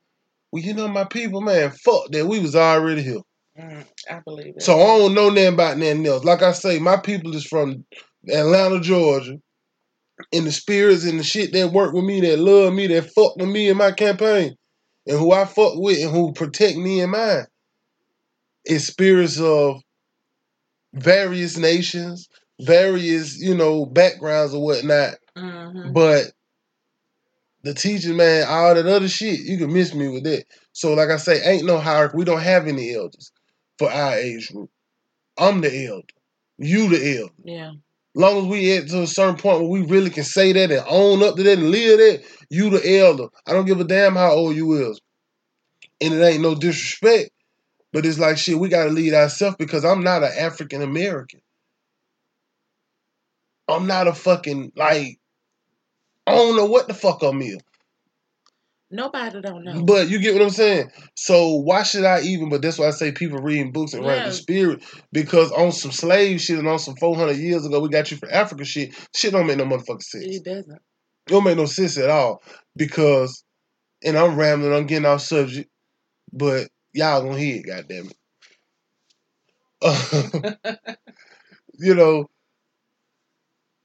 well, 0.52 0.62
you 0.62 0.72
know, 0.72 0.88
my 0.88 1.04
people, 1.04 1.40
man, 1.40 1.72
fuck 1.72 2.10
that. 2.10 2.26
We 2.26 2.38
was 2.38 2.56
already 2.56 3.02
here. 3.02 3.20
Mm, 3.58 3.84
I 4.10 4.20
believe 4.24 4.54
it. 4.56 4.62
So 4.62 4.74
I 4.80 4.98
don't 4.98 5.14
know 5.14 5.28
nothing 5.30 5.52
about 5.54 5.78
nothing 5.78 6.06
else. 6.06 6.24
Like 6.24 6.42
I 6.42 6.52
say, 6.52 6.78
my 6.78 6.96
people 6.96 7.34
is 7.36 7.44
from 7.44 7.84
Atlanta, 8.28 8.80
Georgia. 8.80 9.36
And 10.32 10.46
the 10.46 10.52
spirits 10.52 11.04
and 11.04 11.18
the 11.18 11.24
shit 11.24 11.52
that 11.52 11.72
work 11.72 11.92
with 11.92 12.04
me, 12.04 12.20
that 12.22 12.38
love 12.38 12.72
me, 12.72 12.86
that 12.88 13.10
fuck 13.12 13.36
with 13.36 13.48
me 13.48 13.68
in 13.68 13.76
my 13.76 13.92
campaign, 13.92 14.56
and 15.06 15.18
who 15.18 15.32
I 15.32 15.44
fuck 15.44 15.74
with 15.76 16.02
and 16.02 16.10
who 16.12 16.32
protect 16.32 16.76
me 16.76 17.00
and 17.00 17.12
mine, 17.12 17.46
It's 18.64 18.86
spirits 18.86 19.40
of 19.40 19.82
various 20.94 21.56
nations, 21.58 22.28
various, 22.60 23.38
you 23.40 23.54
know, 23.54 23.84
backgrounds 23.86 24.54
or 24.54 24.62
whatnot. 24.64 25.16
Mhm. 25.36 25.92
But 25.92 26.32
the 27.62 27.74
teaching, 27.74 28.16
man, 28.16 28.46
all 28.48 28.74
that 28.74 28.86
other 28.86 29.08
shit, 29.08 29.40
you 29.40 29.58
can 29.58 29.72
miss 29.72 29.94
me 29.94 30.08
with 30.08 30.24
that. 30.24 30.44
So, 30.72 30.94
like 30.94 31.10
I 31.10 31.16
say, 31.16 31.42
ain't 31.42 31.66
no 31.66 31.78
hierarchy. 31.78 32.16
We 32.16 32.24
don't 32.24 32.40
have 32.40 32.66
any 32.66 32.94
elders 32.94 33.32
for 33.78 33.90
our 33.90 34.14
age 34.16 34.52
group. 34.52 34.70
I'm 35.36 35.60
the 35.60 35.86
elder. 35.86 36.06
You 36.58 36.88
the 36.88 37.18
elder. 37.18 37.32
Yeah. 37.42 37.72
Long 38.14 38.38
as 38.38 38.44
we 38.44 38.60
get 38.62 38.88
to 38.90 39.02
a 39.02 39.06
certain 39.06 39.36
point 39.36 39.60
where 39.60 39.68
we 39.68 39.82
really 39.82 40.10
can 40.10 40.24
say 40.24 40.52
that 40.52 40.70
and 40.70 40.84
own 40.88 41.22
up 41.22 41.36
to 41.36 41.42
that 41.42 41.58
and 41.58 41.70
live 41.70 41.98
that, 41.98 42.24
you 42.48 42.70
the 42.70 42.98
elder. 42.98 43.26
I 43.46 43.52
don't 43.52 43.66
give 43.66 43.80
a 43.80 43.84
damn 43.84 44.14
how 44.14 44.32
old 44.32 44.54
you 44.54 44.90
is. 44.90 45.00
And 46.00 46.14
it 46.14 46.22
ain't 46.22 46.42
no 46.42 46.54
disrespect. 46.54 47.30
But 47.92 48.06
it's 48.06 48.18
like 48.18 48.38
shit, 48.38 48.58
we 48.58 48.68
gotta 48.68 48.90
lead 48.90 49.14
ourselves 49.14 49.56
because 49.56 49.84
I'm 49.84 50.02
not 50.02 50.22
an 50.22 50.32
African 50.38 50.82
American. 50.82 51.40
I'm 53.68 53.86
not 53.86 54.08
a 54.08 54.12
fucking 54.12 54.72
like 54.76 55.18
I 56.26 56.34
don't 56.34 56.56
know 56.56 56.66
what 56.66 56.88
the 56.88 56.94
fuck 56.94 57.22
I'm 57.22 57.40
is. 57.42 57.58
Nobody 58.94 59.40
don't 59.40 59.64
know. 59.64 59.82
But 59.82 60.08
you 60.08 60.20
get 60.20 60.34
what 60.34 60.42
I'm 60.42 60.50
saying? 60.50 60.88
So 61.16 61.48
why 61.56 61.82
should 61.82 62.04
I 62.04 62.20
even 62.20 62.48
but 62.48 62.62
that's 62.62 62.78
why 62.78 62.86
I 62.86 62.90
say 62.90 63.10
people 63.10 63.40
reading 63.40 63.72
books 63.72 63.92
and 63.92 64.06
writing 64.06 64.26
the 64.26 64.32
spirit 64.32 64.84
because 65.10 65.50
on 65.50 65.72
some 65.72 65.90
slave 65.90 66.40
shit 66.40 66.60
and 66.60 66.68
on 66.68 66.78
some 66.78 66.94
four 66.94 67.16
hundred 67.16 67.38
years 67.38 67.66
ago 67.66 67.80
we 67.80 67.88
got 67.88 68.12
you 68.12 68.16
for 68.16 68.30
Africa 68.30 68.64
shit, 68.64 68.94
shit 69.12 69.32
don't 69.32 69.48
make 69.48 69.56
no 69.56 69.64
motherfucking 69.64 70.02
sense. 70.02 70.24
it 70.26 70.44
doesn't. 70.44 70.70
It 70.70 70.80
don't 71.26 71.42
make 71.42 71.56
no 71.56 71.66
sense 71.66 71.98
at 71.98 72.08
all 72.08 72.40
because, 72.76 73.42
and 74.04 74.16
I'm 74.16 74.36
rambling, 74.36 74.72
I'm 74.72 74.86
getting 74.86 75.06
off 75.06 75.22
subject, 75.22 75.68
but 76.32 76.68
y'all 76.92 77.22
gonna 77.22 77.36
hear 77.36 77.56
it, 77.56 77.66
goddamn 77.66 78.10
it. 79.82 80.58
you 81.78 81.96
know, 81.96 82.28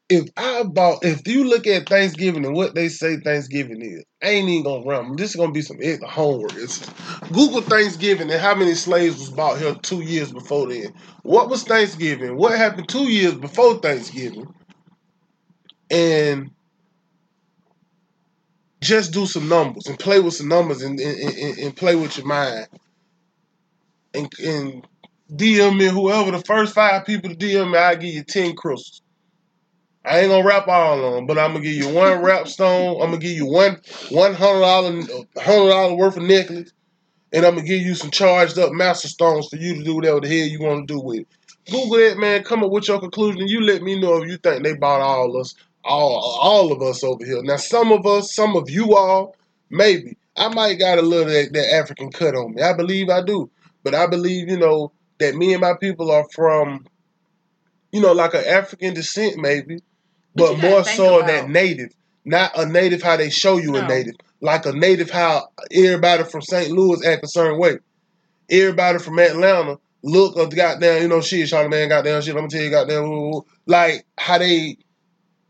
if 0.10 0.28
I 0.36 0.64
bought, 0.64 1.06
if 1.06 1.28
you 1.28 1.44
look 1.44 1.68
at 1.68 1.88
Thanksgiving 1.88 2.44
and 2.44 2.56
what 2.56 2.74
they 2.74 2.90
say 2.90 3.18
Thanksgiving 3.18 3.82
is, 3.82 4.04
I 4.24 4.30
ain't 4.30 4.50
even 4.50 4.64
gonna 4.64 4.86
run. 4.86 5.16
This 5.16 5.30
is 5.30 5.36
gonna 5.36 5.52
be 5.52 5.62
some 5.62 5.78
homework. 6.08 6.56
It's, 6.56 6.90
Google 7.32 7.62
Thanksgiving 7.62 8.32
and 8.32 8.42
how 8.42 8.56
many 8.56 8.74
slaves 8.74 9.20
was 9.20 9.30
bought 9.30 9.60
here 9.60 9.76
two 9.76 10.02
years 10.02 10.32
before 10.32 10.68
then. 10.68 10.94
What 11.22 11.50
was 11.50 11.64
Thanksgiving? 11.64 12.38
What 12.38 12.58
happened 12.58 12.90
two 12.90 13.04
years 13.04 13.36
before 13.36 13.76
Thanksgiving? 13.76 14.52
And 15.92 16.50
just 18.82 19.14
do 19.14 19.28
some 19.28 19.48
numbers 19.48 19.86
and 19.86 20.00
play 20.00 20.20
with 20.20 20.34
some 20.34 20.48
numbers 20.48 20.82
and, 20.82 21.00
and, 21.00 21.20
and, 21.20 21.58
and 21.60 21.76
play 21.78 21.96
with 21.96 22.18
your 22.18 22.26
mind. 22.26 22.68
And, 24.16 24.32
and 24.44 24.88
DM 25.32 25.78
me 25.78 25.86
whoever 25.86 26.32
the 26.32 26.40
first 26.40 26.74
five 26.74 27.06
people 27.06 27.30
to 27.30 27.36
DM 27.36 27.72
me, 27.72 27.78
I 27.78 27.94
give 27.94 28.14
you 28.14 28.24
ten 28.24 28.56
crystals. 28.56 29.04
I 30.06 30.20
ain't 30.20 30.30
gonna 30.30 30.46
rap 30.48 30.68
all 30.68 31.04
on 31.06 31.14
them, 31.14 31.26
but 31.26 31.38
I'm 31.38 31.54
gonna 31.54 31.64
give 31.64 31.76
you 31.76 31.90
one 31.90 32.22
rap 32.22 32.48
stone. 32.48 33.02
I'm 33.02 33.10
gonna 33.10 33.18
give 33.18 33.36
you 33.38 33.46
one 33.46 33.80
one 34.10 34.34
hundred 34.34 34.62
dollar 34.62 34.92
hundred 35.38 35.70
dollar 35.70 35.96
worth 35.96 36.18
of 36.18 36.24
necklace, 36.24 36.72
and 37.34 37.46
I'm 37.46 37.56
gonna 37.56 37.68
give 37.68 37.82
you 37.82 37.96
some 37.96 38.12
charged 38.12 38.58
up 38.58 38.72
master 38.72 39.10
stones 39.10 39.48
for 39.50 39.58
you 39.58 39.76
to 39.76 39.84
do 39.84 39.96
whatever 39.96 40.22
the 40.22 40.28
hell 40.28 40.48
you 40.48 40.60
want 40.62 40.88
to 40.88 40.94
do 40.94 41.00
with 41.00 41.20
it. 41.20 41.28
Google 41.70 41.98
that, 41.98 42.18
man. 42.18 42.44
Come 42.44 42.64
up 42.64 42.72
with 42.72 42.88
your 42.88 43.00
conclusion. 43.00 43.48
You 43.48 43.62
let 43.62 43.82
me 43.82 44.00
know 44.00 44.22
if 44.24 44.30
you 44.30 44.38
think 44.38 44.64
they 44.64 44.74
bought 44.74 45.02
all 45.02 45.40
us, 45.40 45.54
all 45.84 46.40
all 46.42 46.72
of 46.72 46.82
us 46.82 47.04
over 47.04 47.24
here. 47.24 47.44
Now, 47.44 47.58
some 47.58 47.92
of 47.92 48.06
us, 48.06 48.34
some 48.34 48.56
of 48.56 48.70
you 48.70 48.96
all, 48.96 49.36
maybe 49.70 50.18
I 50.36 50.48
might 50.48 50.80
got 50.80 50.98
a 50.98 51.02
little 51.02 51.28
of 51.28 51.34
that, 51.34 51.54
that 51.54 51.74
African 51.74 52.12
cut 52.12 52.36
on 52.36 52.56
me. 52.56 52.62
I 52.62 52.74
believe 52.74 53.10
I 53.10 53.22
do, 53.22 53.52
but 53.84 53.94
I 53.94 54.08
believe 54.08 54.50
you 54.50 54.58
know 54.58 54.94
that 55.20 55.36
me 55.36 55.54
and 55.54 55.62
my 55.62 55.74
people 55.80 56.10
are 56.12 56.26
from, 56.34 56.88
you 57.92 58.02
know, 58.02 58.14
like 58.14 58.34
an 58.34 58.46
African 58.46 58.94
descent 58.94 59.38
maybe, 59.38 59.80
But 60.40 60.54
but 60.54 60.62
more 60.62 60.84
so 60.84 61.16
about- 61.20 61.28
that 61.28 61.50
native, 61.50 61.90
not 62.26 62.52
a 62.58 62.66
native 62.66 63.02
how 63.02 63.18
they 63.18 63.30
show 63.30 63.58
you 63.58 63.76
a 63.76 63.88
native, 63.88 64.16
like 64.42 64.66
a 64.66 64.72
native 64.74 65.10
how 65.10 65.48
everybody 65.72 66.24
from 66.24 66.42
St. 66.42 66.72
Louis 66.72 67.06
act 67.06 67.24
a 67.24 67.28
certain 67.28 67.60
way. 67.60 67.78
Everybody 68.50 69.00
from 69.00 69.20
Atlanta 69.20 69.78
look 70.04 70.36
the 70.36 70.48
goddamn, 70.56 71.02
you 71.02 71.08
know, 71.08 71.22
shit, 71.22 71.48
Charlie 71.50 71.70
man, 71.70 71.90
goddamn 71.90 72.22
shit. 72.22 72.32
I'm 72.34 72.38
gonna 72.40 72.50
tell 72.50 72.62
you, 72.62 72.70
goddamn, 72.70 73.04
woo, 73.04 73.30
woo, 73.32 73.46
like 73.68 74.06
how 74.18 74.38
they, 74.38 74.78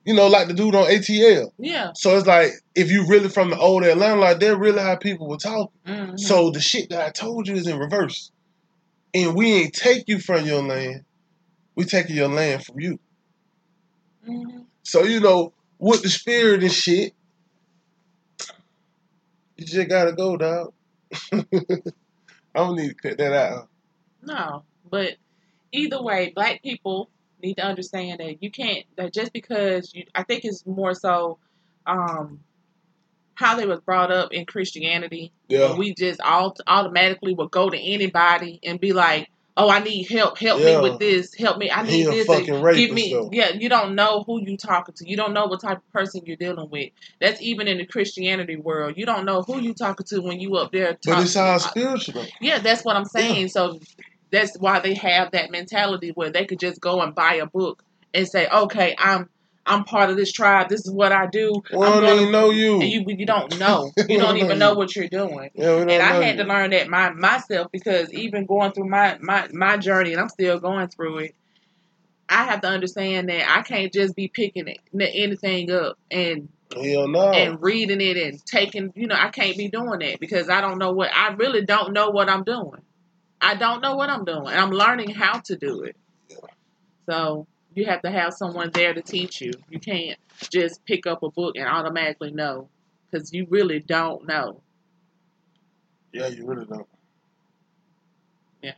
you 0.05 0.13
know, 0.13 0.27
like 0.27 0.47
the 0.47 0.53
dude 0.53 0.75
on 0.75 0.87
ATL. 0.87 1.51
Yeah. 1.57 1.91
So 1.95 2.17
it's 2.17 2.27
like 2.27 2.51
if 2.75 2.91
you 2.91 3.05
really 3.07 3.29
from 3.29 3.51
the 3.51 3.57
old 3.57 3.83
Atlanta, 3.83 4.19
like 4.19 4.39
they're 4.39 4.57
really 4.57 4.81
how 4.81 4.95
people 4.95 5.27
were 5.29 5.37
talking. 5.37 5.69
hmm 5.85 6.17
So 6.17 6.49
the 6.51 6.59
shit 6.59 6.89
that 6.89 7.05
I 7.05 7.09
told 7.11 7.47
you 7.47 7.55
is 7.55 7.67
in 7.67 7.77
reverse. 7.77 8.31
And 9.13 9.35
we 9.35 9.53
ain't 9.53 9.73
take 9.73 10.07
you 10.07 10.19
from 10.19 10.45
your 10.45 10.61
land. 10.61 11.03
We 11.75 11.85
taking 11.85 12.15
your 12.15 12.27
land 12.27 12.63
from 12.65 12.79
you. 12.79 12.99
hmm 14.25 14.58
So 14.89 15.03
you 15.03 15.19
know, 15.19 15.53
with 15.77 16.01
the 16.01 16.09
spirit 16.09 16.63
and 16.63 16.71
shit, 16.71 17.13
you 19.55 19.63
just 19.63 19.87
gotta 19.87 20.13
go, 20.13 20.35
dog. 20.35 20.73
I 21.31 21.43
don't 22.55 22.75
need 22.75 22.89
to 22.89 22.95
cut 22.95 23.19
that 23.19 23.33
out. 23.33 23.69
No, 24.23 24.63
but 24.89 25.17
either 25.71 26.01
way, 26.01 26.31
black 26.33 26.63
people 26.63 27.11
need 27.39 27.57
to 27.57 27.63
understand 27.63 28.19
that 28.19 28.41
you 28.41 28.49
can't 28.49 28.83
that 28.97 29.13
just 29.13 29.31
because 29.31 29.93
you 29.93 30.05
I 30.15 30.23
think 30.23 30.43
it's 30.43 30.65
more 30.65 30.95
so 30.95 31.37
um 31.85 32.39
how 33.35 33.57
they 33.57 33.67
was 33.67 33.81
brought 33.81 34.11
up 34.11 34.33
in 34.33 34.47
Christianity. 34.47 35.31
Yeah. 35.49 35.77
We 35.77 35.93
just 35.93 36.19
all 36.19 36.57
automatically 36.65 37.35
would 37.35 37.51
go 37.51 37.69
to 37.69 37.77
anybody 37.77 38.59
and 38.63 38.79
be 38.79 38.91
like, 38.91 39.29
"Oh, 39.59 39.69
I 39.69 39.79
need 39.79 40.09
help. 40.09 40.37
Help 40.39 40.61
Yeah. 40.61 40.81
me 40.81 40.89
with 40.89 40.99
this. 40.99 41.33
Help 41.35 41.57
me. 41.57 41.69
I 41.69 41.83
need 41.83 42.05
this." 42.07 42.25
fucking 42.25 42.55
and 42.55 42.63
rapist, 42.63 42.87
give 42.87 42.95
me. 42.95 43.13
though. 43.13 43.29
Yeah, 43.31 43.49
you 43.49 43.67
don't 43.67 43.93
know 43.93 44.23
who 44.25 44.41
you 44.41 44.55
talking 44.55 44.95
to. 44.95 45.09
You 45.09 45.17
don't 45.17 45.33
know 45.33 45.45
what 45.47 45.59
type 45.61 45.77
of 45.77 45.91
person 45.91 46.21
you're 46.25 46.37
dealing 46.37 46.69
with. 46.69 46.89
That's 47.19 47.41
even 47.41 47.67
in 47.67 47.77
the 47.77 47.85
Christianity 47.85 48.55
world. 48.55 48.93
You 48.97 49.05
don't 49.05 49.25
know 49.25 49.41
who 49.41 49.59
you 49.59 49.73
talking 49.73 50.05
to 50.07 50.21
when 50.21 50.39
you 50.39 50.55
up 50.55 50.71
there. 50.71 50.97
But 51.05 51.19
it's 51.19 51.35
all 51.35 51.59
spiritual. 51.59 52.25
Yeah, 52.39 52.59
that's 52.59 52.85
what 52.85 52.95
I'm 52.95 53.05
saying. 53.05 53.49
So 53.49 53.79
that's 54.31 54.57
why 54.57 54.79
they 54.79 54.93
have 54.93 55.31
that 55.31 55.51
mentality 55.51 56.11
where 56.15 56.29
they 56.29 56.45
could 56.45 56.59
just 56.59 56.79
go 56.79 57.01
and 57.01 57.13
buy 57.13 57.35
a 57.35 57.45
book 57.45 57.83
and 58.13 58.27
say, 58.27 58.47
"Okay, 58.47 58.95
I'm 58.97 59.29
I'm 59.69 59.83
part 59.83 60.09
of 60.09 60.17
this 60.17 60.31
tribe. 60.31 60.69
This 60.69 60.85
is 60.85 60.91
what 60.91 61.11
I 61.11 61.27
do." 61.27 61.61
We 61.71 61.85
I'm 61.85 62.01
don't 62.01 62.19
even 62.19 62.31
know 62.31 62.49
you. 62.49 62.81
And 62.81 62.91
you 62.91 63.05
you 63.07 63.25
don't 63.25 63.57
know. 63.59 63.91
You 64.09 64.17
don't 64.17 64.37
even 64.37 64.57
know 64.57 64.73
what 64.73 64.95
you're 64.95 65.07
doing. 65.07 65.51
yeah, 65.53 65.77
And 65.77 65.91
I 65.91 66.23
had 66.23 66.37
you. 66.37 66.43
to 66.43 66.49
learn 66.49 66.71
that 66.71 66.89
my 66.89 67.11
myself 67.11 67.71
because 67.71 68.11
even 68.13 68.45
going 68.45 68.71
through 68.71 68.89
my 68.89 69.17
my 69.21 69.47
my 69.53 69.77
journey, 69.77 70.11
and 70.11 70.21
I'm 70.21 70.29
still 70.29 70.59
going 70.59 70.87
through 70.87 71.19
it. 71.19 71.35
I 72.27 72.45
have 72.45 72.61
to 72.61 72.67
understand 72.67 73.29
that 73.29 73.49
I 73.49 73.63
can't 73.63 73.91
just 73.91 74.15
be 74.15 74.27
picking 74.27 74.67
it, 74.67 74.79
anything 74.93 75.71
up 75.71 75.97
and 76.11 76.49
no. 76.75 77.31
and 77.31 77.61
reading 77.61 78.01
it 78.01 78.17
and 78.17 78.45
taking, 78.45 78.93
you 78.95 79.07
know, 79.07 79.15
I 79.15 79.29
can't 79.29 79.57
be 79.57 79.69
doing 79.69 79.99
that 79.99 80.19
because 80.19 80.49
I 80.49 80.61
don't 80.61 80.77
know 80.77 80.91
what 80.91 81.09
I 81.13 81.33
really 81.33 81.65
don't 81.65 81.93
know 81.93 82.09
what 82.09 82.29
I'm 82.29 82.43
doing. 82.43 82.81
I 83.41 83.55
don't 83.55 83.81
know 83.81 83.95
what 83.95 84.09
I'm 84.09 84.25
doing. 84.25 84.47
And 84.47 84.59
I'm 84.59 84.71
learning 84.71 85.11
how 85.11 85.39
to 85.39 85.55
do 85.55 85.83
it. 85.83 85.95
So 87.09 87.47
you 87.79 87.85
have 87.85 88.01
to 88.01 88.11
have 88.11 88.33
someone 88.33 88.69
there 88.71 88.93
to 88.93 89.01
teach 89.01 89.39
you. 89.41 89.51
You 89.69 89.79
can't 89.79 90.19
just 90.51 90.83
pick 90.85 91.07
up 91.07 91.23
a 91.23 91.29
book 91.31 91.55
and 91.55 91.65
automatically 91.65 92.31
know 92.31 92.67
because 93.09 93.33
you 93.33 93.47
really 93.49 93.79
don't 93.79 94.27
know. 94.27 94.61
yeah, 96.11 96.27
you 96.27 96.45
really 96.45 96.65
don't. 96.65 96.87
Yeah. 98.61 98.73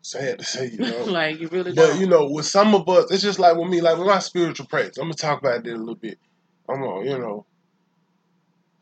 Sad 0.00 0.38
to 0.38 0.44
say, 0.44 0.70
you 0.70 0.78
know. 0.78 1.04
like 1.04 1.38
you 1.38 1.48
really 1.48 1.72
But 1.72 1.76
don't. 1.82 1.90
But 1.92 2.00
you 2.00 2.06
know, 2.06 2.30
with 2.30 2.46
some 2.46 2.74
of 2.74 2.88
us, 2.88 3.10
it's 3.10 3.22
just 3.22 3.38
like 3.38 3.56
with 3.56 3.68
me, 3.68 3.82
like 3.82 3.98
with 3.98 4.06
my 4.06 4.20
spiritual 4.20 4.66
practice. 4.66 4.96
I'm 4.96 5.04
gonna 5.04 5.14
talk 5.14 5.40
about 5.40 5.62
that 5.64 5.74
a 5.74 5.76
little 5.76 5.94
bit. 5.94 6.18
I'm 6.68 6.80
gonna, 6.80 7.04
you 7.04 7.18
know, 7.18 7.44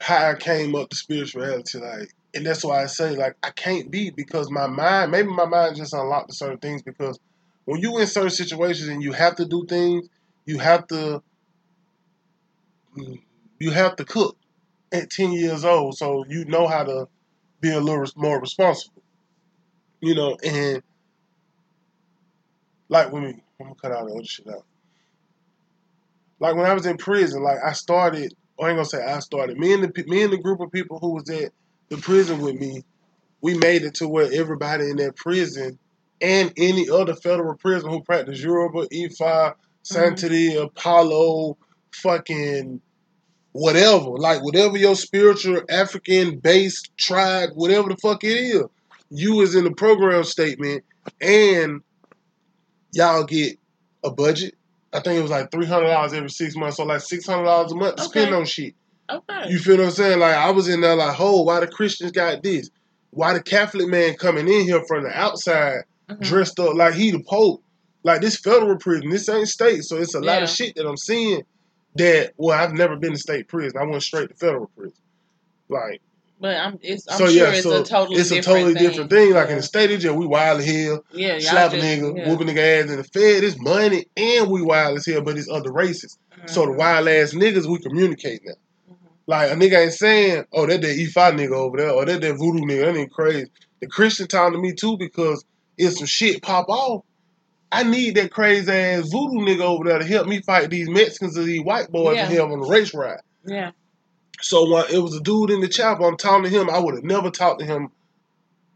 how 0.01 0.31
I 0.31 0.35
came 0.37 0.77
up 0.77 0.91
to 0.91 0.97
spirituality, 0.97 1.79
like, 1.79 2.15
and 2.35 2.47
that's 2.47 2.65
why 2.65 2.83
I 2.83 2.87
say, 2.87 3.17
like, 3.17 3.37
I 3.43 3.51
can't 3.51 3.91
be 3.91 4.11
because 4.11 4.51
my 4.51 4.69
mind, 4.69 5.11
maybe 5.11 5.29
my 5.29 5.47
mind 5.47 5.77
just 5.77 5.95
unlocked 5.95 6.33
certain 6.35 6.59
things 6.59 6.83
because 6.83 7.19
when 7.69 7.83
you 7.83 7.99
in 7.99 8.07
certain 8.07 8.31
situations 8.31 8.89
and 8.89 9.03
you 9.03 9.13
have 9.13 9.37
to 9.37 9.45
do 9.45 9.67
things, 9.67 10.09
you 10.47 10.57
have 10.57 10.87
to, 10.87 11.23
you 13.59 13.71
have 13.73 13.95
to 13.97 14.07
cook 14.07 14.39
at 14.91 15.11
10 15.11 15.33
years 15.33 15.67
old, 15.67 15.95
so 15.95 16.25
you 16.31 16.47
know 16.47 16.67
how 16.67 16.83
to 16.83 17.07
be 17.61 17.71
a 17.71 17.79
little 17.79 18.07
more 18.17 18.41
responsible, 18.41 19.03
you 20.01 20.15
know, 20.15 20.39
and 20.43 20.83
like 22.89 23.13
when 23.13 23.25
we, 23.25 23.29
I'm 23.29 23.67
gonna 23.67 23.75
cut 23.75 23.93
all 23.93 24.07
the 24.07 24.15
other 24.15 24.25
shit 24.25 24.49
out. 24.49 24.65
Like 26.41 26.57
when 26.57 26.65
I 26.65 26.73
was 26.73 26.87
in 26.87 26.97
prison, 26.97 27.43
like 27.43 27.59
I 27.63 27.73
started. 27.73 28.35
I 28.59 28.69
ain't 28.69 28.77
gonna 28.77 28.87
say 28.87 29.05
I 29.05 29.19
started. 29.19 29.59
Me 29.59 29.75
and 29.75 29.85
the 29.85 30.05
me 30.07 30.23
and 30.23 30.33
the 30.33 30.39
group 30.39 30.61
of 30.61 30.73
people 30.73 31.01
who 31.01 31.11
was 31.11 31.29
at 31.29 31.53
the 31.91 31.99
prison 31.99 32.41
with 32.41 32.55
me, 32.55 32.83
we 33.43 33.59
made 33.59 33.83
it 33.83 33.97
to 33.97 34.09
where 34.09 34.33
everybody 34.33 34.89
in 34.89 34.97
that 34.97 35.17
prison 35.17 35.79
and 36.21 36.53
any 36.57 36.89
other 36.91 37.15
federal 37.15 37.55
prison 37.57 37.91
who 37.91 38.03
practice 38.03 38.41
Yoruba, 38.43 38.87
Ifa, 38.89 39.55
Sanctity, 39.83 40.51
mm-hmm. 40.51 40.65
Apollo, 40.65 41.57
fucking 41.93 42.81
whatever, 43.53 44.11
like 44.11 44.43
whatever 44.43 44.77
your 44.77 44.95
spiritual 44.95 45.63
African 45.71 46.39
based 46.39 46.97
tribe, 46.97 47.51
whatever 47.55 47.89
the 47.89 47.97
fuck 47.97 48.25
it 48.25 48.37
is, 48.37 48.63
you 49.11 49.41
is 49.41 49.55
in 49.55 49.65
the 49.65 49.71
program 49.71 50.25
statement 50.25 50.85
and 51.21 51.81
y'all 52.93 53.25
get 53.25 53.59
a 54.05 54.11
budget. 54.11 54.55
I 54.93 55.01
think 55.01 55.19
it 55.19 55.23
was 55.23 55.31
like 55.31 55.51
three 55.51 55.67
hundred 55.67 55.89
dollars 55.89 56.13
every 56.13 56.31
six 56.31 56.57
months, 56.57 56.77
so 56.77 56.85
like 56.85 57.01
six 57.01 57.27
hundred 57.27 57.45
dollars 57.45 57.73
a 57.73 57.77
month 57.77 57.97
to 57.97 58.05
spend 58.05 58.35
on 58.35 58.45
shit. 58.45 58.75
Okay. 59.11 59.49
You 59.49 59.59
feel 59.59 59.79
what 59.79 59.87
I'm 59.87 59.91
saying? 59.91 60.19
Like 60.19 60.35
I 60.35 60.51
was 60.51 60.69
in 60.69 60.81
there 60.81 60.95
like, 60.97 61.19
oh, 61.19 61.43
why 61.43 61.61
the 61.61 61.67
Christians 61.67 62.13
got 62.13 62.43
this? 62.43 62.71
Why 63.11 63.33
the 63.33 63.43
Catholic 63.43 63.89
man 63.89 64.15
coming 64.15 64.49
in 64.49 64.65
here 64.65 64.85
from 64.87 65.05
the 65.05 65.11
outside 65.11 65.83
Mhm. 66.11 66.21
dressed 66.21 66.59
up 66.61 66.75
like 66.75 66.95
he 66.95 67.11
the 67.11 67.21
Pope? 67.23 67.63
Like 68.05 68.21
this 68.21 68.37
federal 68.37 68.77
prison, 68.79 69.11
this 69.11 69.29
ain't 69.29 69.49
state, 69.49 69.83
so 69.85 69.97
it's 69.97 70.15
a 70.15 70.21
lot 70.21 70.39
Yeah. 70.39 70.45
of 70.45 70.51
shit 70.51 70.75
that 70.77 70.87
I'm 70.87 70.97
seeing. 70.97 71.43
That 71.97 72.33
well, 72.37 72.57
I've 72.59 72.73
never 72.75 72.97
been 72.97 73.13
to 73.13 73.19
state 73.19 73.49
prison. 73.49 73.79
I 73.81 73.85
went 73.85 74.03
straight 74.03 74.29
to 74.29 74.35
federal 74.37 74.71
prison. 74.77 74.97
Like 75.69 76.01
But 76.41 76.57
I'm 76.57 76.79
it's 76.81 77.05
I'm 77.11 77.19
so, 77.19 77.27
sure 77.27 77.35
yeah, 77.35 77.51
it's 77.53 77.63
so 77.65 77.81
a 77.81 77.85
totally 77.85 78.21
it's 78.21 78.31
a 78.31 78.37
different 78.37 78.45
totally 78.59 78.75
thing. 78.75 78.83
different 78.89 79.11
thing. 79.11 79.33
Like 79.35 79.49
in 79.49 79.57
the 79.57 79.63
state 79.63 79.91
of 79.91 79.99
jail, 80.01 80.15
we 80.17 80.27
wild 80.27 80.61
as 80.61 80.67
hell. 80.67 81.05
Yeah, 81.13 81.39
slap 81.41 81.73
a 81.73 81.77
nigga, 81.77 82.17
yeah. 82.17 82.29
whooping 82.29 82.47
nigga 82.47 82.85
ass 82.85 82.91
in 82.91 82.97
the 82.99 83.05
Fed. 83.05 83.43
It's 83.43 83.59
money, 83.59 84.07
and 84.17 84.49
we 84.49 84.63
wild 84.63 84.97
as 84.99 85.07
hell, 85.07 85.23
but 85.23 85.37
it's 85.37 85.51
other 85.51 85.73
races. 85.73 86.17
So 86.47 86.65
the 86.67 86.73
wild 86.73 87.09
ass 87.09 87.35
niggas, 87.35 87.67
we 87.67 87.79
communicate 87.81 88.43
now. 88.45 88.53
Mhm. 88.93 88.97
Like 89.27 89.51
a 89.51 89.55
nigga 89.57 89.83
ain't 89.83 89.93
saying, 89.95 90.45
"Oh, 90.53 90.67
that 90.67 90.81
that 90.83 90.97
E5 90.97 91.35
nigga 91.35 91.53
over 91.53 91.77
there," 91.79 91.91
or 91.91 92.05
that 92.05 92.21
that 92.21 92.35
voodoo 92.35 92.61
nigga. 92.65 92.85
That 92.85 92.97
ain't 92.97 93.11
crazy. 93.13 93.51
The 93.81 93.89
Christian 93.89 94.29
talking 94.29 94.53
to 94.55 94.61
me 94.61 94.73
too 94.73 94.97
because 94.97 95.45
if 95.79 95.95
some 95.95 96.07
shit 96.07 96.43
pop 96.43 96.69
off, 96.69 97.05
I 97.71 97.83
need 97.85 98.17
that 98.17 98.31
crazy 98.33 98.71
ass 98.71 99.09
voodoo 99.11 99.45
nigga 99.45 99.61
over 99.61 99.85
there 99.85 99.99
to 99.99 100.05
help 100.05 100.27
me 100.27 100.41
fight 100.43 100.71
these 100.71 100.89
Mexicans 100.89 101.37
or 101.39 101.43
these 101.45 101.63
white 101.63 101.89
boys 101.91 102.17
Yeah. 102.17 102.29
to 102.29 102.35
help 102.35 102.51
on 102.51 102.61
the 102.61 102.69
race 102.69 102.95
ride. 102.95 103.21
Yeah. 103.45 103.71
So 104.41 104.71
when 104.71 104.85
it 104.93 104.99
was 104.99 105.15
a 105.17 105.21
dude 105.21 105.51
in 105.51 105.61
the 105.61 105.69
chapel, 105.69 106.07
I'm 106.07 106.17
talking 106.17 106.45
to 106.45 106.49
him. 106.51 106.71
I 106.71 106.79
would 106.79 106.95
have 106.95 107.05
never 107.05 107.31
talked 107.31 107.61
to 107.61 107.67
him 107.67 107.89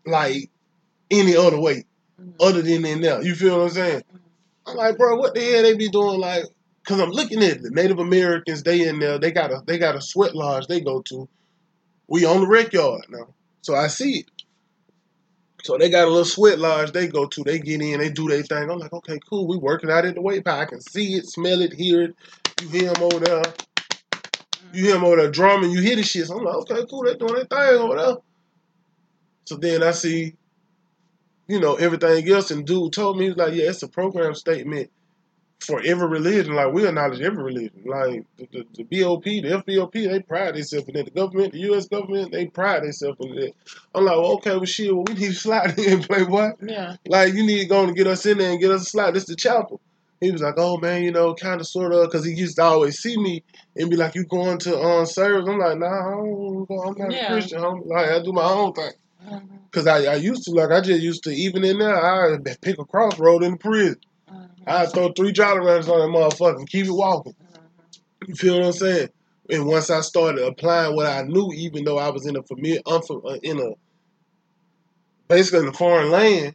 like 0.06 0.50
any 1.10 1.36
other 1.36 1.60
way 1.60 1.84
Mhm. 2.20 2.34
other 2.40 2.62
than 2.62 2.84
in 2.84 3.00
there. 3.00 3.22
You 3.22 3.34
feel 3.34 3.58
what 3.58 3.64
I'm 3.64 3.70
saying? 3.70 4.02
I'm 4.66 4.76
like, 4.76 4.96
bro, 4.98 5.16
what 5.16 5.34
the 5.34 5.40
hell 5.40 5.62
they 5.62 5.74
be 5.74 5.88
doing? 5.88 6.20
Like, 6.20 6.44
cause 6.86 7.00
I'm 7.00 7.10
looking 7.10 7.42
at 7.42 7.62
the 7.62 7.70
Native 7.70 7.98
Americans. 7.98 8.62
They 8.62 8.86
in 8.86 8.98
there. 8.98 9.18
They 9.18 9.30
got 9.30 9.50
a 9.50 9.62
they 9.66 9.78
got 9.78 9.96
a 9.96 10.00
sweat 10.00 10.34
lodge 10.34 10.66
they 10.66 10.80
go 10.80 11.02
to. 11.02 11.28
We 12.08 12.24
on 12.24 12.40
the 12.42 12.46
rec 12.46 12.72
yard 12.72 13.06
now, 13.08 13.34
so 13.62 13.74
I 13.74 13.86
see 13.86 14.18
it. 14.20 14.26
So 15.62 15.79
they 15.79 15.90
got 15.90 16.07
a 16.07 16.11
little 16.11 16.25
sweat 16.25 16.59
lodge 16.59 16.92
they 16.92 17.07
go 17.07 17.27
to. 17.27 17.44
They 17.44 17.59
get 17.59 17.81
in, 17.81 18.01
they 18.01 18.11
do 18.11 18.29
their 18.29 18.42
thing. 18.42 18.70
I'm 18.70 18.79
like, 18.79 18.92
okay, 18.92 19.18
cool. 19.29 19.46
We 19.46 19.57
working 19.57 19.90
out 19.90 20.05
at 20.05 20.14
the 20.14 20.20
weight 20.20 20.44
pile. 20.44 20.61
I 20.61 20.64
can 20.64 20.81
see 20.81 21.14
it, 21.14 21.27
smell 21.27 21.62
it, 21.62 21.72
hear 21.72 22.03
it. 22.03 22.16
You 22.61 22.68
hear 22.68 22.92
them 22.92 23.03
over 23.03 23.18
there. 23.20 23.42
You 24.72 24.85
hear 24.85 24.94
them 24.94 25.05
over 25.05 25.16
there 25.16 25.31
drumming. 25.31 25.70
You 25.70 25.81
hear 25.81 25.96
the 25.96 26.03
shit. 26.03 26.27
So 26.27 26.38
I'm 26.38 26.44
like, 26.44 26.55
okay, 26.57 26.85
cool. 26.90 27.05
They 27.05 27.14
doing 27.14 27.35
their 27.35 27.44
thing 27.44 27.81
over 27.81 27.96
there. 27.96 28.16
So 29.44 29.57
then 29.57 29.83
I 29.83 29.92
see, 29.92 30.35
you 31.46 31.61
know, 31.61 31.77
everything 31.77 32.29
else. 32.31 32.51
And 32.51 32.66
dude 32.66 32.92
told 32.92 33.18
me, 33.18 33.25
he 33.25 33.31
was 33.31 33.38
like, 33.38 33.55
yeah, 33.55 33.70
it's 33.70 33.83
a 33.83 33.88
program 33.88 34.35
statement 34.35 34.90
for 35.62 35.81
every 35.85 36.09
religion. 36.09 36.55
Like, 36.55 36.72
we 36.72 36.87
acknowledge 36.87 37.20
every 37.20 37.42
religion. 37.42 37.83
Like, 37.85 38.25
the, 38.37 38.46
the, 38.53 38.66
the 38.75 39.03
BOP, 39.03 39.25
the 39.25 39.62
FBOP, 39.66 39.92
they 40.11 40.20
pride 40.20 40.55
themselves 40.55 40.88
in 40.88 40.96
it. 40.96 41.05
The 41.07 41.11
government, 41.11 41.53
the 41.53 41.61
U.S. 41.61 41.87
government, 41.88 42.33
they 42.33 42.46
pride 42.46 42.83
themselves 42.83 43.18
in 43.20 43.38
it. 43.38 43.57
I'm 43.94 44.05
like, 44.05 44.16
well, 44.16 44.33
okay, 44.35 44.57
well, 44.57 44.64
shit, 44.64 44.94
well, 44.94 45.05
we 45.07 45.14
need 45.14 45.29
to 45.29 45.35
slide 45.46 45.79
in 45.79 45.92
and 45.94 46.07
play 46.09 46.25
what? 46.25 46.57
Yeah. 46.62 46.96
Like, 47.07 47.35
you 47.35 47.44
need 47.46 47.61
to 47.61 47.66
go 47.66 47.85
and 47.85 47.96
get 47.96 48.07
us 48.07 48.27
in 48.27 48.38
there 48.38 48.51
and 48.53 48.61
get 48.61 48.70
us 48.70 48.83
a 48.83 48.87
slot. 48.87 49.14
This 49.14 49.25
the 49.27 49.37
chapel. 49.37 49.81
He 50.20 50.31
was 50.31 50.40
like, 50.40 50.55
oh, 50.57 50.77
man, 50.79 51.03
you 51.03 51.11
know, 51.11 51.35
kind 51.35 51.61
of, 51.61 51.66
sort 51.66 51.92
of, 51.92 52.05
because 52.09 52.25
he 52.25 52.33
used 52.33 52.57
to 52.57 52.62
always 52.62 53.01
see 53.01 53.16
me 53.16 53.42
and 53.75 53.90
be 53.90 53.96
like, 53.96 54.14
you 54.14 54.25
going 54.25 54.59
to 54.59 54.79
um, 54.81 55.05
service? 55.05 55.48
I'm 55.48 55.59
like, 55.59 55.79
nah, 55.79 55.87
I 55.87 56.11
don't, 56.14 56.66
I'm 56.70 56.94
not 56.96 57.12
Yeah. 57.12 57.25
a 57.25 57.33
Christian. 57.33 57.64
I'm 57.64 57.81
like, 57.87 58.09
I 58.09 58.22
do 58.22 58.33
my 58.33 58.44
own 58.44 58.72
thing. 58.72 58.92
Mhm. 59.29 59.48
Cause 59.72 59.87
I, 59.87 60.05
I 60.05 60.14
used 60.16 60.42
to 60.44 60.51
like 60.51 60.70
I 60.70 60.81
just 60.83 61.01
used 61.01 61.22
to 61.25 61.31
even 61.31 61.64
in 61.64 61.79
there 61.79 61.96
I 61.96 62.37
pick 62.61 62.79
a 62.79 62.85
crossroad 62.85 63.42
in 63.42 63.53
the 63.53 63.57
prison. 63.57 63.96
I 64.66 64.87
throw 64.87 65.12
three 65.12 65.33
jolly 65.33 65.61
ranchers 65.61 65.88
on 65.88 66.01
that 66.01 66.18
motherfucker 66.18 66.57
and 66.59 66.68
keep 66.68 66.87
it 66.87 66.92
walking. 66.92 67.35
You 68.27 68.35
feel 68.35 68.59
what 68.59 68.66
I'm 68.66 68.72
saying? 68.72 69.09
And 69.51 69.66
once 69.66 69.90
I 69.90 70.01
started 70.01 70.44
applying 70.44 70.94
what 70.94 71.07
I 71.07 71.22
knew, 71.22 71.53
even 71.53 71.85
though 71.85 71.98
I 71.98 72.11
was 72.11 72.27
in 72.27 72.37
a 72.37 72.42
familiar, 72.42 72.81
unfam- 72.87 73.25
uh, 73.29 73.38
in 73.42 73.59
a 73.59 73.70
basically 75.29 75.61
in 75.61 75.68
a 75.68 75.72
foreign 75.72 76.11
land, 76.11 76.55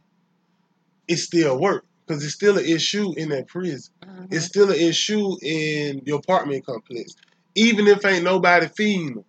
it 1.06 1.16
still 1.16 1.58
worked 1.58 1.86
because 2.06 2.24
it's 2.24 2.34
still 2.34 2.58
an 2.58 2.64
Eshu 2.64 3.16
in 3.16 3.28
that 3.30 3.48
prison. 3.48 3.92
Mhm. 4.04 4.28
It's 4.32 4.46
still 4.46 4.70
an 4.70 4.78
Eshu 4.78 5.36
in 5.42 6.02
your 6.06 6.18
apartment 6.18 6.64
complex, 6.64 7.12
even 7.54 7.86
if 7.86 8.04
ain't 8.04 8.24
nobody 8.24 8.68
feeding 8.68 9.14
them. 9.16 9.24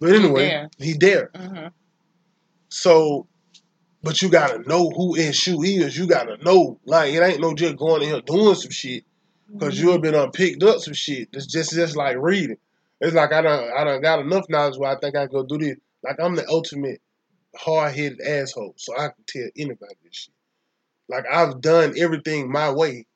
But 0.00 0.10
He 0.10 0.16
anyway, 0.16 0.48
there. 0.48 0.70
he 0.78 0.92
there. 0.94 1.30
Mhm. 1.34 1.70
So, 2.68 3.28
but 4.04 4.20
you 4.20 4.28
gotta 4.28 4.58
know 4.68 4.90
who 4.90 5.16
Eshu 5.16 5.66
is. 5.66 5.96
You 5.96 6.06
gotta 6.06 6.36
know, 6.44 6.78
like 6.84 7.14
it 7.14 7.22
ain't 7.22 7.40
no 7.40 7.54
just 7.54 7.76
going 7.76 8.02
in 8.02 8.10
here 8.10 8.20
doing 8.20 8.54
some 8.54 8.70
shit. 8.70 9.04
Cause 9.58 9.78
you 9.78 9.90
have 9.92 10.02
been 10.02 10.16
uh, 10.16 10.28
picked 10.28 10.62
up 10.64 10.80
some 10.80 10.94
shit. 10.94 11.28
It's 11.32 11.46
just 11.46 11.72
just 11.72 11.96
like 11.96 12.16
reading. 12.18 12.56
It's 13.00 13.14
like 13.14 13.32
I 13.32 13.40
don't 13.40 13.72
I 13.72 13.84
don't 13.84 14.02
got 14.02 14.18
enough 14.18 14.46
knowledge 14.48 14.76
where 14.76 14.90
I 14.90 14.98
think 14.98 15.16
I 15.16 15.26
can 15.26 15.32
go 15.32 15.44
do 15.44 15.58
this. 15.58 15.76
Like 16.02 16.16
I'm 16.20 16.34
the 16.34 16.46
ultimate 16.48 17.00
hard 17.56 17.94
headed 17.94 18.20
asshole, 18.20 18.74
so 18.76 18.94
I 18.94 19.08
can 19.08 19.24
tell 19.26 19.48
anybody 19.56 19.94
this 20.02 20.14
shit. 20.14 20.34
Like 21.08 21.24
I've 21.30 21.60
done 21.60 21.94
everything 21.96 22.50
my 22.50 22.72
way. 22.72 23.06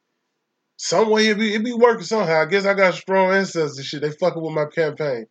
Some 0.77 1.11
way 1.11 1.27
it 1.27 1.39
be 1.39 1.55
it 1.55 1.65
be 1.65 1.75
working 1.75 2.05
somehow. 2.05 2.41
I 2.41 2.47
guess 2.47 2.65
I 2.65 2.75
got 2.75 2.95
strong 2.95 3.33
ancestors 3.33 3.77
and 3.77 3.87
shit. 3.87 4.01
They 4.01 4.13
fucking 4.13 4.41
with 4.41 4.55
my 4.55 4.67
campaign. 4.67 5.27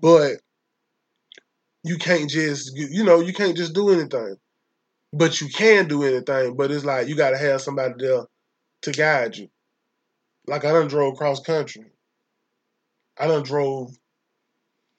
But 0.00 0.38
you 1.84 1.98
can't 1.98 2.28
just 2.28 2.74
you 2.74 3.04
know, 3.04 3.20
you 3.20 3.34
can't 3.34 3.56
just 3.56 3.74
do 3.74 3.90
anything. 3.90 4.36
But 5.12 5.40
you 5.40 5.48
can 5.48 5.88
do 5.88 6.04
anything, 6.04 6.56
but 6.56 6.70
it's 6.70 6.84
like 6.84 7.08
you 7.08 7.16
gotta 7.16 7.38
have 7.38 7.60
somebody 7.60 7.94
there 7.98 8.22
to 8.82 8.92
guide 8.92 9.36
you. 9.36 9.48
Like 10.46 10.64
I 10.64 10.72
done 10.72 10.88
drove 10.88 11.16
cross 11.16 11.40
country. 11.40 11.84
I 13.18 13.26
done 13.26 13.42
drove 13.42 13.90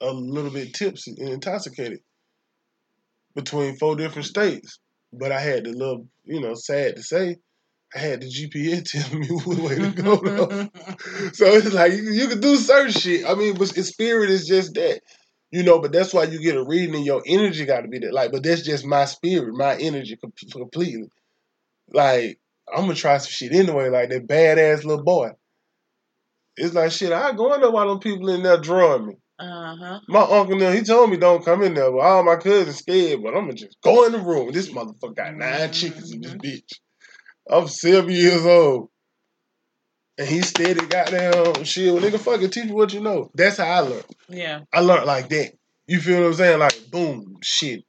a 0.00 0.12
little 0.12 0.50
bit 0.50 0.74
tipsy 0.74 1.16
and 1.18 1.30
intoxicated 1.30 2.00
between 3.34 3.76
four 3.76 3.96
different 3.96 4.26
states. 4.26 4.78
But 5.12 5.32
I 5.32 5.40
had 5.40 5.64
the 5.64 5.70
little, 5.70 6.08
you 6.24 6.40
know, 6.40 6.54
sad 6.54 6.96
to 6.96 7.02
say, 7.02 7.36
I 7.94 7.98
had 7.98 8.20
the 8.20 8.26
GPS 8.26 8.84
telling 8.90 9.20
me 9.20 9.28
what 9.44 9.58
way 9.58 9.74
to 9.76 9.90
go. 9.90 10.16
so 11.32 11.46
it's 11.46 11.72
like 11.72 11.92
you, 11.92 12.10
you 12.10 12.28
can 12.28 12.40
do 12.40 12.56
certain 12.56 12.92
shit. 12.92 13.26
I 13.26 13.34
mean, 13.34 13.54
but 13.54 13.68
spirit 13.68 14.30
is 14.30 14.46
just 14.46 14.74
that. 14.74 15.00
You 15.54 15.62
know, 15.62 15.78
but 15.78 15.92
that's 15.92 16.12
why 16.12 16.24
you 16.24 16.40
get 16.40 16.56
a 16.56 16.64
reading 16.64 16.96
and 16.96 17.06
your 17.06 17.22
energy 17.24 17.64
got 17.64 17.82
to 17.82 17.88
be 17.88 18.00
there. 18.00 18.12
Like, 18.12 18.32
but 18.32 18.42
that's 18.42 18.62
just 18.62 18.84
my 18.84 19.04
spirit, 19.04 19.54
my 19.54 19.76
energy 19.76 20.18
completely. 20.50 21.06
Like, 21.92 22.40
I'm 22.68 22.86
gonna 22.86 22.96
try 22.96 23.18
some 23.18 23.30
shit 23.30 23.52
anyway, 23.52 23.88
like 23.88 24.08
that 24.08 24.26
badass 24.26 24.82
little 24.82 25.04
boy. 25.04 25.30
It's 26.56 26.74
like 26.74 26.90
shit. 26.90 27.12
I 27.12 27.30
go 27.34 27.54
in 27.54 27.60
there 27.60 27.70
while 27.70 27.88
them 27.88 28.00
people 28.00 28.30
in 28.30 28.42
there 28.42 28.60
drawing 28.60 29.06
me. 29.06 29.14
Uh-huh. 29.38 30.00
My 30.08 30.22
uncle, 30.22 30.58
now, 30.58 30.72
he 30.72 30.82
told 30.82 31.10
me 31.10 31.18
don't 31.18 31.44
come 31.44 31.62
in 31.62 31.74
there, 31.74 31.92
but 31.92 31.98
all 31.98 32.24
my 32.24 32.34
cousins 32.34 32.78
scared. 32.78 33.22
But 33.22 33.36
I'm 33.36 33.44
gonna 33.44 33.52
just 33.52 33.80
go 33.80 34.06
in 34.06 34.12
the 34.12 34.18
room. 34.18 34.50
This 34.50 34.72
motherfucker 34.72 35.14
got 35.14 35.36
9 35.36 35.70
chickens 35.70 36.10
in 36.10 36.20
this 36.20 36.34
bitch. 36.34 36.80
I'm 37.48 37.68
seven 37.68 38.10
years 38.10 38.44
old, 38.44 38.88
and 40.18 40.28
he 40.28 40.42
steady 40.42 40.86
goddamn 40.86 41.64
shit. 41.64 41.92
Well, 41.92 42.02
nigga, 42.02 42.20
fucking 42.20 42.50
teach 42.50 42.66
me 42.66 42.72
what 42.72 42.92
you 42.92 43.00
know. 43.00 43.30
That's 43.34 43.56
how 43.56 43.64
I 43.64 43.80
learned. 43.80 44.04
Yeah. 44.28 44.60
I 44.72 44.80
learned 44.80 45.06
like 45.06 45.28
that. 45.30 45.52
You 45.86 46.00
feel 46.00 46.20
what 46.20 46.28
I'm 46.28 46.34
saying? 46.34 46.58
Like 46.58 46.90
boom, 46.90 47.38
shit. 47.42 47.84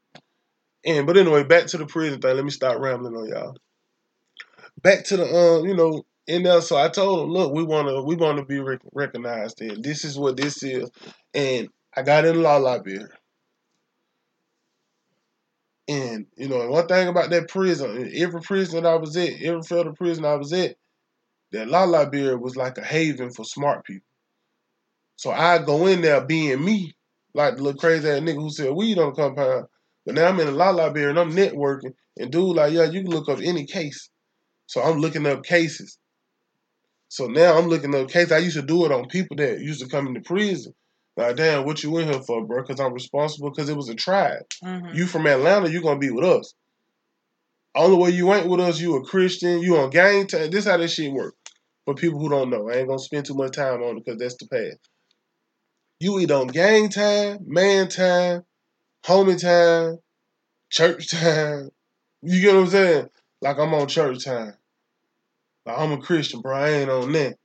And 0.85 1.07
but 1.07 1.17
anyway, 1.17 1.43
back 1.43 1.67
to 1.67 1.77
the 1.77 1.85
prison 1.85 2.21
thing. 2.21 2.35
Let 2.35 2.45
me 2.45 2.51
stop 2.51 2.79
rambling 2.79 3.15
on 3.15 3.27
y'all. 3.27 3.55
Back 4.81 5.05
to 5.05 5.17
the 5.17 5.25
um, 5.25 5.65
you 5.65 5.75
know, 5.75 6.03
in 6.27 6.43
there. 6.43 6.61
So 6.61 6.77
I 6.77 6.89
told 6.89 7.23
him, 7.23 7.31
look, 7.31 7.53
we 7.53 7.63
wanna 7.63 8.03
we 8.03 8.15
wanna 8.15 8.45
be 8.45 8.59
rec- 8.59 8.81
recognized. 8.93 9.61
And 9.61 9.83
this 9.83 10.03
is 10.03 10.17
what 10.17 10.37
this 10.37 10.61
is. 10.63 10.89
And 11.33 11.69
I 11.95 12.01
got 12.01 12.25
in 12.25 12.35
the 12.35 12.41
law 12.41 12.57
library. 12.57 13.07
And 15.87 16.25
you 16.35 16.47
know, 16.47 16.67
one 16.69 16.87
thing 16.87 17.07
about 17.07 17.29
that 17.29 17.47
prison, 17.47 18.11
every 18.15 18.41
prison 18.41 18.83
that 18.83 18.89
I 18.89 18.95
was 18.95 19.15
at, 19.15 19.41
every 19.41 19.61
federal 19.61 19.95
prison 19.95 20.25
I 20.25 20.35
was 20.35 20.51
at, 20.51 20.75
that 21.55 21.67
law 21.69 22.05
Beer 22.05 22.37
was 22.37 22.55
like 22.55 22.77
a 22.77 22.83
haven 22.83 23.31
for 23.31 23.43
smart 23.45 23.85
people. 23.85 24.05
So 25.15 25.31
I 25.31 25.59
go 25.59 25.87
in 25.87 26.01
there 26.01 26.21
being 26.25 26.63
me, 26.63 26.93
like 27.33 27.55
the 27.55 27.63
little 27.63 27.79
crazy 27.79 28.09
ass 28.09 28.19
nigga 28.19 28.35
who 28.35 28.49
said 28.49 28.73
weed 28.73 28.99
on 28.99 29.09
the 29.09 29.15
compound. 29.15 29.67
But 30.05 30.15
now 30.15 30.27
I'm 30.27 30.39
in 30.39 30.47
the 30.47 30.51
law 30.51 30.69
library 30.69 31.09
and 31.09 31.19
I'm 31.19 31.31
networking, 31.31 31.93
and 32.17 32.31
dude 32.31 32.55
like, 32.55 32.73
yeah, 32.73 32.83
you 32.83 33.01
can 33.01 33.11
look 33.11 33.29
up 33.29 33.39
any 33.41 33.65
case. 33.65 34.09
So 34.67 34.81
I'm 34.81 34.99
looking 34.99 35.25
up 35.25 35.43
cases. 35.43 35.97
So 37.07 37.27
now 37.27 37.57
I'm 37.57 37.67
looking 37.67 37.95
up 37.95 38.09
cases. 38.09 38.31
I 38.31 38.39
used 38.39 38.57
to 38.57 38.61
do 38.61 38.85
it 38.85 38.91
on 38.91 39.07
people 39.07 39.37
that 39.37 39.59
used 39.59 39.81
to 39.81 39.87
come 39.87 40.07
into 40.07 40.21
prison. 40.21 40.73
Like, 41.15 41.37
damn, 41.37 41.65
what 41.65 41.81
you 41.81 41.97
in 41.99 42.09
here 42.09 42.21
for, 42.21 42.45
bro? 42.45 42.61
Because 42.61 42.81
I'm 42.81 42.93
responsible. 42.93 43.49
Because 43.49 43.69
it 43.69 43.77
was 43.77 43.87
a 43.89 43.95
tribe. 43.95 44.43
Mhm. 44.63 44.93
You 44.93 45.07
from 45.07 45.25
Atlanta, 45.27 45.69
you 45.69 45.81
gonna 45.81 45.99
be 45.99 46.11
with 46.11 46.25
us. 46.25 46.53
Only 47.73 47.97
way 47.97 48.09
you 48.09 48.33
ain't 48.33 48.47
with 48.47 48.59
us, 48.59 48.79
you 48.79 48.95
a 48.95 49.05
Christian, 49.05 49.59
you 49.61 49.77
on 49.77 49.89
gang 49.89 50.27
time. 50.27 50.49
This 50.49 50.65
how 50.65 50.77
this 50.77 50.93
shit 50.93 51.11
work. 51.11 51.35
For 51.85 51.93
people 51.93 52.19
who 52.19 52.29
don't 52.29 52.49
know, 52.49 52.69
I 52.69 52.75
ain't 52.77 52.87
gonna 52.87 52.99
spend 52.99 53.25
too 53.25 53.35
much 53.35 53.53
time 53.55 53.81
on 53.83 53.97
it 53.97 54.05
because 54.05 54.19
that's 54.19 54.35
the 54.37 54.47
past. 54.47 54.79
You 55.99 56.19
either 56.19 56.35
on 56.35 56.47
gang 56.47 56.89
time, 56.89 57.39
man 57.45 57.87
time, 57.89 58.43
homie 59.05 59.39
time, 59.39 59.99
church 60.69 61.07
time. 61.11 61.69
You 62.21 62.41
get 62.41 62.55
what 62.55 62.61
I'm 62.63 62.67
saying? 62.69 63.09
Like 63.41 63.57
I'm 63.59 63.73
on 63.73 63.87
church 63.87 64.25
time. 64.25 64.53
Like 65.65 65.77
I'm 65.79 65.91
a 65.91 65.97
Christian, 65.99 66.41
bro. 66.41 66.55
I 66.57 66.69
ain't 66.69 66.89
on 66.89 67.11
that. 67.13 67.37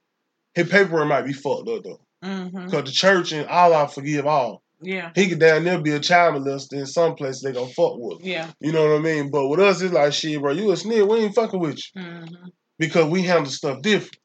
His 0.55 0.69
paperwork 0.69 1.09
might 1.09 1.23
be 1.27 1.33
fucked 1.33 1.69
up 1.69 1.83
though. 1.85 2.01
Mhm. 2.25 2.71
Cause 2.71 2.85
the 2.85 2.91
church 2.93 3.33
and 3.33 3.47
Allah 3.49 3.89
forgive 3.89 4.27
all. 4.27 4.63
Yeah. 4.83 5.11
He 5.15 5.29
could 5.29 5.39
down 5.39 5.65
there 5.65 5.81
be 5.81 5.93
a 5.93 6.01
child 6.01 6.35
molester 6.43 6.73
in 6.75 6.87
some 6.87 7.15
place 7.15 7.43
they 7.43 7.53
gonna 7.53 7.69
fuck 7.69 7.95
with. 7.97 8.21
him. 8.21 8.27
Yeah. 8.27 8.51
You 8.61 8.73
know 8.73 8.89
what 8.91 8.97
I 8.97 9.03
mean? 9.03 9.31
But 9.31 9.49
with 9.49 9.61
us, 9.61 9.83
it's 9.83 9.93
like 9.93 10.13
shit, 10.15 10.41
bro. 10.41 10.53
You 10.53 10.71
a 10.71 10.77
snitch, 10.77 11.07
we 11.07 11.19
ain't 11.19 11.35
fucking 11.35 11.61
with 11.61 11.79
you 11.95 12.03
Mhm. 12.03 12.51
because 12.79 13.05
we 13.07 13.23
handle 13.23 13.51
stuff 13.51 13.83
different. 13.83 14.17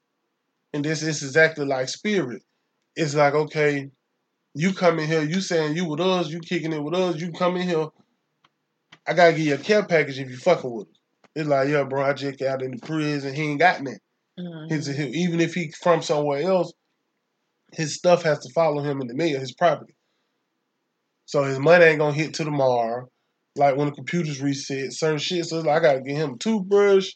And 0.76 0.84
this 0.84 1.02
is 1.02 1.22
exactly 1.22 1.64
like 1.64 1.88
spirit. 1.88 2.42
It's 2.96 3.14
like 3.14 3.32
okay, 3.32 3.88
you 4.54 4.74
come 4.74 4.98
in 4.98 5.06
here, 5.08 5.22
you 5.22 5.40
saying 5.40 5.74
you 5.74 5.86
with 5.86 6.00
us, 6.00 6.28
you 6.28 6.38
kicking 6.38 6.74
it 6.74 6.82
with 6.82 6.92
us, 6.94 7.16
you 7.16 7.32
come 7.32 7.56
in 7.56 7.66
here. 7.66 7.86
I 9.08 9.14
gotta 9.14 9.32
give 9.32 9.46
you 9.46 9.54
a 9.54 9.58
care 9.58 9.86
package 9.86 10.18
if 10.18 10.28
you 10.28 10.36
fucking 10.36 10.70
with 10.70 10.88
us. 10.88 10.94
It's 11.34 11.48
like, 11.48 11.70
yeah, 11.70 11.84
bro, 11.84 12.04
I 12.04 12.12
just 12.12 12.38
got 12.38 12.60
in 12.60 12.72
the 12.72 12.78
prison, 12.78 13.34
he 13.34 13.42
ain't 13.44 13.58
got 13.58 13.82
that. 13.84 14.00
Mhm. 14.38 14.70
His, 14.70 14.84
his, 14.84 15.16
even 15.16 15.40
if 15.40 15.54
he 15.54 15.70
from 15.70 16.02
somewhere 16.02 16.42
else, 16.42 16.74
his 17.72 17.94
stuff 17.94 18.22
has 18.24 18.40
to 18.40 18.52
follow 18.52 18.82
him 18.82 19.00
in 19.00 19.06
the 19.06 19.14
mail, 19.14 19.40
his 19.40 19.54
property. 19.54 19.94
So 21.24 21.44
his 21.44 21.58
money 21.58 21.86
ain't 21.86 22.00
gonna 22.00 22.12
hit 22.12 22.34
to 22.34 22.44
tomorrow. 22.44 23.08
Like 23.56 23.76
when 23.76 23.86
the 23.88 23.94
computers 23.94 24.42
reset, 24.42 24.92
certain 24.92 25.18
shit. 25.18 25.46
So 25.46 25.56
it's 25.56 25.66
like 25.66 25.78
I 25.78 25.80
gotta 25.80 26.00
get 26.02 26.16
him 26.16 26.34
a 26.34 26.36
toothbrush, 26.36 27.12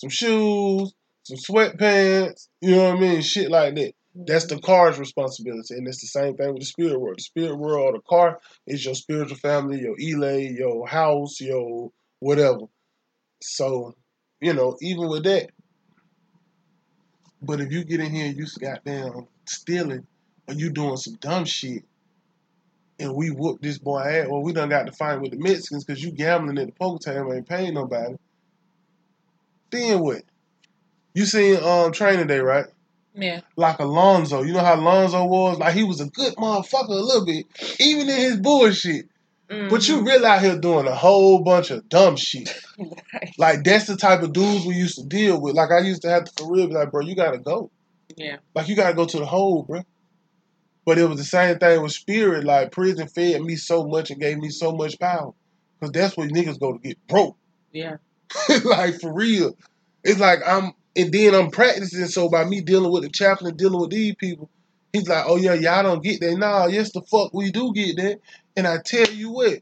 some 0.00 0.10
shoes, 0.10 0.92
some 1.24 1.38
sweatpants. 1.38 2.48
You 2.60 2.76
know 2.76 2.90
what 2.90 2.96
I 2.96 3.00
mean? 3.00 3.22
Shit 3.22 3.50
like 3.50 3.74
that. 3.74 3.92
That's 4.14 4.46
the 4.46 4.56
mm-hmm. 4.56 4.64
car's 4.64 4.98
responsibility, 4.98 5.74
and 5.74 5.88
it's 5.88 6.00
the 6.00 6.06
same 6.06 6.36
thing 6.36 6.52
with 6.52 6.60
the 6.60 6.66
spirit 6.66 7.00
world. 7.00 7.18
The 7.18 7.22
spirit 7.22 7.56
world 7.56 7.96
the 7.96 8.00
car 8.08 8.38
is 8.66 8.84
your 8.84 8.94
spiritual 8.94 9.36
family, 9.36 9.80
your 9.80 9.96
ilé, 9.96 10.56
your 10.56 10.86
house, 10.86 11.40
your 11.40 11.90
whatever. 12.20 12.66
So, 13.42 13.94
you 14.40 14.54
know, 14.54 14.76
even 14.80 15.08
with 15.08 15.24
that, 15.24 15.50
but 17.42 17.60
if 17.60 17.72
you 17.72 17.84
get 17.84 18.00
in 18.00 18.14
here 18.14 18.26
and 18.26 18.36
you 18.36 18.46
goddamn 18.60 19.26
stealing 19.46 20.06
or 20.46 20.54
you 20.54 20.70
doing 20.70 20.96
some 20.96 21.14
dumb 21.14 21.44
shit, 21.44 21.84
and 23.00 23.14
we 23.14 23.30
whoop 23.30 23.60
this 23.60 23.78
boy 23.78 24.00
ass, 24.00 24.28
well, 24.28 24.42
we 24.42 24.52
done 24.52 24.68
got 24.68 24.86
to 24.86 24.92
fight 24.92 25.20
with 25.20 25.32
the 25.32 25.38
Mexicans 25.38 25.84
because 25.84 26.02
you 26.02 26.12
gambling 26.12 26.58
at 26.58 26.66
the 26.66 26.72
poker 26.72 27.12
table 27.12 27.34
ain't 27.34 27.48
paying 27.48 27.74
nobody. 27.74 28.14
Then 29.70 29.98
what? 30.00 30.22
You 31.14 31.24
seen 31.26 31.62
um 31.62 31.92
training 31.92 32.26
day, 32.26 32.40
right? 32.40 32.66
Yeah. 33.14 33.40
Like 33.56 33.78
Alonzo. 33.78 34.42
You 34.42 34.52
know 34.52 34.60
how 34.60 34.74
Alonzo 34.74 35.24
was? 35.24 35.58
Like 35.58 35.74
he 35.74 35.84
was 35.84 36.00
a 36.00 36.06
good 36.06 36.34
motherfucker 36.34 36.88
a 36.88 36.94
little 36.94 37.24
bit, 37.24 37.46
even 37.78 38.08
in 38.08 38.16
his 38.16 38.36
bullshit. 38.36 39.06
But 39.48 39.86
you 39.88 40.04
really 40.04 40.24
out 40.24 40.40
here 40.40 40.58
doing 40.58 40.86
a 40.86 40.94
whole 40.94 41.40
bunch 41.40 41.70
of 41.70 41.88
dumb 41.88 42.16
shit. 42.16 42.52
Right. 42.76 43.32
Like 43.38 43.62
that's 43.62 43.86
the 43.86 43.96
type 43.96 44.22
of 44.22 44.32
dudes 44.32 44.66
we 44.66 44.74
used 44.74 44.98
to 44.98 45.04
deal 45.04 45.40
with. 45.40 45.54
Like 45.54 45.70
I 45.70 45.78
used 45.78 46.02
to 46.02 46.10
have 46.10 46.24
to 46.24 46.32
for 46.36 46.52
real 46.52 46.66
be 46.66 46.74
like, 46.74 46.90
bro, 46.90 47.02
you 47.02 47.14
gotta 47.14 47.38
go. 47.38 47.70
Yeah. 48.16 48.38
Like 48.52 48.66
you 48.66 48.74
gotta 48.74 48.94
go 48.94 49.04
to 49.04 49.18
the 49.20 49.24
hole, 49.24 49.62
bro. 49.62 49.82
But 50.84 50.98
it 50.98 51.08
was 51.08 51.18
the 51.18 51.24
same 51.24 51.58
thing 51.58 51.80
with 51.80 51.92
spirit. 51.92 52.42
Like 52.42 52.72
prison 52.72 53.06
fed 53.06 53.40
me 53.42 53.54
so 53.54 53.86
much 53.86 54.10
and 54.10 54.20
gave 54.20 54.38
me 54.38 54.48
so 54.48 54.72
much 54.72 54.98
power. 54.98 55.32
Cause 55.80 55.92
that's 55.92 56.16
where 56.16 56.28
niggas 56.28 56.58
go 56.58 56.72
to 56.72 56.78
get 56.80 56.98
broke. 57.06 57.36
Yeah. 57.70 57.98
like 58.64 59.00
for 59.00 59.12
real. 59.12 59.56
It's 60.02 60.18
like 60.18 60.40
I'm 60.44 60.72
and 60.96 61.12
then 61.12 61.34
I'm 61.34 61.50
practicing. 61.50 62.06
So 62.06 62.28
by 62.28 62.44
me 62.44 62.60
dealing 62.60 62.92
with 62.92 63.02
the 63.02 63.08
chaplain, 63.10 63.56
dealing 63.56 63.80
with 63.80 63.90
these 63.90 64.14
people, 64.16 64.50
he's 64.92 65.08
like, 65.08 65.24
oh 65.26 65.36
yeah, 65.36 65.54
y'all 65.54 65.82
don't 65.82 66.02
get 66.02 66.20
that. 66.20 66.36
Nah, 66.36 66.66
yes 66.66 66.92
the 66.92 67.02
fuck 67.02 67.32
we 67.34 67.50
do 67.50 67.72
get 67.74 67.96
that. 67.96 68.20
And 68.56 68.66
I 68.66 68.78
tell 68.84 69.08
you 69.08 69.30
what, 69.30 69.58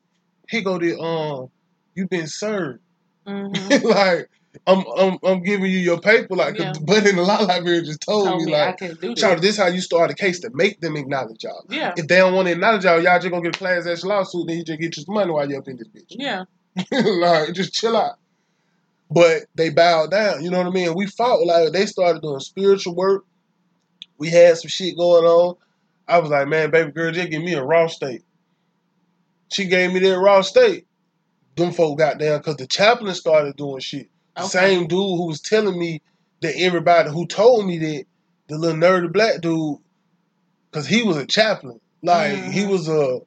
he 0.48 0.62
go 0.62 0.78
to 0.78 0.98
um, 1.00 1.48
you 1.94 2.06
been 2.08 2.26
served. 2.26 2.80
Mm-hmm. 3.26 3.86
like 3.88 4.28
I'm, 4.66 4.84
I'm 4.98 5.18
I'm 5.22 5.42
giving 5.42 5.70
you 5.70 5.78
your 5.78 5.98
paper, 6.00 6.36
Like 6.36 6.58
Yeah. 6.58 6.72
the 6.72 6.80
buddy 6.80 7.10
in 7.10 7.16
the 7.16 7.22
law 7.22 7.38
library 7.42 7.82
just 7.82 8.02
told, 8.02 8.26
Told 8.26 8.40
me, 8.40 8.46
me 8.46 8.52
like, 8.52 8.78
Charlie, 9.16 9.40
this. 9.40 9.40
this 9.40 9.56
how 9.56 9.68
you 9.68 9.80
start 9.80 10.10
a 10.10 10.14
case 10.14 10.40
to 10.40 10.50
make 10.52 10.80
them 10.80 10.96
acknowledge 10.96 11.42
y'all. 11.44 11.64
Yeah, 11.70 11.94
If 11.96 12.06
they 12.08 12.16
don't 12.16 12.34
want 12.34 12.48
to 12.48 12.52
acknowledge 12.52 12.84
y'all, 12.84 13.02
y'all 13.02 13.18
just 13.18 13.30
gonna 13.30 13.42
get 13.42 13.56
a 13.56 13.58
class 13.58 13.86
action 13.86 14.08
lawsuit, 14.10 14.46
then 14.46 14.58
you 14.58 14.64
just 14.64 14.78
get 14.80 14.96
your 14.96 15.06
money 15.08 15.30
while 15.30 15.48
you 15.50 15.56
up 15.56 15.68
in 15.68 15.78
this 15.78 15.88
bitch. 15.88 16.10
yeah. 16.10 16.44
like, 16.90 17.52
just 17.54 17.72
chill 17.72 17.96
out. 17.96 18.16
But 19.12 19.42
they 19.54 19.70
bowed 19.70 20.10
down, 20.10 20.42
you 20.42 20.50
know 20.50 20.58
what 20.58 20.68
I 20.68 20.70
mean? 20.70 20.94
We 20.94 21.06
fought, 21.06 21.44
like, 21.44 21.72
they 21.72 21.86
started 21.86 22.22
doing 22.22 22.40
spiritual 22.40 22.94
work. 22.94 23.24
We 24.18 24.28
had 24.30 24.56
some 24.56 24.68
shit 24.68 24.96
going 24.96 25.24
on. 25.24 25.56
I 26.08 26.18
was 26.18 26.30
like, 26.30 26.48
man, 26.48 26.70
baby 26.70 26.92
girl, 26.92 27.12
just 27.12 27.30
give 27.30 27.42
me 27.42 27.54
a 27.54 27.62
raw 27.64 27.86
steak. 27.88 28.22
She 29.52 29.66
gave 29.66 29.92
me 29.92 30.00
that 30.00 30.18
raw 30.18 30.40
steak. 30.40 30.86
Them 31.56 31.72
folk 31.72 31.98
got 31.98 32.18
down 32.18 32.38
because 32.38 32.56
the 32.56 32.66
chaplain 32.66 33.14
started 33.14 33.56
doing 33.56 33.80
shit. 33.80 34.08
The 34.36 34.42
Okay. 34.44 34.50
same 34.50 34.86
dude 34.86 34.98
who 34.98 35.26
was 35.26 35.40
telling 35.40 35.78
me 35.78 36.00
that 36.40 36.56
everybody 36.58 37.10
who 37.10 37.26
told 37.26 37.66
me 37.66 37.78
that, 37.78 38.04
the 38.48 38.56
little 38.58 38.78
nerdy 38.78 39.12
black 39.12 39.40
dude, 39.42 39.76
because 40.70 40.86
he 40.86 41.02
was 41.02 41.16
a 41.18 41.26
chaplain. 41.26 41.78
Like, 42.02 42.32
he 42.52 42.62
Mhm. 42.62 42.68
was 42.70 42.88
a 42.88 43.20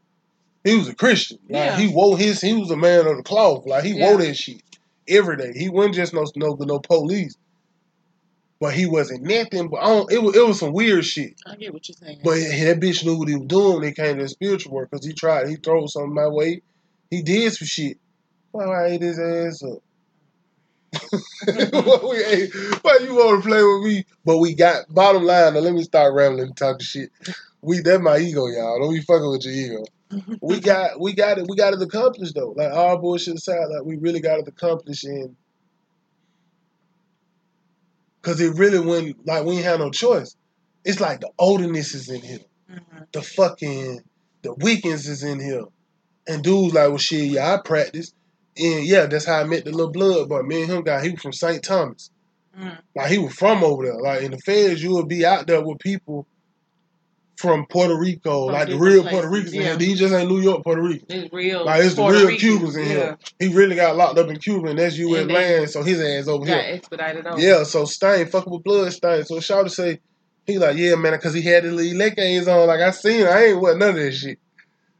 he 0.63 0.75
was 0.75 0.87
a 0.87 0.95
Christian. 0.95 1.37
Like 1.47 1.61
Yeah. 1.73 1.77
he 1.77 1.87
wore 1.93 2.17
his 2.17 2.41
he 2.41 2.53
was 2.53 2.71
a 2.71 2.75
man 2.75 3.05
of 3.05 3.17
the 3.17 3.23
cloth. 3.23 3.67
Like 3.67 3.83
he 3.83 3.91
Yeah. 3.91 4.09
wore 4.09 4.17
that 4.21 4.33
shit 4.35 4.64
every 5.07 5.37
day. 5.37 5.53
He 5.55 5.69
wasn't 5.69 5.95
just 5.95 6.13
no 6.13 6.25
no 6.35 6.55
no 6.59 6.79
police. 6.79 7.35
But 8.59 8.73
he 8.73 8.85
wasn't 8.85 9.23
nothing 9.23 9.67
but 9.67 9.81
I 9.81 9.87
don't, 9.87 10.11
it 10.11 10.23
was 10.23 10.35
it 10.35 10.47
was 10.47 10.59
some 10.59 10.71
weird 10.73 11.05
shit. 11.05 11.33
I 11.45 11.55
get 11.55 11.73
what 11.73 11.87
you're 11.87 11.95
saying. 11.95 12.19
But 12.23 12.35
that 12.35 12.79
bitch 12.79 13.03
knew 13.03 13.17
what 13.17 13.27
he 13.27 13.35
was 13.35 13.47
doing 13.47 13.75
when 13.75 13.89
it 13.89 13.95
came 13.95 14.17
to 14.17 14.23
the 14.23 14.29
spiritual 14.29 14.73
work 14.73 14.89
because 14.89 15.05
he 15.05 15.13
tried 15.13 15.49
he 15.49 15.57
throw 15.57 15.85
something 15.87 16.13
my 16.13 16.27
way. 16.27 16.61
He 17.09 17.21
did 17.21 17.53
some 17.53 17.67
shit. 17.67 17.97
Why 18.51 18.65
I 18.65 18.85
ate 18.87 19.01
his 19.01 19.19
ass 19.19 19.61
up? 19.63 19.79
Why 21.45 22.99
you 23.01 23.13
want 23.15 23.43
to 23.43 23.49
play 23.49 23.61
with 23.61 23.83
me? 23.83 24.05
But 24.23 24.37
we 24.37 24.55
got 24.55 24.85
bottom 24.89 25.23
line. 25.23 25.53
Now 25.53 25.59
let 25.59 25.73
me 25.73 25.83
start 25.83 26.13
rambling 26.13 26.47
and 26.47 26.57
talking 26.57 26.79
shit. 26.79 27.11
We 27.61 27.81
that 27.81 27.99
my 28.01 28.17
ego, 28.17 28.47
y'all. 28.47 28.79
Don't 28.79 28.93
be 28.93 29.01
fucking 29.01 29.29
with 29.29 29.45
your 29.45 29.53
ego 29.53 29.85
we 30.41 30.59
got 30.59 30.99
we 30.99 31.13
got 31.13 31.37
it 31.37 31.45
we 31.47 31.55
got 31.55 31.73
it 31.73 31.81
accomplished 31.81 32.35
though. 32.35 32.53
Like 32.55 32.71
all 32.71 32.97
bullshit 32.97 33.35
aside, 33.35 33.65
like 33.71 33.83
we 33.83 33.97
really 33.97 34.19
got 34.19 34.39
it 34.39 34.47
accomplished 34.47 35.03
and 35.03 35.35
cause 38.21 38.39
it 38.39 38.55
really 38.55 38.79
went 38.79 39.25
like 39.25 39.45
we 39.45 39.55
ain't 39.55 39.65
had 39.65 39.79
no 39.79 39.89
choice. 39.91 40.35
It's 40.83 40.99
like 40.99 41.21
the 41.21 41.31
olderness 41.39 41.93
is 41.93 42.09
in 42.09 42.21
here. 42.21 42.39
Mhm. 42.71 43.07
The 43.11 43.21
fucking 43.21 44.01
the 44.43 44.53
Wiccans 44.55 45.07
is 45.07 45.23
in 45.23 45.39
here. 45.39 45.65
And 46.27 46.43
dudes 46.43 46.73
like, 46.73 46.89
well 46.89 46.97
shit, 46.97 47.25
yeah, 47.29 47.53
I 47.53 47.57
practice. 47.63 48.13
And 48.57 48.85
yeah, 48.85 49.05
that's 49.07 49.25
how 49.25 49.39
I 49.39 49.43
met 49.43 49.65
the 49.65 49.71
little 49.71 49.91
blood, 49.91 50.29
but 50.29 50.45
me 50.45 50.61
and 50.63 50.71
him 50.71 50.83
got 50.83 51.03
he 51.03 51.11
was 51.11 51.21
from 51.21 51.33
St. 51.33 51.63
Thomas. 51.63 52.09
Mm. 52.57 52.77
Like 52.95 53.11
he 53.11 53.17
was 53.17 53.33
from 53.33 53.63
over 53.63 53.83
there. 53.83 53.99
Like 53.99 54.21
in 54.21 54.31
the 54.31 54.37
feds, 54.37 54.81
you 54.81 54.93
would 54.93 55.07
be 55.07 55.25
out 55.25 55.47
there 55.47 55.61
with 55.61 55.79
people 55.79 56.27
from 57.37 57.65
Puerto 57.67 57.95
Rico, 57.97 58.45
From 58.45 58.53
like 58.53 58.69
the 58.69 58.77
real 58.77 59.03
Puerto 59.03 59.27
Ricans 59.29 59.53
in 59.53 59.61
yeah. 59.61 59.67
here. 59.67 59.75
These 59.77 59.99
just 59.99 60.13
ain't 60.13 60.29
New 60.29 60.39
York, 60.39 60.63
Puerto 60.63 60.81
Rican. 60.81 61.05
It's 61.09 61.33
real. 61.33 61.65
Like 61.65 61.83
it's 61.83 61.95
the 61.95 62.03
real 62.07 62.27
Rican. 62.27 62.37
Cubans 62.39 62.75
in 62.75 62.83
yeah. 62.85 62.89
here. 62.89 63.17
He 63.39 63.47
really 63.49 63.75
got 63.75 63.95
locked 63.95 64.17
up 64.17 64.29
in 64.29 64.37
Cuba, 64.37 64.69
and 64.69 64.79
that's 64.79 64.97
U.S. 64.97 65.21
And 65.23 65.31
land, 65.31 65.69
so 65.69 65.83
his 65.83 66.01
ass 66.01 66.27
over 66.27 66.45
Got 66.45 66.63
here. 66.63 66.75
expedited 66.75 67.27
over. 67.27 67.39
Yeah, 67.39 67.63
so 67.63 67.85
Stain 67.85 68.25
fucking 68.27 68.51
with 68.51 68.63
blood 68.63 68.91
Stain. 68.93 69.23
So 69.25 69.39
shout 69.39 69.65
to 69.65 69.69
say, 69.69 69.99
he 70.45 70.57
like, 70.59 70.77
yeah, 70.77 70.95
man, 70.95 71.13
because 71.13 71.33
he 71.33 71.41
had 71.41 71.63
the 71.63 71.71
little 71.71 71.97
leggings 71.97 72.47
on. 72.47 72.67
Like 72.67 72.81
I 72.81 72.91
seen. 72.91 73.25
I 73.25 73.45
ain't 73.45 73.59
what 73.59 73.77
none 73.77 73.89
of 73.89 73.95
that 73.95 74.11
shit. 74.13 74.39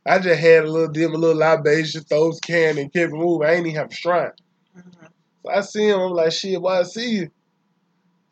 I 0.06 0.20
just 0.20 0.40
had 0.40 0.66
a 0.66 0.72
little 0.72 0.90
dim, 0.92 1.14
a 1.14 1.18
little 1.18 1.38
libation, 1.38 2.02
throw 2.02 2.28
his 2.30 2.40
can 2.40 2.78
and 2.78 2.94
kept 2.94 3.12
moving. 3.12 3.48
I 3.48 3.54
ain't 3.54 3.66
even 3.66 3.80
have 3.80 3.92
a 3.92 3.94
shrine. 3.94 4.32
Mhm. 4.78 5.08
So 5.44 5.52
I 5.52 5.62
see 5.62 5.88
him. 5.90 6.00
I'm 6.00 6.12
like, 6.12 6.32
shit, 6.32 6.62
why 6.62 6.80
I 6.80 6.84
see 6.84 7.10
you? 7.12 7.30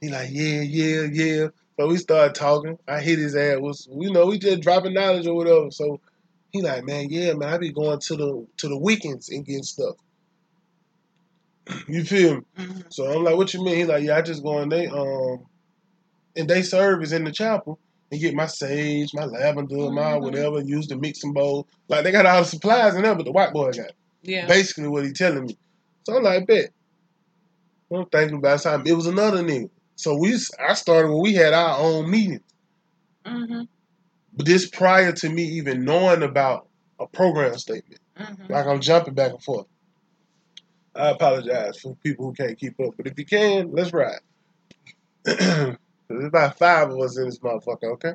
He 0.02 0.10
like, 0.10 0.30
yeah, 0.32 0.62
yeah, 0.62 1.08
yeah. 1.12 1.48
So 1.80 1.88
we 1.88 1.98
started 1.98 2.36
talking. 2.36 2.78
I 2.88 3.00
hit 3.02 3.20
his 3.20 3.36
ass. 3.36 3.58
Was 3.60 3.88
you 3.92 4.12
know 4.12 4.28
we 4.28 4.38
just 4.40 4.62
dropping 4.62 4.94
knowledge 4.94 5.28
or 5.28 5.36
whatever. 5.36 5.72
So 5.72 6.00
he 6.52 6.62
like, 6.62 6.84
man, 6.86 7.08
yeah, 7.10 7.34
man, 7.34 7.50
I 7.54 7.58
be 7.58 7.72
going 7.72 8.00
to 8.00 8.16
the 8.16 8.48
to 8.58 8.68
the 8.68 8.78
Wiccans 8.80 9.30
and 9.30 9.46
getting 9.46 9.64
stuff. 9.64 9.96
you 11.88 12.04
feel 12.04 12.36
me? 12.36 12.42
Mhm. 12.58 12.94
So 12.94 13.12
I'm 13.12 13.24
like, 13.24 13.36
what 13.36 13.54
you 13.54 13.64
mean? 13.64 13.76
He 13.78 13.86
like, 13.86 14.04
yeah, 14.04 14.18
I 14.18 14.22
just 14.22 14.44
go 14.44 14.62
in 14.62 14.70
they 14.70 14.88
um 14.88 15.46
and 16.36 16.50
they 16.50 16.62
service 16.62 17.12
in 17.12 17.24
the 17.24 17.32
chapel 17.32 17.80
and 18.12 18.22
get 18.22 18.36
my 18.36 18.46
sage, 18.46 19.12
my 19.14 19.26
lavender, 19.26 19.90
my 19.90 20.14
Mhm. 20.14 20.22
whatever, 20.22 20.60
use 20.62 20.88
the 20.88 20.96
mixing 20.98 21.34
bowl. 21.34 21.68
Like 21.90 22.04
they 22.04 22.12
got 22.12 22.26
all 22.26 22.42
the 22.44 22.48
supplies 22.48 22.96
in 22.96 23.02
there, 23.04 23.16
but 23.16 23.26
the 23.26 23.32
white 23.32 23.54
boy 23.54 23.72
got. 23.72 23.88
it 23.90 23.96
Yeah. 24.22 24.48
basically 24.48 24.88
what 24.88 25.06
he 25.06 25.12
telling 25.12 25.46
me. 25.46 25.58
So 26.06 26.16
I'm 26.18 26.24
like, 26.24 26.46
bet. 26.46 26.70
I'm 27.92 28.06
thinking 28.08 28.38
about 28.38 28.62
something. 28.62 28.92
It 28.92 28.96
was 28.96 29.08
another 29.08 29.44
nigga. 29.44 29.70
So 29.96 30.18
we, 30.18 30.36
I 30.60 30.74
started 30.74 31.10
when 31.10 31.22
we 31.22 31.34
had 31.34 31.54
our 31.54 31.78
own 31.80 32.10
meeting. 32.10 32.42
hmm 33.26 33.64
But 34.34 34.46
this 34.46 34.70
prior 34.70 35.12
to 35.14 35.30
me 35.30 35.44
even 35.44 35.86
knowing 35.86 36.24
about 36.24 36.68
a 37.00 37.08
program 37.08 37.58
statement. 37.58 38.00
hmm 38.18 38.52
Like 38.52 38.66
I'm 38.66 38.82
jumping 38.82 39.14
back 39.14 39.32
and 39.32 39.44
forth. 39.44 39.68
I 40.96 41.10
apologize 41.10 41.80
for 41.80 41.96
people 42.04 42.26
who 42.26 42.34
can't 42.34 42.58
keep 42.58 42.80
up, 42.80 42.94
but 42.98 43.08
if 43.08 43.18
you 43.18 43.26
can, 43.26 43.72
let's 43.72 43.92
ride. 43.94 44.20
There's 45.26 45.78
about 46.10 46.58
five 46.58 46.90
of 46.92 47.00
us 47.00 47.18
in 47.18 47.26
this 47.26 47.40
motherfucker, 47.40 47.94
okay? 47.94 48.14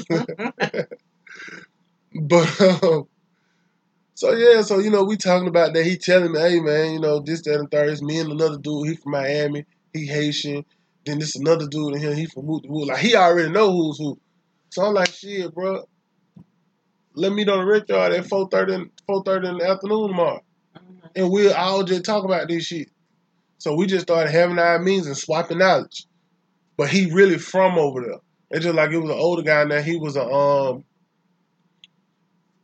But 2.14 2.60
um, 2.84 3.08
so 4.14 4.32
yeah, 4.32 4.62
so 4.62 4.78
you 4.78 4.90
know, 4.90 5.04
we 5.04 5.16
talking 5.16 5.48
about 5.48 5.74
that. 5.74 5.84
He 5.86 5.96
telling 5.96 6.32
me, 6.32 6.40
hey 6.40 6.60
man, 6.60 6.92
you 6.94 7.00
know, 7.00 7.20
this, 7.20 7.42
that, 7.42 7.58
and 7.60 7.70
third. 7.70 7.90
It's 7.90 8.02
me 8.02 8.18
and 8.18 8.32
another 8.32 8.58
dude. 8.58 8.88
He 8.88 8.96
from 8.96 9.12
Miami. 9.12 9.64
He 9.92 10.06
Haitian. 10.06 10.64
Then 11.08 11.20
this 11.20 11.36
another 11.36 11.66
dude 11.66 11.94
in 11.94 12.00
here. 12.00 12.14
He 12.14 12.26
from 12.26 12.46
Woot 12.46 12.64
to 12.64 12.68
Woot. 12.68 12.88
Like 12.88 12.98
he 12.98 13.16
already 13.16 13.50
know 13.50 13.72
who's 13.72 13.96
who. 13.98 14.18
So 14.68 14.84
I'm 14.84 14.92
like, 14.92 15.10
shit, 15.10 15.54
bro. 15.54 15.82
Let 17.14 17.32
me 17.32 17.48
on 17.48 17.60
the 17.60 17.64
red 17.64 17.88
yard 17.88 18.12
at 18.12 18.24
4:30, 18.26 18.90
4:30 19.08 19.48
in 19.48 19.58
the 19.58 19.70
afternoon 19.70 20.08
tomorrow, 20.08 20.40
and 21.16 21.30
we'll 21.30 21.54
all 21.54 21.82
just 21.82 22.04
talk 22.04 22.24
about 22.24 22.46
this 22.48 22.64
shit. 22.64 22.90
So 23.56 23.74
we 23.74 23.86
just 23.86 24.02
started 24.02 24.30
having 24.30 24.58
our 24.58 24.78
meetings 24.78 25.06
and 25.06 25.16
swapping 25.16 25.58
knowledge. 25.58 26.06
But 26.76 26.90
he 26.90 27.10
really 27.10 27.38
from 27.38 27.78
over 27.78 28.02
there. 28.02 28.20
It's 28.50 28.64
just 28.64 28.76
like 28.76 28.90
it 28.90 28.98
was 28.98 29.10
an 29.10 29.18
older 29.18 29.42
guy 29.42 29.64
now. 29.64 29.80
He 29.80 29.96
was 29.96 30.16
a 30.16 30.24
um 30.24 30.84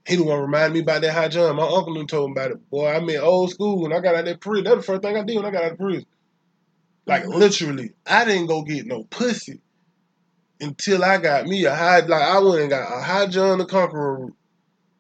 he 0.07 0.17
the 0.17 0.23
one 0.23 0.41
remind 0.41 0.75
me 0.75 0.81
about 0.81 1.01
that 1.01 1.15
high 1.15 1.29
jump. 1.29 1.57
My 1.57 1.63
uncle 1.63 2.07
told 2.07 2.31
me 2.31 2.33
about 2.33 2.51
it. 2.51 2.71
Boy, 2.71 2.93
I'm 2.93 3.09
in 3.09 3.21
old 3.21 3.51
school 3.51 3.81
when 3.81 3.93
I 3.95 4.01
got 4.01 4.15
out 4.15 4.21
of 4.21 4.27
that 4.27 4.41
prison. 4.41 4.65
That's 4.65 4.77
the 4.77 4.83
first 4.83 5.03
thing 5.03 5.17
I 5.17 5.25
did 5.25 5.37
when 5.37 5.47
I 5.47 5.51
got 5.51 5.65
out 5.65 5.73
of 5.73 5.79
prison. 5.79 6.05
Like 7.07 7.25
Mhm. 7.25 7.35
literally, 7.35 7.91
I 8.07 8.25
didn't 8.25 8.47
go 8.47 8.63
get 8.63 8.87
no 8.87 9.05
pussy 9.05 9.61
until 10.61 11.05
I 11.05 11.19
got 11.19 11.47
me 11.47 11.65
a 11.65 11.75
high 11.75 12.01
like 12.01 12.23
I 12.23 12.39
went 12.39 12.61
and 12.63 12.71
got 12.71 12.93
a 12.99 13.03
high 13.03 13.27
John 13.27 13.59
the 13.59 13.67
Conqueror. 13.67 14.29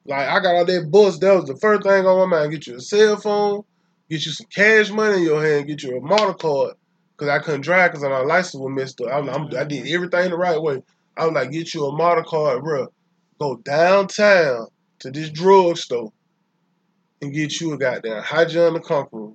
Like 0.07 0.29
I 0.29 0.41
got 0.41 0.57
all 0.57 0.65
that 0.67 0.91
bus, 0.91 1.19
that 1.21 1.35
was 1.35 1.47
the 1.47 1.57
first 1.57 1.83
thing 1.85 2.07
on 2.07 2.31
my 2.31 2.39
mind. 2.39 2.53
Get 2.53 2.67
you 2.67 2.77
a 2.77 2.81
cell 2.81 3.17
phone, 3.17 3.63
get 4.11 4.27
you 4.27 4.33
some 4.33 4.47
cash 4.55 4.91
money 4.91 5.19
in 5.19 5.23
your 5.25 5.45
hand, 5.45 5.67
get 5.69 5.83
you 5.83 5.97
a 5.97 6.01
motor 6.01 6.35
card. 6.35 6.75
Cause 7.17 7.29
I 7.29 7.39
couldn't 7.39 7.63
drive 7.63 7.93
because 7.93 8.03
my 8.05 8.21
license 8.21 8.61
was 8.63 8.73
messed 8.75 9.01
up. 9.01 9.09
I'm, 9.13 9.29
I'm, 9.31 9.47
I 9.57 9.65
did 9.65 9.87
everything 9.89 10.31
the 10.31 10.37
right 10.37 10.61
way. 10.61 10.83
I 11.17 11.27
was 11.27 11.35
like, 11.35 11.53
get 11.53 11.73
you 11.75 11.87
a 11.87 11.97
motor 11.97 12.25
card, 12.25 12.63
bro. 12.65 12.89
Go 13.41 13.57
downtown 13.59 14.67
to 15.01 15.11
this 15.13 15.31
drugstore 15.31 16.13
and 17.23 17.33
get 17.33 17.61
you 17.61 17.73
a 17.73 17.79
goddamn 17.79 18.23
high 18.23 18.45
John 18.45 18.75
the 18.75 18.81
Conqueror. 18.81 19.31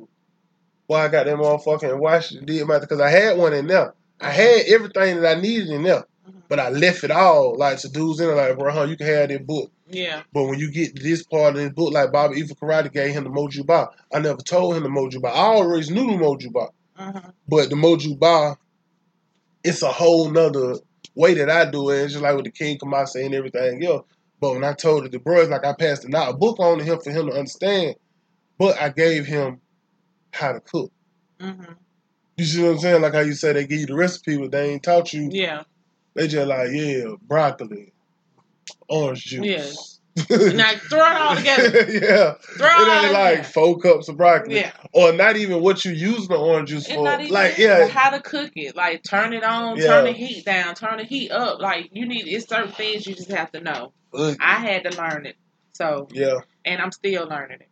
Boy, 0.89 0.95
I 0.95 1.07
got 1.07 1.27
that 1.27 1.37
motherfucker 1.37 1.91
and 1.91 1.99
watched 1.99 2.31
it. 2.31 2.47
Did 2.47 2.67
my 2.67 2.79
because 2.79 2.99
I 2.99 3.09
had 3.11 3.37
one 3.37 3.53
in 3.53 3.67
there. 3.67 3.93
I 4.19 4.31
had 4.31 4.63
everything 4.67 5.21
that 5.21 5.37
I 5.37 5.39
needed 5.39 5.69
in 5.69 5.83
there, 5.83 6.03
Mhm. 6.27 6.41
but 6.49 6.59
I 6.59 6.69
left 6.69 7.03
it 7.03 7.11
all 7.11 7.55
like 7.55 7.77
to 7.79 7.89
dudes 7.89 8.19
in 8.19 8.25
there 8.27 8.35
like, 8.35 8.57
bro, 8.57 8.73
huh, 8.73 8.83
you 8.85 8.97
can 8.97 9.05
have 9.05 9.29
that 9.29 9.45
book. 9.45 9.71
Yeah. 9.87 10.23
But 10.33 10.45
when 10.45 10.57
you 10.57 10.71
get 10.71 10.99
this 10.99 11.23
part 11.23 11.55
of 11.55 11.61
this 11.61 11.71
book, 11.73 11.93
like 11.93 12.11
Baba 12.11 12.33
Ifa 12.33 12.57
Karade 12.57 12.91
gave 12.91 13.11
him 13.13 13.23
the 13.23 13.29
Mojuba, 13.29 13.89
I 14.11 14.19
never 14.19 14.41
told 14.41 14.75
him 14.75 14.83
the 14.83 14.89
Mojuba. 14.89 15.27
I 15.27 15.37
always 15.37 15.91
knew 15.91 16.07
the 16.07 16.17
Mojuba. 16.17 16.69
hmm 16.97 17.29
But 17.47 17.69
the 17.69 17.75
Mojuba, 17.75 18.57
it's 19.63 19.83
a 19.83 19.91
whole 19.91 20.31
nother 20.31 20.75
way 21.15 21.35
that 21.35 21.51
I 21.51 21.69
do 21.69 21.91
it. 21.91 22.01
It's 22.01 22.13
just 22.13 22.23
like 22.23 22.35
with 22.35 22.45
the 22.45 22.51
Kinkamache 22.51 23.23
and 23.23 23.35
everything 23.35 23.85
else. 23.85 24.05
But 24.41 24.53
when 24.53 24.63
I 24.63 24.73
told 24.73 25.05
it 25.05 25.11
to 25.11 25.19
bros, 25.19 25.49
like 25.49 25.65
I 25.65 25.73
passed 25.73 26.03
it 26.05 26.15
out 26.15 26.33
a 26.33 26.37
book 26.37 26.59
on 26.59 26.79
to 26.79 26.83
him 26.83 26.99
for 26.99 27.11
him 27.11 27.27
to 27.27 27.33
understand. 27.33 27.95
But 28.57 28.81
I 28.81 28.89
gave 28.89 29.25
him 29.27 29.61
how 30.31 30.53
to 30.53 30.59
cook. 30.59 30.91
hmm 31.39 31.63
You 32.37 32.45
see 32.45 32.63
what 32.63 32.71
I'm 32.71 32.79
saying? 32.79 33.01
Like 33.01 33.13
how 33.13 33.19
you 33.21 33.33
say 33.33 33.53
they 33.53 33.65
give 33.67 33.79
you 33.79 33.85
the 33.87 33.95
recipe, 33.95 34.37
but 34.37 34.51
they 34.51 34.71
ain't 34.71 34.83
taught 34.83 35.13
you. 35.13 35.29
Yeah. 35.31 35.63
They 36.15 36.27
just 36.27 36.47
like, 36.47 36.69
yeah, 36.71 37.15
broccoli, 37.21 37.93
orange 38.89 39.23
juice. 39.23 39.45
Yeah. 39.45 39.95
Now 40.53 40.73
throw 40.89 40.99
it 40.99 41.15
all 41.15 41.35
together. 41.35 41.63
yeah. 41.91 42.33
Throw 42.57 42.67
it 42.67 43.03
ain't 43.05 43.13
like 43.13 43.37
together. 43.37 43.43
four 43.53 43.79
cups 43.79 44.09
of 44.09 44.17
broccoli. 44.17 44.55
Yeah. 44.57 44.71
Or 44.91 45.13
not 45.13 45.37
even 45.37 45.61
what 45.61 45.85
you 45.85 45.91
use 45.93 46.27
the 46.27 46.35
orange 46.35 46.69
juice 46.69 46.87
It's 46.87 46.95
for. 46.95 47.03
not 47.05 47.21
even 47.21 47.33
like, 47.33 47.57
yeah. 47.57 47.87
how 47.87 48.09
to 48.09 48.19
cook 48.19 48.51
it. 48.55 48.75
Like 48.75 49.03
turn 49.03 49.31
it 49.33 49.43
on, 49.45 49.77
Yeah. 49.77 49.85
turn 49.87 50.05
the 50.05 50.11
heat 50.11 50.43
down, 50.43 50.75
turn 50.75 50.97
the 50.97 51.05
heat 51.05 51.31
up. 51.31 51.61
Like 51.61 51.89
you 51.93 52.05
need 52.05 52.27
it's 52.27 52.49
certain 52.49 52.71
things 52.73 53.07
you 53.07 53.15
just 53.15 53.31
have 53.31 53.51
to 53.53 53.61
know. 53.61 53.93
Ugh. 54.13 54.35
I 54.41 54.55
had 54.55 54.83
to 54.91 54.97
learn 54.97 55.25
it. 55.25 55.37
So 55.73 56.09
Yeah. 56.11 56.39
and 56.65 56.81
I'm 56.81 56.91
still 56.91 57.25
learning 57.29 57.59
it. 57.61 57.69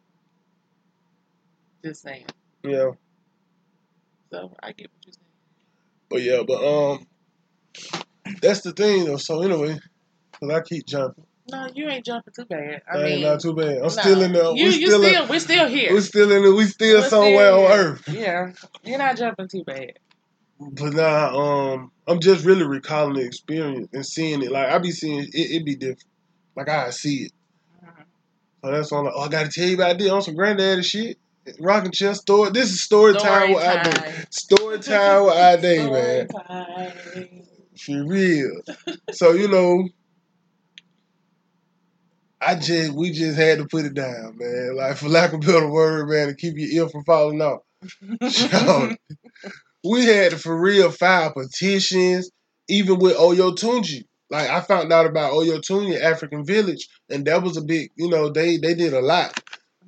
just 1.84 2.04
saying. 2.04 2.26
Yeah. 2.70 2.92
So 4.32 4.52
I 4.62 4.72
get 4.74 4.90
what 4.92 5.06
you're 5.06 5.14
saying. 5.14 5.24
But 6.10 6.22
yeah, 6.22 6.44
but 6.48 6.64
um, 6.66 7.08
that's 8.42 8.62
the 8.62 8.72
thing 8.74 9.06
though. 9.06 9.18
So 9.18 9.42
anyway, 9.42 9.80
cause 10.40 10.50
I 10.50 10.62
keep 10.62 10.86
jumping. 10.86 11.26
No, 11.50 11.68
you 11.74 11.88
ain't 11.90 12.06
jumping 12.06 12.34
too 12.36 12.46
bad. 12.46 12.82
I 12.92 12.98
That 12.98 13.04
mean, 13.04 13.14
ain't 13.14 13.22
not 13.22 13.40
too 13.40 13.56
bad. 13.56 13.78
I'm 13.78 13.84
no. 13.84 13.88
still 13.88 14.22
in 14.22 14.34
the. 14.34 14.54
You, 14.54 14.66
we 14.66 14.76
you 14.76 14.88
still, 14.88 15.02
still, 15.02 15.24
in, 15.24 15.30
we're 15.30 15.40
still 15.40 15.68
here. 15.68 15.94
we 15.94 16.02
still 16.02 16.32
in 16.32 16.44
the. 16.44 16.54
We 16.54 16.66
still 16.66 17.02
We're 17.02 17.10
somewhere 17.10 17.52
still 17.52 17.66
on. 17.66 17.72
Earth. 17.72 18.10
Yeah, 18.10 18.52
you're 18.84 18.98
not 18.98 19.18
jumping 19.18 19.48
too 19.48 19.64
bad. 19.64 19.94
But 20.60 20.94
now, 20.94 21.38
um, 21.40 21.92
I'm 22.08 22.20
just 22.20 22.44
really 22.44 22.66
recalling 22.66 23.14
the 23.14 23.26
experience 23.26 23.88
and 23.94 24.06
seeing 24.06 24.42
it. 24.44 24.52
Like 24.52 24.70
I 24.70 24.78
be 24.80 24.92
seeing 24.92 25.20
it, 25.20 25.30
it 25.34 25.66
be 25.66 25.76
different. 25.76 26.04
Like 26.56 26.68
I 26.68 26.90
see 26.90 27.26
it. 27.26 27.32
Mhm. 27.86 28.04
So 28.66 28.72
that's 28.72 28.92
why 28.92 28.98
I'm 29.00 29.06
like, 29.06 29.14
oh, 29.16 29.22
I 29.22 29.28
gotta 29.30 29.50
tell 29.50 29.68
you 29.68 29.76
about 29.76 29.98
this 30.00 30.12
on 30.12 30.22
some 30.22 30.36
granddaddy 30.36 30.84
shit. 30.84 31.18
Rocking 31.60 31.92
chair 31.92 32.14
story. 32.14 32.52
This 32.52 32.72
is 32.72 32.82
story, 32.82 33.14
time 33.14 33.54
with 33.54 33.64
I. 33.64 34.26
Story 34.30 34.80
time 34.82 35.26
with 35.26 35.34
I 35.34 35.56
day, 35.58 35.78
Story 35.78 35.92
man. 35.92 36.28
time. 36.28 37.42
For 37.78 38.06
real. 38.06 38.62
so 39.12 39.32
you 39.34 39.48
know, 39.48 39.88
I 42.42 42.56
just 42.56 42.94
we 42.94 43.12
just 43.12 43.38
had 43.38 43.60
to 43.60 43.66
put 43.66 43.86
it 43.86 43.94
down, 43.94 44.38
man. 44.38 44.76
Like 44.76 44.98
for 44.98 45.10
lack 45.10 45.34
of 45.34 45.44
a 45.44 45.46
better 45.46 45.70
word, 45.70 46.10
man, 46.10 46.28
to 46.28 46.36
keep 46.36 46.56
your 46.58 46.70
ear 46.70 46.90
from 46.90 47.04
falling 47.04 47.42
off. 47.42 47.62
So, 48.30 48.96
we 49.84 50.06
had 50.06 50.32
to 50.32 50.38
for 50.38 50.60
real 50.60 50.92
file 50.92 51.34
petitions, 51.34 52.30
even 52.68 53.00
with 53.00 53.18
Oyotunji. 53.18 54.06
Like 54.30 54.50
I 54.50 54.62
found 54.62 54.92
out 54.92 55.06
about 55.06 55.34
Oyotunji 55.34 56.02
African 56.02 56.46
Village, 56.46 56.88
and 57.10 57.26
that 57.28 57.44
was 57.44 57.56
a 57.58 57.62
big, 57.62 57.92
you 57.96 58.10
know, 58.10 58.30
they 58.30 58.58
they 58.58 58.74
did 58.74 58.94
a 58.94 59.02
lot, 59.02 59.40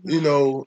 you 0.04 0.18
mm-hmm. 0.18 0.26
know, 0.26 0.66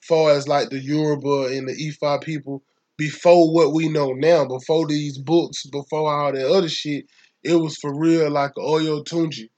far 0.00 0.32
as 0.32 0.48
like 0.48 0.70
the 0.70 0.78
Yoruba 0.78 1.56
and 1.56 1.68
the 1.68 1.72
Ifa 1.74 2.22
people 2.22 2.62
before 2.96 3.52
what 3.52 3.72
we 3.72 3.88
know 3.88 4.12
now, 4.12 4.44
before 4.44 4.86
these 4.86 5.16
books, 5.16 5.64
before 5.66 6.12
all 6.12 6.32
that 6.32 6.46
other 6.50 6.68
shit, 6.68 7.06
it 7.42 7.54
was 7.54 7.76
for 7.78 7.98
real 7.98 8.30
like 8.30 8.54
Oyotunji. 8.56 9.48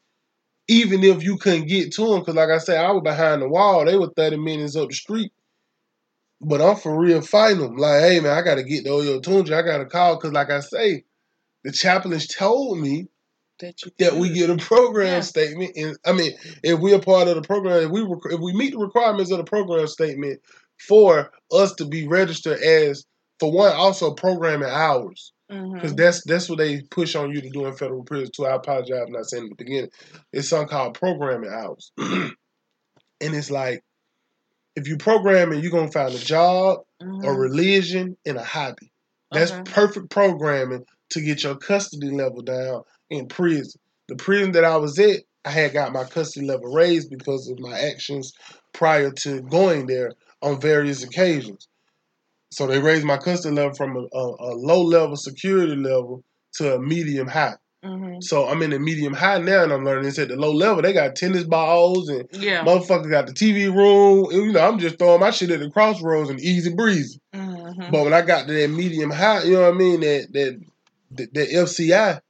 Even 0.68 1.02
if 1.02 1.24
you 1.24 1.36
couldn't 1.36 1.66
get 1.66 1.92
to 1.94 2.06
them, 2.06 2.20
because 2.20 2.36
like 2.36 2.50
I 2.50 2.58
said, 2.58 2.78
I 2.84 2.92
was 2.92 3.02
behind 3.02 3.42
the 3.42 3.48
wall. 3.48 3.84
They 3.84 3.96
were 3.96 4.12
30 4.16 4.36
minutes 4.36 4.76
up 4.76 4.88
the 4.90 4.94
street. 4.94 5.32
But 6.40 6.60
I'm 6.62 6.76
for 6.76 6.96
real 6.96 7.20
fighting 7.20 7.60
them. 7.60 7.76
Like, 7.76 8.00
hey, 8.00 8.20
man, 8.20 8.36
I 8.36 8.42
got 8.42 8.56
to 8.56 8.62
get 8.62 8.84
the 8.84 8.90
Oyotunji. 8.90 9.52
I 9.52 9.62
got 9.62 9.78
to 9.78 9.86
call, 9.86 10.16
because 10.16 10.32
like 10.32 10.50
I 10.50 10.60
say, 10.60 11.04
the 11.64 11.72
chaplains 11.72 12.28
told 12.28 12.78
me 12.78 13.08
that 13.62 13.82
you 13.84 13.90
that 13.98 14.14
we 14.14 14.28
get 14.30 14.50
a 14.50 14.56
program 14.56 15.06
Yeah. 15.14 15.20
statement. 15.20 15.72
And 15.76 15.96
I 16.04 16.12
mean, 16.12 16.32
if 16.62 16.78
we're 16.78 16.96
a 16.96 17.00
part 17.00 17.28
of 17.28 17.36
the 17.36 17.42
program, 17.42 17.84
if 17.84 17.90
we 17.90 18.02
if 18.30 18.40
we 18.40 18.52
meet 18.52 18.72
the 18.72 18.78
requirements 18.78 19.30
of 19.30 19.38
the 19.38 19.44
program 19.44 19.86
statement 19.86 20.40
for 20.86 21.30
us 21.52 21.72
to 21.76 21.86
be 21.86 22.06
registered 22.06 22.60
as, 22.60 23.04
for 23.40 23.50
one, 23.52 23.72
also 23.72 24.12
programming 24.14 24.68
hours, 24.68 25.32
because 25.48 25.92
Mhm. 25.92 25.96
that's 25.96 26.24
that's 26.24 26.48
what 26.48 26.58
they 26.58 26.82
push 26.90 27.14
on 27.14 27.32
you 27.32 27.40
to 27.40 27.50
do 27.50 27.66
in 27.66 27.74
federal 27.74 28.04
prison. 28.04 28.30
Too, 28.34 28.46
I 28.46 28.56
apologize 28.56 29.04
for 29.06 29.10
not 29.12 29.26
saying 29.26 29.44
it 29.44 29.46
at 29.52 29.58
the 29.58 29.64
beginning. 29.64 29.90
It's 30.32 30.48
something 30.48 30.68
called 30.68 30.94
programming 30.94 31.50
hours, 31.50 31.92
and 31.98 32.34
it's 33.20 33.50
like 33.50 33.82
if 34.76 34.88
you 34.88 34.96
programming, 34.96 35.60
you're 35.62 35.70
gonna 35.70 35.90
find 35.90 36.14
a 36.14 36.18
job, 36.18 36.80
a 37.00 37.04
Mhm. 37.04 37.38
religion, 37.38 38.16
and 38.26 38.38
a 38.38 38.44
hobby. 38.44 38.90
That's 39.32 39.52
Okay. 39.52 39.62
perfect 39.64 40.10
programming 40.10 40.84
to 41.10 41.20
get 41.20 41.42
your 41.42 41.56
custody 41.56 42.10
level 42.10 42.42
down 42.42 42.82
in 43.12 43.26
prison. 43.28 43.80
The 44.08 44.16
prison 44.16 44.52
that 44.52 44.64
I 44.64 44.76
was 44.76 44.98
at, 44.98 45.20
I 45.44 45.50
had 45.50 45.72
got 45.72 45.92
my 45.92 46.04
custody 46.04 46.46
level 46.46 46.72
raised 46.72 47.10
because 47.10 47.48
of 47.48 47.58
my 47.58 47.78
actions 47.78 48.32
prior 48.72 49.10
to 49.22 49.42
going 49.42 49.86
there 49.86 50.12
on 50.40 50.60
various 50.60 51.02
occasions. 51.04 51.68
So 52.50 52.66
they 52.66 52.80
raised 52.80 53.04
my 53.04 53.16
custody 53.16 53.54
level 53.54 53.74
from 53.74 53.96
a, 53.96 54.00
a, 54.16 54.52
a 54.52 54.52
low 54.56 54.82
level 54.82 55.16
security 55.16 55.76
level 55.76 56.24
to 56.54 56.74
a 56.74 56.78
medium 56.80 57.26
high. 57.28 57.54
Mhm. 57.84 58.22
So 58.22 58.46
I'm 58.48 58.62
in 58.62 58.70
the 58.70 58.78
medium 58.78 59.12
high 59.14 59.38
now, 59.38 59.64
and 59.64 59.72
I'm 59.72 59.84
learning 59.84 60.04
this 60.04 60.18
at 60.18 60.28
the 60.28 60.36
low 60.36 60.52
level. 60.52 60.82
They 60.82 60.92
got 60.92 61.16
tennis 61.16 61.42
balls 61.44 62.08
and 62.08 62.28
Yeah. 62.32 62.64
motherfuckers 62.64 63.10
got 63.10 63.26
the 63.26 63.32
TV 63.32 63.66
room. 63.74 64.28
You 64.30 64.52
know, 64.52 64.60
I'm 64.60 64.78
just 64.78 64.98
throwing 64.98 65.20
my 65.20 65.30
shit 65.30 65.50
at 65.50 65.58
the 65.60 65.70
crossroads 65.70 66.30
and 66.30 66.40
easy 66.40 66.72
breezy. 66.74 67.18
Mhm. 67.34 67.90
But 67.90 68.04
when 68.04 68.12
I 68.12 68.22
got 68.22 68.46
to 68.46 68.52
that 68.52 68.68
medium 68.68 69.10
high, 69.10 69.42
you 69.44 69.54
know 69.54 69.62
what 69.62 69.74
I 69.74 69.78
mean? 69.78 70.00
That 70.00 70.28
that 70.32 70.60
that, 71.14 71.34
that 71.34 71.48
FCI, 71.50 72.20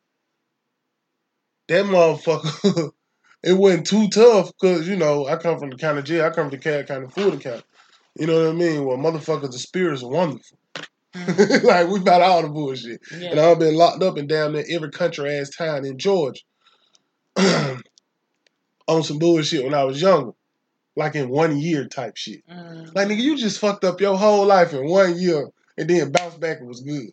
that 1.73 1.87
motherfucker, 1.87 2.91
it 3.43 3.55
wasn't 3.55 3.87
too 3.87 4.09
tough 4.09 4.53
because 4.61 4.87
you 4.89 4.97
know 4.97 5.27
I 5.27 5.37
come 5.37 5.59
from 5.59 5.71
the 5.71 5.77
county 5.77 6.03
jail. 6.03 6.25
I 6.25 6.31
come 6.31 6.51
from 6.51 6.59
the 6.59 6.59
Cat 6.59 6.87
County 6.87 7.09
Fulton 7.09 7.41
County. 7.41 7.63
You 8.17 8.27
know 8.27 8.45
what 8.45 8.51
I 8.51 8.53
mean? 8.53 8.85
Well, 8.85 8.99
motherfuckers, 8.99 9.53
the 9.53 9.59
spirits 9.59 10.03
are 10.03 10.11
wonderful. 10.11 10.59
Mhm. 11.15 11.63
like 11.65 11.89
we 11.89 11.99
about 12.01 12.23
all 12.23 12.43
the 12.43 12.49
bullshit, 12.49 13.01
and 13.31 13.41
I've 13.41 13.59
been 13.59 13.75
locked 13.75 14.03
up 14.03 14.17
in 14.19 14.27
down 14.27 14.53
near 14.53 14.65
every 14.71 14.91
country 14.91 15.31
ass 15.39 15.51
town 15.51 15.85
in 15.85 15.99
Georgia 15.99 16.41
on 18.89 19.03
some 19.03 19.19
bullshit 19.19 19.65
when 19.65 19.75
I 19.75 19.85
was 19.85 20.01
younger, 20.01 20.33
like 20.97 21.15
in 21.15 21.29
one 21.29 21.59
year 21.59 21.87
type 21.87 22.17
shit. 22.17 22.47
Mhm. 22.49 22.95
Like 22.95 23.09
nigga, 23.09 23.19
you 23.23 23.37
just 23.37 23.59
fucked 23.59 23.85
up 23.85 24.01
your 24.01 24.17
whole 24.17 24.47
life 24.47 24.73
in 24.73 24.89
one 24.89 25.19
year 25.19 25.49
and 25.79 25.89
then 25.89 26.13
bounced 26.13 26.41
back 26.41 26.59
and 26.61 26.69
was 26.69 26.81
good. 26.81 27.11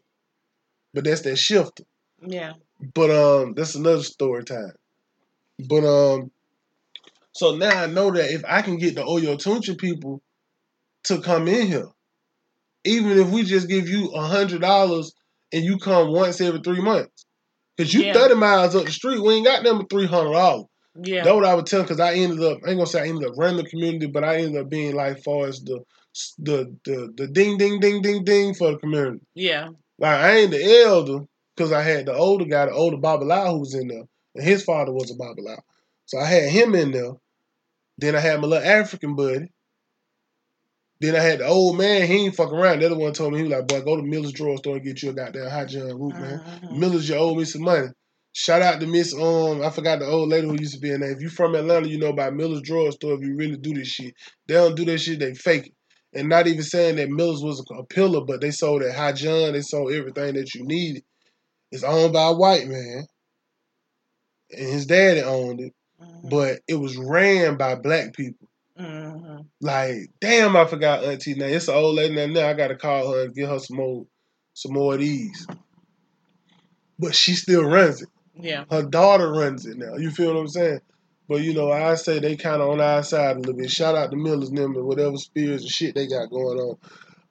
But 0.93 1.03
that's 1.03 1.21
that 1.21 1.37
shifter. 1.37 1.83
Yeah. 2.25 2.53
But 2.93 3.11
um, 3.11 3.53
that's 3.55 3.75
another 3.75 4.03
story 4.03 4.43
time. 4.43 4.73
But 5.67 5.83
um, 5.83 6.31
so 7.33 7.55
now 7.55 7.83
I 7.83 7.87
know 7.87 8.11
that 8.11 8.31
if 8.31 8.43
I 8.47 8.61
can 8.61 8.77
get 8.77 8.95
the 8.95 9.03
Oyotunji 9.03 9.77
people 9.77 10.21
to 11.05 11.21
come 11.21 11.47
in 11.47 11.67
here, 11.67 11.87
even 12.85 13.17
if 13.17 13.29
we 13.29 13.43
just 13.43 13.67
give 13.67 13.89
you 13.89 14.09
a 14.11 14.21
hundred 14.21 14.61
dollars 14.61 15.13
and 15.51 15.63
you 15.63 15.77
come 15.77 16.11
once 16.13 16.39
every 16.39 16.61
three 16.61 16.81
months, 16.81 17.25
cause 17.77 17.93
you 17.93 18.03
Yeah. 18.03 18.13
thirty 18.13 18.35
miles 18.35 18.75
up 18.75 18.85
the 18.85 18.91
street, 18.91 19.21
we 19.21 19.35
ain't 19.35 19.45
got 19.45 19.63
them 19.63 19.85
three 19.87 20.05
hundred 20.05 20.33
dollars. 20.33 20.65
Yeah. 21.01 21.23
That's 21.23 21.35
what 21.35 21.45
I 21.45 21.55
would 21.55 21.65
tell 21.65 21.81
because 21.81 21.99
I 21.99 22.13
ended 22.13 22.41
up 22.43 22.59
I 22.65 22.69
ain't 22.69 22.77
gonna 22.77 22.85
say 22.85 23.01
I 23.01 23.07
ended 23.07 23.29
up 23.29 23.37
running 23.37 23.63
the 23.63 23.69
community, 23.69 24.07
but 24.07 24.23
I 24.23 24.37
ended 24.37 24.61
up 24.61 24.69
being 24.69 24.95
like 24.95 25.23
far 25.23 25.47
as 25.47 25.59
the 25.61 25.81
the 26.39 26.75
the 26.85 27.13
the 27.15 27.27
ding 27.27 27.57
ding 27.57 27.79
ding 27.79 28.01
ding 28.01 28.23
ding 28.23 28.53
for 28.53 28.71
the 28.71 28.77
community. 28.77 29.19
Yeah. 29.33 29.69
Like 29.97 30.19
I 30.19 30.37
ain't 30.37 30.51
the 30.51 30.83
elder 30.85 31.25
because 31.59 31.73
I 31.73 31.81
had 31.81 32.05
the 32.05 32.13
older 32.13 32.45
guy, 32.45 32.67
the 32.67 32.71
older 32.71 32.95
Babalawo 32.95 33.51
who 33.51 33.59
was 33.59 33.75
in 33.75 33.89
there, 33.89 34.03
and 34.33 34.43
his 34.45 34.63
father 34.63 34.93
was 34.93 35.11
a 35.11 35.15
Babalawo. 35.15 35.59
So 36.05 36.17
I 36.17 36.25
had 36.25 36.49
him 36.49 36.73
in 36.73 36.91
there. 36.91 37.11
Then 37.97 38.15
I 38.15 38.21
had 38.21 38.39
my 38.39 38.47
little 38.47 38.65
African 38.65 39.13
buddy. 39.13 39.51
Then 41.01 41.17
I 41.17 41.19
had 41.19 41.39
the 41.39 41.47
old 41.47 41.77
man. 41.77 42.07
He 42.07 42.25
ain't 42.25 42.35
fucking 42.35 42.57
around. 42.57 42.79
The 42.79 42.85
other 42.85 42.97
one 42.97 43.11
told 43.11 43.33
me 43.33 43.39
he 43.39 43.43
was 43.43 43.51
like, 43.51 43.67
"Boy, 43.67 43.81
go 43.81 43.97
to 43.97 44.01
Miller's 44.01 44.31
drugstore 44.31 44.77
and 44.77 44.85
get 44.85 45.03
you 45.03 45.09
a 45.09 45.13
goddamn 45.13 45.49
hot 45.49 45.67
John 45.67 45.99
root, 45.99 46.15
man. 46.15 46.39
Mhm. 46.39 46.77
Miller's, 46.77 47.09
you 47.09 47.15
owe 47.15 47.35
me 47.35 47.43
some 47.43 47.63
money." 47.63 47.89
Shout 48.31 48.61
out 48.61 48.79
to 48.79 48.87
Miss 48.87 49.13
Um, 49.13 49.61
I 49.61 49.69
forgot 49.69 49.99
the 49.99 50.05
old 50.05 50.29
lady 50.29 50.47
who 50.47 50.53
used 50.53 50.75
to 50.75 50.79
be 50.79 50.91
in 50.91 51.01
there. 51.01 51.11
If 51.11 51.21
you 51.21 51.27
from 51.29 51.55
Atlanta, 51.55 51.89
you 51.89 51.97
know 51.97 52.09
about 52.09 52.35
Miller's 52.35 52.61
drugstore. 52.61 53.15
If 53.15 53.21
you 53.21 53.35
really 53.35 53.57
do 53.57 53.73
this 53.73 53.89
shit, 53.89 54.13
they 54.47 54.53
don't 54.53 54.75
do 54.75 54.85
that 54.85 54.99
shit. 54.99 55.19
They 55.19 55.33
fake 55.33 55.67
it. 55.67 55.73
And 56.13 56.29
not 56.29 56.47
even 56.47 56.63
saying 56.63 56.95
that 56.97 57.09
Miller's 57.09 57.43
was 57.43 57.59
a, 57.69 57.73
a 57.75 57.85
pillar, 57.85 58.21
but 58.21 58.39
they 58.39 58.51
sold 58.51 58.81
that 58.81 58.95
hot 58.95 59.15
John. 59.15 59.53
They 59.53 59.61
sold 59.61 59.91
everything 59.91 60.35
that 60.35 60.53
you 60.55 60.65
needed. 60.65 61.03
It's 61.71 61.83
owned 61.83 62.13
by 62.13 62.27
a 62.29 62.33
white 62.33 62.67
man, 62.67 63.05
and 64.51 64.67
his 64.69 64.85
daddy 64.85 65.21
owned 65.21 65.59
it, 65.61 65.73
Mhm. 66.01 66.29
but 66.29 66.61
it 66.67 66.75
was 66.75 66.97
ran 66.97 67.57
by 67.57 67.75
black 67.75 68.13
people. 68.15 68.47
Mhm. 68.79 69.45
Like, 69.61 70.09
damn, 70.19 70.55
I 70.55 70.65
forgot 70.65 71.03
Auntie 71.03 71.35
name. 71.35 71.53
It's 71.53 71.67
an 71.67 71.75
old 71.75 71.95
lady 71.95 72.15
now. 72.15 72.25
Now 72.27 72.47
I 72.49 72.53
gotta 72.53 72.75
call 72.75 73.11
her 73.13 73.25
and 73.25 73.35
get 73.35 73.49
her 73.49 73.59
some 73.59 73.77
more, 73.77 74.05
some 74.53 74.73
more 74.73 74.93
of 74.93 74.99
these. 74.99 75.45
But 76.97 77.15
she 77.15 77.33
still 77.33 77.63
runs 77.63 78.01
it. 78.01 78.09
Yeah. 78.35 78.65
Her 78.71 78.83
daughter 78.83 79.31
runs 79.31 79.65
it 79.65 79.77
now. 79.77 79.95
You 79.95 80.11
feel 80.11 80.33
what 80.33 80.39
I'm 80.39 80.47
saying? 80.47 80.81
But 81.27 81.41
you 81.43 81.53
know, 81.53 81.71
I 81.71 81.95
say 81.95 82.19
they 82.19 82.35
kind 82.37 82.61
of 82.61 82.69
on 82.69 82.81
our 82.81 83.03
side 83.03 83.35
a 83.35 83.39
little 83.39 83.53
bit. 83.53 83.69
Shout 83.69 83.95
out 83.95 84.11
to 84.11 84.17
Miller's 84.17 84.49
them 84.49 84.75
and 84.75 84.85
whatever 84.85 85.17
spirits 85.17 85.63
and 85.63 85.71
shit 85.71 85.93
they 85.95 86.07
got 86.07 86.29
going 86.29 86.57
on. 86.59 86.77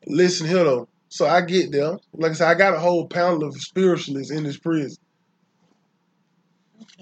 Listen 0.07 0.47
here 0.47 0.64
though. 0.64 0.89
So 1.09 1.26
I 1.26 1.40
get 1.42 1.72
there. 1.72 1.98
Like 2.12 2.32
I 2.32 2.34
said, 2.34 2.48
I 2.48 2.54
got 2.54 2.74
a 2.74 2.78
whole 2.78 3.06
panel 3.09 3.44
of 3.44 3.54
spiritualists 3.61 4.30
in 4.30 4.44
this 4.44 4.59
prison. 4.59 4.96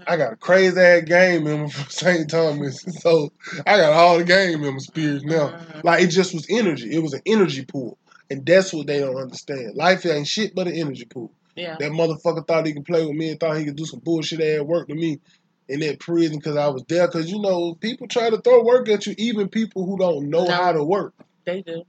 I 0.07 0.17
got 0.17 0.33
a 0.33 0.37
crazy 0.37 0.79
ass 0.81 1.03
gang 1.05 1.45
member 1.45 1.69
from 1.69 1.85
St. 1.91 2.31
Thomas. 2.31 2.85
So 3.01 3.31
I 3.67 3.77
got 3.79 3.93
all 3.93 4.19
the 4.19 4.25
gang 4.25 4.61
member 4.61 4.81
spirits 4.81 5.25
now. 5.25 5.49
Mhm. 5.49 5.85
Like 5.85 6.03
it 6.05 6.09
just 6.09 6.35
was 6.35 6.47
energy. 6.49 6.95
It 6.95 7.03
was 7.03 7.13
an 7.15 7.23
energy 7.27 7.65
pool. 7.65 7.99
And 8.31 8.45
that's 8.45 8.73
what 8.73 8.87
they 8.87 8.99
don't 9.01 9.17
understand. 9.17 9.75
Life 9.77 10.05
ain't 10.07 10.27
shit 10.27 10.55
but 10.55 10.67
an 10.67 10.75
energy 10.75 11.05
pool. 11.05 11.31
Yeah. 11.55 11.77
That 11.79 11.93
motherfucker 11.93 12.47
thought 12.47 12.67
he 12.67 12.73
could 12.75 12.85
play 12.85 13.05
with 13.07 13.15
me 13.17 13.31
and 13.31 13.41
thought 13.41 13.57
he 13.57 13.65
could 13.65 13.77
do 13.77 13.85
some 13.87 14.01
bullshit 14.01 14.41
ass 14.41 14.63
work 14.63 14.89
to 14.89 14.95
me 14.95 15.21
in 15.69 15.81
that 15.81 16.01
prison 16.01 16.39
because 16.39 16.57
I 16.57 16.69
was 16.69 16.85
there. 16.89 17.07
Because, 17.07 17.31
you 17.31 17.41
know, 17.41 17.75
people 17.75 18.09
try 18.09 18.29
to 18.31 18.39
throw 18.41 18.63
work 18.65 18.89
at 18.89 19.07
you, 19.07 19.15
even 19.19 19.49
people 19.49 19.87
who 19.87 19.97
don't 19.99 20.29
know 20.29 20.45
No. 20.45 20.51
how 20.53 20.73
to 20.73 20.85
work. 20.85 21.15
They 21.45 21.63
do. 21.63 21.85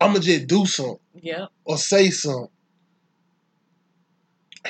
I'm 0.00 0.14
to 0.14 0.20
just 0.20 0.46
do 0.46 0.66
something 0.66 0.98
Yep. 1.14 1.48
or 1.64 1.78
say 1.78 2.10
something. 2.10 2.48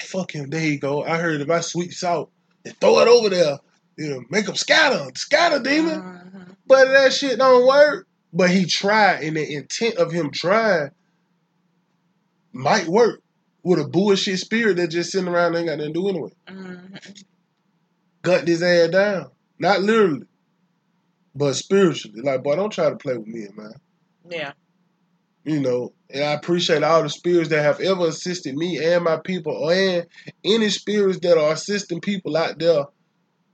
Fuck 0.00 0.32
him. 0.34 0.50
There 0.50 0.64
you 0.64 0.78
go. 0.78 1.02
I 1.04 1.18
heard 1.18 1.40
if 1.40 1.50
I 1.50 1.60
sweep 1.60 1.92
salt 1.92 2.30
and 2.64 2.78
throw 2.80 3.00
it 3.00 3.08
over 3.08 3.30
there, 3.30 3.58
you 3.96 4.10
know, 4.10 4.22
make 4.30 4.46
them 4.46 4.54
scatter. 4.56 5.10
Scatter, 5.14 5.58
demon. 5.58 6.00
Mhm. 6.00 6.56
But 6.66 6.88
that 6.88 7.12
shit 7.12 7.38
don't 7.38 7.66
work. 7.66 8.06
But 8.32 8.50
he 8.50 8.66
tried, 8.66 9.22
and 9.24 9.36
the 9.36 9.54
intent 9.54 9.96
of 9.96 10.12
him 10.12 10.30
trying 10.30 10.90
might 12.52 12.86
work 12.86 13.22
with 13.62 13.78
a 13.80 13.84
bullshit 13.88 14.38
spirit 14.38 14.76
that 14.76 14.88
just 14.88 15.10
sitting 15.12 15.28
around 15.28 15.54
and 15.54 15.56
ain't 15.56 15.66
got 15.68 15.78
nothing 15.78 15.94
to 15.94 16.00
do 16.00 16.08
anyway. 16.08 16.30
Mhm. 16.46 17.24
Gunned 18.22 18.48
his 18.48 18.62
ass 18.62 18.90
down. 18.90 19.30
Not 19.58 19.80
literally, 19.82 20.26
but 21.34 21.54
spiritually. 21.54 22.20
Like, 22.20 22.42
boy, 22.42 22.56
don't 22.56 22.70
try 22.72 22.90
to 22.90 22.96
play 22.96 23.16
with 23.16 23.26
me, 23.26 23.46
man. 23.56 23.72
Yeah. 24.28 24.52
You 25.47 25.61
know, 25.61 25.92
and 26.11 26.24
I 26.24 26.32
appreciate 26.32 26.82
all 26.82 27.05
the 27.05 27.09
spirits 27.09 27.51
that 27.51 27.62
have 27.62 27.78
ever 27.78 28.09
assisted 28.09 28.57
me 28.57 28.84
and 28.84 29.05
my 29.05 29.18
people, 29.18 29.70
and 29.70 30.05
any 30.44 30.68
spirits 30.70 31.20
that 31.20 31.38
are 31.38 31.53
assisting 31.53 32.01
people 32.01 32.36
out 32.36 32.59
there 32.59 32.86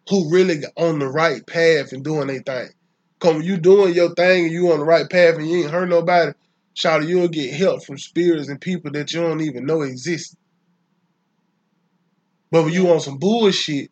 who 0.08 0.32
really 0.32 0.62
on 0.78 0.98
the 0.98 1.06
right 1.06 1.46
path 1.46 1.92
and 1.92 2.02
doing 2.02 2.28
their 2.28 2.40
thing. 2.40 2.70
When 3.22 3.42
you 3.42 3.58
doing 3.58 3.94
your 3.94 4.14
thing 4.14 4.46
and 4.46 4.52
you 4.52 4.72
on 4.72 4.78
the 4.78 4.86
right 4.86 5.08
path 5.08 5.36
and 5.36 5.46
you 5.46 5.64
ain't 5.64 5.70
hurt 5.70 5.90
nobody, 5.90 6.32
shout 6.72 7.06
you'll 7.06 7.28
get 7.28 7.52
help 7.52 7.84
from 7.84 7.98
spirits 7.98 8.48
and 8.48 8.58
people 8.58 8.90
that 8.92 9.12
you 9.12 9.20
don't 9.20 9.42
even 9.42 9.66
know 9.66 9.82
exist. 9.82 10.34
But 12.50 12.64
when 12.64 12.72
you 12.72 12.90
on 12.90 13.00
some 13.00 13.18
bullshit, 13.18 13.90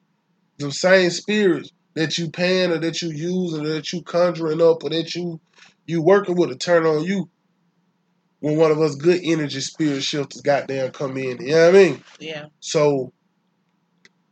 the 0.57 0.72
same 0.72 1.11
spirits 1.11 1.70
that 1.94 2.16
you 2.16 2.30
paying 2.30 2.70
or 2.70 2.78
that 2.78 3.03
you 3.03 3.11
use 3.11 3.53
or 3.53 3.66
that 3.68 3.92
you 3.92 4.03
conjuring 4.03 4.62
up 4.62 4.84
or 4.84 4.88
that 4.88 5.14
you 5.14 5.38
you 5.86 6.01
working 6.01 6.36
with 6.36 6.48
to 6.48 6.57
turn 6.57 6.86
on 6.86 7.05
you 7.05 7.28
when 8.41 8.57
one 8.57 8.70
of 8.70 8.80
us 8.80 8.95
good 8.97 9.20
energy 9.22 9.61
spirit 9.61 10.03
shifters 10.03 10.43
goddamn 10.43 10.91
come 10.93 11.16
in. 11.16 11.41
You 11.41 11.53
know 11.53 11.66
what 11.66 11.76
I 11.76 11.78
mean? 11.78 12.05
Yeah. 12.18 12.47
So, 12.61 13.12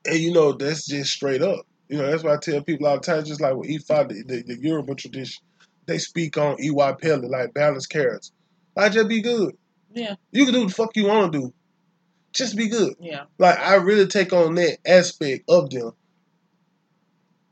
and 0.04 0.18
you 0.18 0.32
know, 0.32 0.52
that's 0.52 0.86
just 0.86 1.12
straight 1.12 1.42
up. 1.42 1.66
You 1.88 1.98
know, 1.98 2.10
that's 2.10 2.22
why 2.22 2.34
I 2.34 2.38
tell 2.38 2.62
people 2.62 2.86
all 2.86 2.96
the 2.96 3.02
time, 3.02 3.24
just 3.24 3.40
like 3.40 3.54
with 3.54 3.70
Ifa, 3.70 4.08
the, 4.08 4.22
the, 4.22 4.42
the 4.42 4.60
Yoruba 4.60 4.94
tradition, 4.94 5.42
they 5.86 5.98
speak 5.98 6.36
on 6.36 6.56
Iwa 6.62 6.96
Pele, 6.96 7.26
like 7.28 7.54
balanced 7.54 7.90
carrots. 7.90 8.32
Like, 8.76 8.92
just 8.92 9.08
be 9.08 9.22
good. 9.22 9.56
Yeah. 9.92 10.14
You 10.32 10.44
can 10.44 10.54
do 10.54 10.66
the 10.66 10.72
fuck 10.72 10.96
you 10.96 11.06
want 11.06 11.32
to 11.32 11.38
do. 11.38 11.54
Just 12.32 12.56
be 12.56 12.68
good. 12.68 12.94
Yeah. 13.00 13.24
Like, 13.38 13.58
I 13.58 13.76
really 13.76 14.06
take 14.06 14.32
on 14.32 14.54
that 14.56 14.78
aspect 14.86 15.44
of 15.48 15.70
them. 15.70 15.92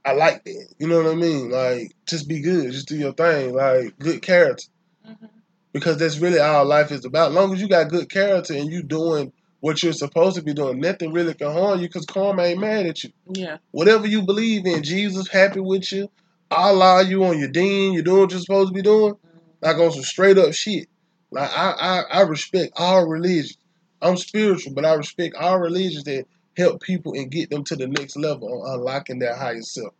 I 0.05 0.13
like 0.13 0.45
that. 0.45 0.75
You 0.79 0.87
know 0.87 1.03
what 1.03 1.13
I 1.13 1.15
mean? 1.17 1.51
Like, 1.51 1.93
just 2.07 2.29
be 2.29 2.41
good. 2.41 2.71
Just 2.73 2.87
do 2.89 2.97
your 2.97 3.13
thing. 3.13 3.55
Like, 3.55 3.99
good 3.99 4.23
character. 4.23 4.67
Mhm. 5.07 5.31
Because 5.77 5.99
that's 5.99 6.17
really 6.19 6.39
all 6.39 6.65
life 6.65 6.91
is 6.91 7.05
about. 7.05 7.29
As 7.29 7.35
long 7.35 7.53
as 7.53 7.61
you 7.61 7.69
got 7.69 7.91
good 7.91 8.09
character 8.09 8.55
and 8.55 8.73
you 8.73 8.83
doing 8.83 9.31
what 9.61 9.83
you're 9.83 9.93
supposed 9.93 10.37
to 10.37 10.43
be 10.43 10.55
doing, 10.55 10.81
nothing 10.81 11.13
really 11.13 11.35
can 11.35 11.53
harm 11.53 11.81
you 11.81 11.87
because 11.87 12.07
karma 12.07 12.45
ain't 12.45 12.61
mad 12.61 12.87
at 12.87 13.05
you. 13.05 13.11
Yeah. 13.27 13.59
Whatever 13.73 14.07
you 14.07 14.23
believe 14.23 14.65
in, 14.65 14.83
Jesus 14.83 15.29
happy 15.29 15.61
with 15.61 15.93
you. 15.93 16.11
Allah, 16.51 17.03
you 17.03 17.23
on 17.25 17.39
your 17.39 17.51
deen, 17.51 17.93
you're 17.93 18.03
doing 18.03 18.21
what 18.21 18.31
you're 18.31 18.41
supposed 18.41 18.69
to 18.69 18.75
be 18.75 18.81
doing. 18.81 19.17
Like 19.61 19.77
on 19.77 19.93
some 19.93 20.03
straight 20.03 20.39
up 20.39 20.55
shit. 20.55 20.89
Like 21.31 21.51
I, 21.51 21.73
I, 21.73 22.03
I 22.11 22.21
respect 22.23 22.73
all 22.77 23.07
religions. 23.07 23.59
I'm 24.01 24.17
spiritual, 24.17 24.73
but 24.73 24.87
I 24.87 24.95
respect 24.95 25.37
all 25.37 25.59
religions 25.59 26.05
that 26.05 26.25
help 26.57 26.81
people 26.81 27.13
and 27.13 27.31
get 27.31 27.51
them 27.51 27.65
to 27.65 27.77
the 27.77 27.87
next 27.87 28.17
level 28.17 28.63
on 28.63 28.79
unlocking 28.79 29.19
their 29.19 29.37
higher 29.37 29.61
self 29.61 29.93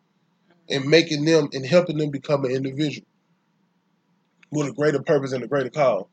and 0.71 0.87
making 0.87 1.27
them 1.27 1.51
and 1.53 1.67
helping 1.67 1.99
them 1.99 2.11
become 2.11 2.47
an 2.47 2.53
individual 2.53 3.07
with 4.51 4.69
a 4.69 4.73
greater 4.73 5.03
purpose 5.03 5.33
and 5.33 5.43
a 5.45 5.49
greater 5.49 5.71
call. 5.71 6.11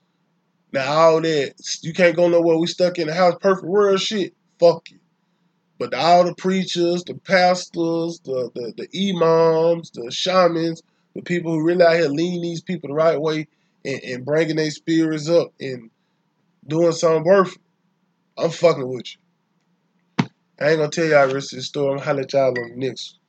Now 0.71 0.91
all 0.91 1.21
that 1.21 1.53
you 1.81 1.93
can't 1.93 2.15
go 2.15 2.27
nowhere. 2.27 2.57
We 2.57 2.67
stuck 2.67 2.97
in 2.97 3.07
the 3.07 3.13
house, 3.13 3.35
perfect 3.39 3.67
world 3.67 4.01
shit. 4.01 4.33
Fuck 4.59 4.89
you. 4.89 4.99
But 5.77 5.93
all 5.93 6.23
the 6.23 6.35
preachers, 6.35 7.03
the 7.03 7.15
pastors, 7.15 8.19
the, 8.23 8.49
the 8.55 8.73
the 8.77 9.09
imams, 9.11 9.91
the 9.91 10.09
shamans, 10.11 10.81
the 11.15 11.21
people 11.21 11.51
who 11.51 11.63
really 11.63 11.83
out 11.83 11.95
here 11.95 12.07
leading 12.07 12.41
these 12.41 12.61
people 12.61 12.89
the 12.89 12.95
right 12.95 13.19
way 13.19 13.47
and, 13.85 14.01
and 14.03 14.25
bringing 14.25 14.55
their 14.55 14.71
spirits 14.71 15.29
up 15.29 15.53
and 15.59 15.89
doing 16.67 16.91
something 16.91 17.23
worth 17.23 17.53
it, 17.53 17.61
I'm 18.37 18.49
fucking 18.49 18.87
with 18.87 19.13
you. 19.13 20.29
I 20.59 20.69
ain't 20.69 20.77
gonna 20.77 20.89
tell 20.89 21.05
y'all 21.05 21.27
the 21.27 21.35
rest 21.35 21.53
of 21.53 21.63
story. 21.63 21.91
I'm 21.91 21.97
gonna 21.97 22.05
holler 22.05 22.21
at 22.21 22.33
y'all 22.33 22.47
on 22.47 22.53
the 22.55 22.87
next 22.87 23.13
one. 23.15 23.22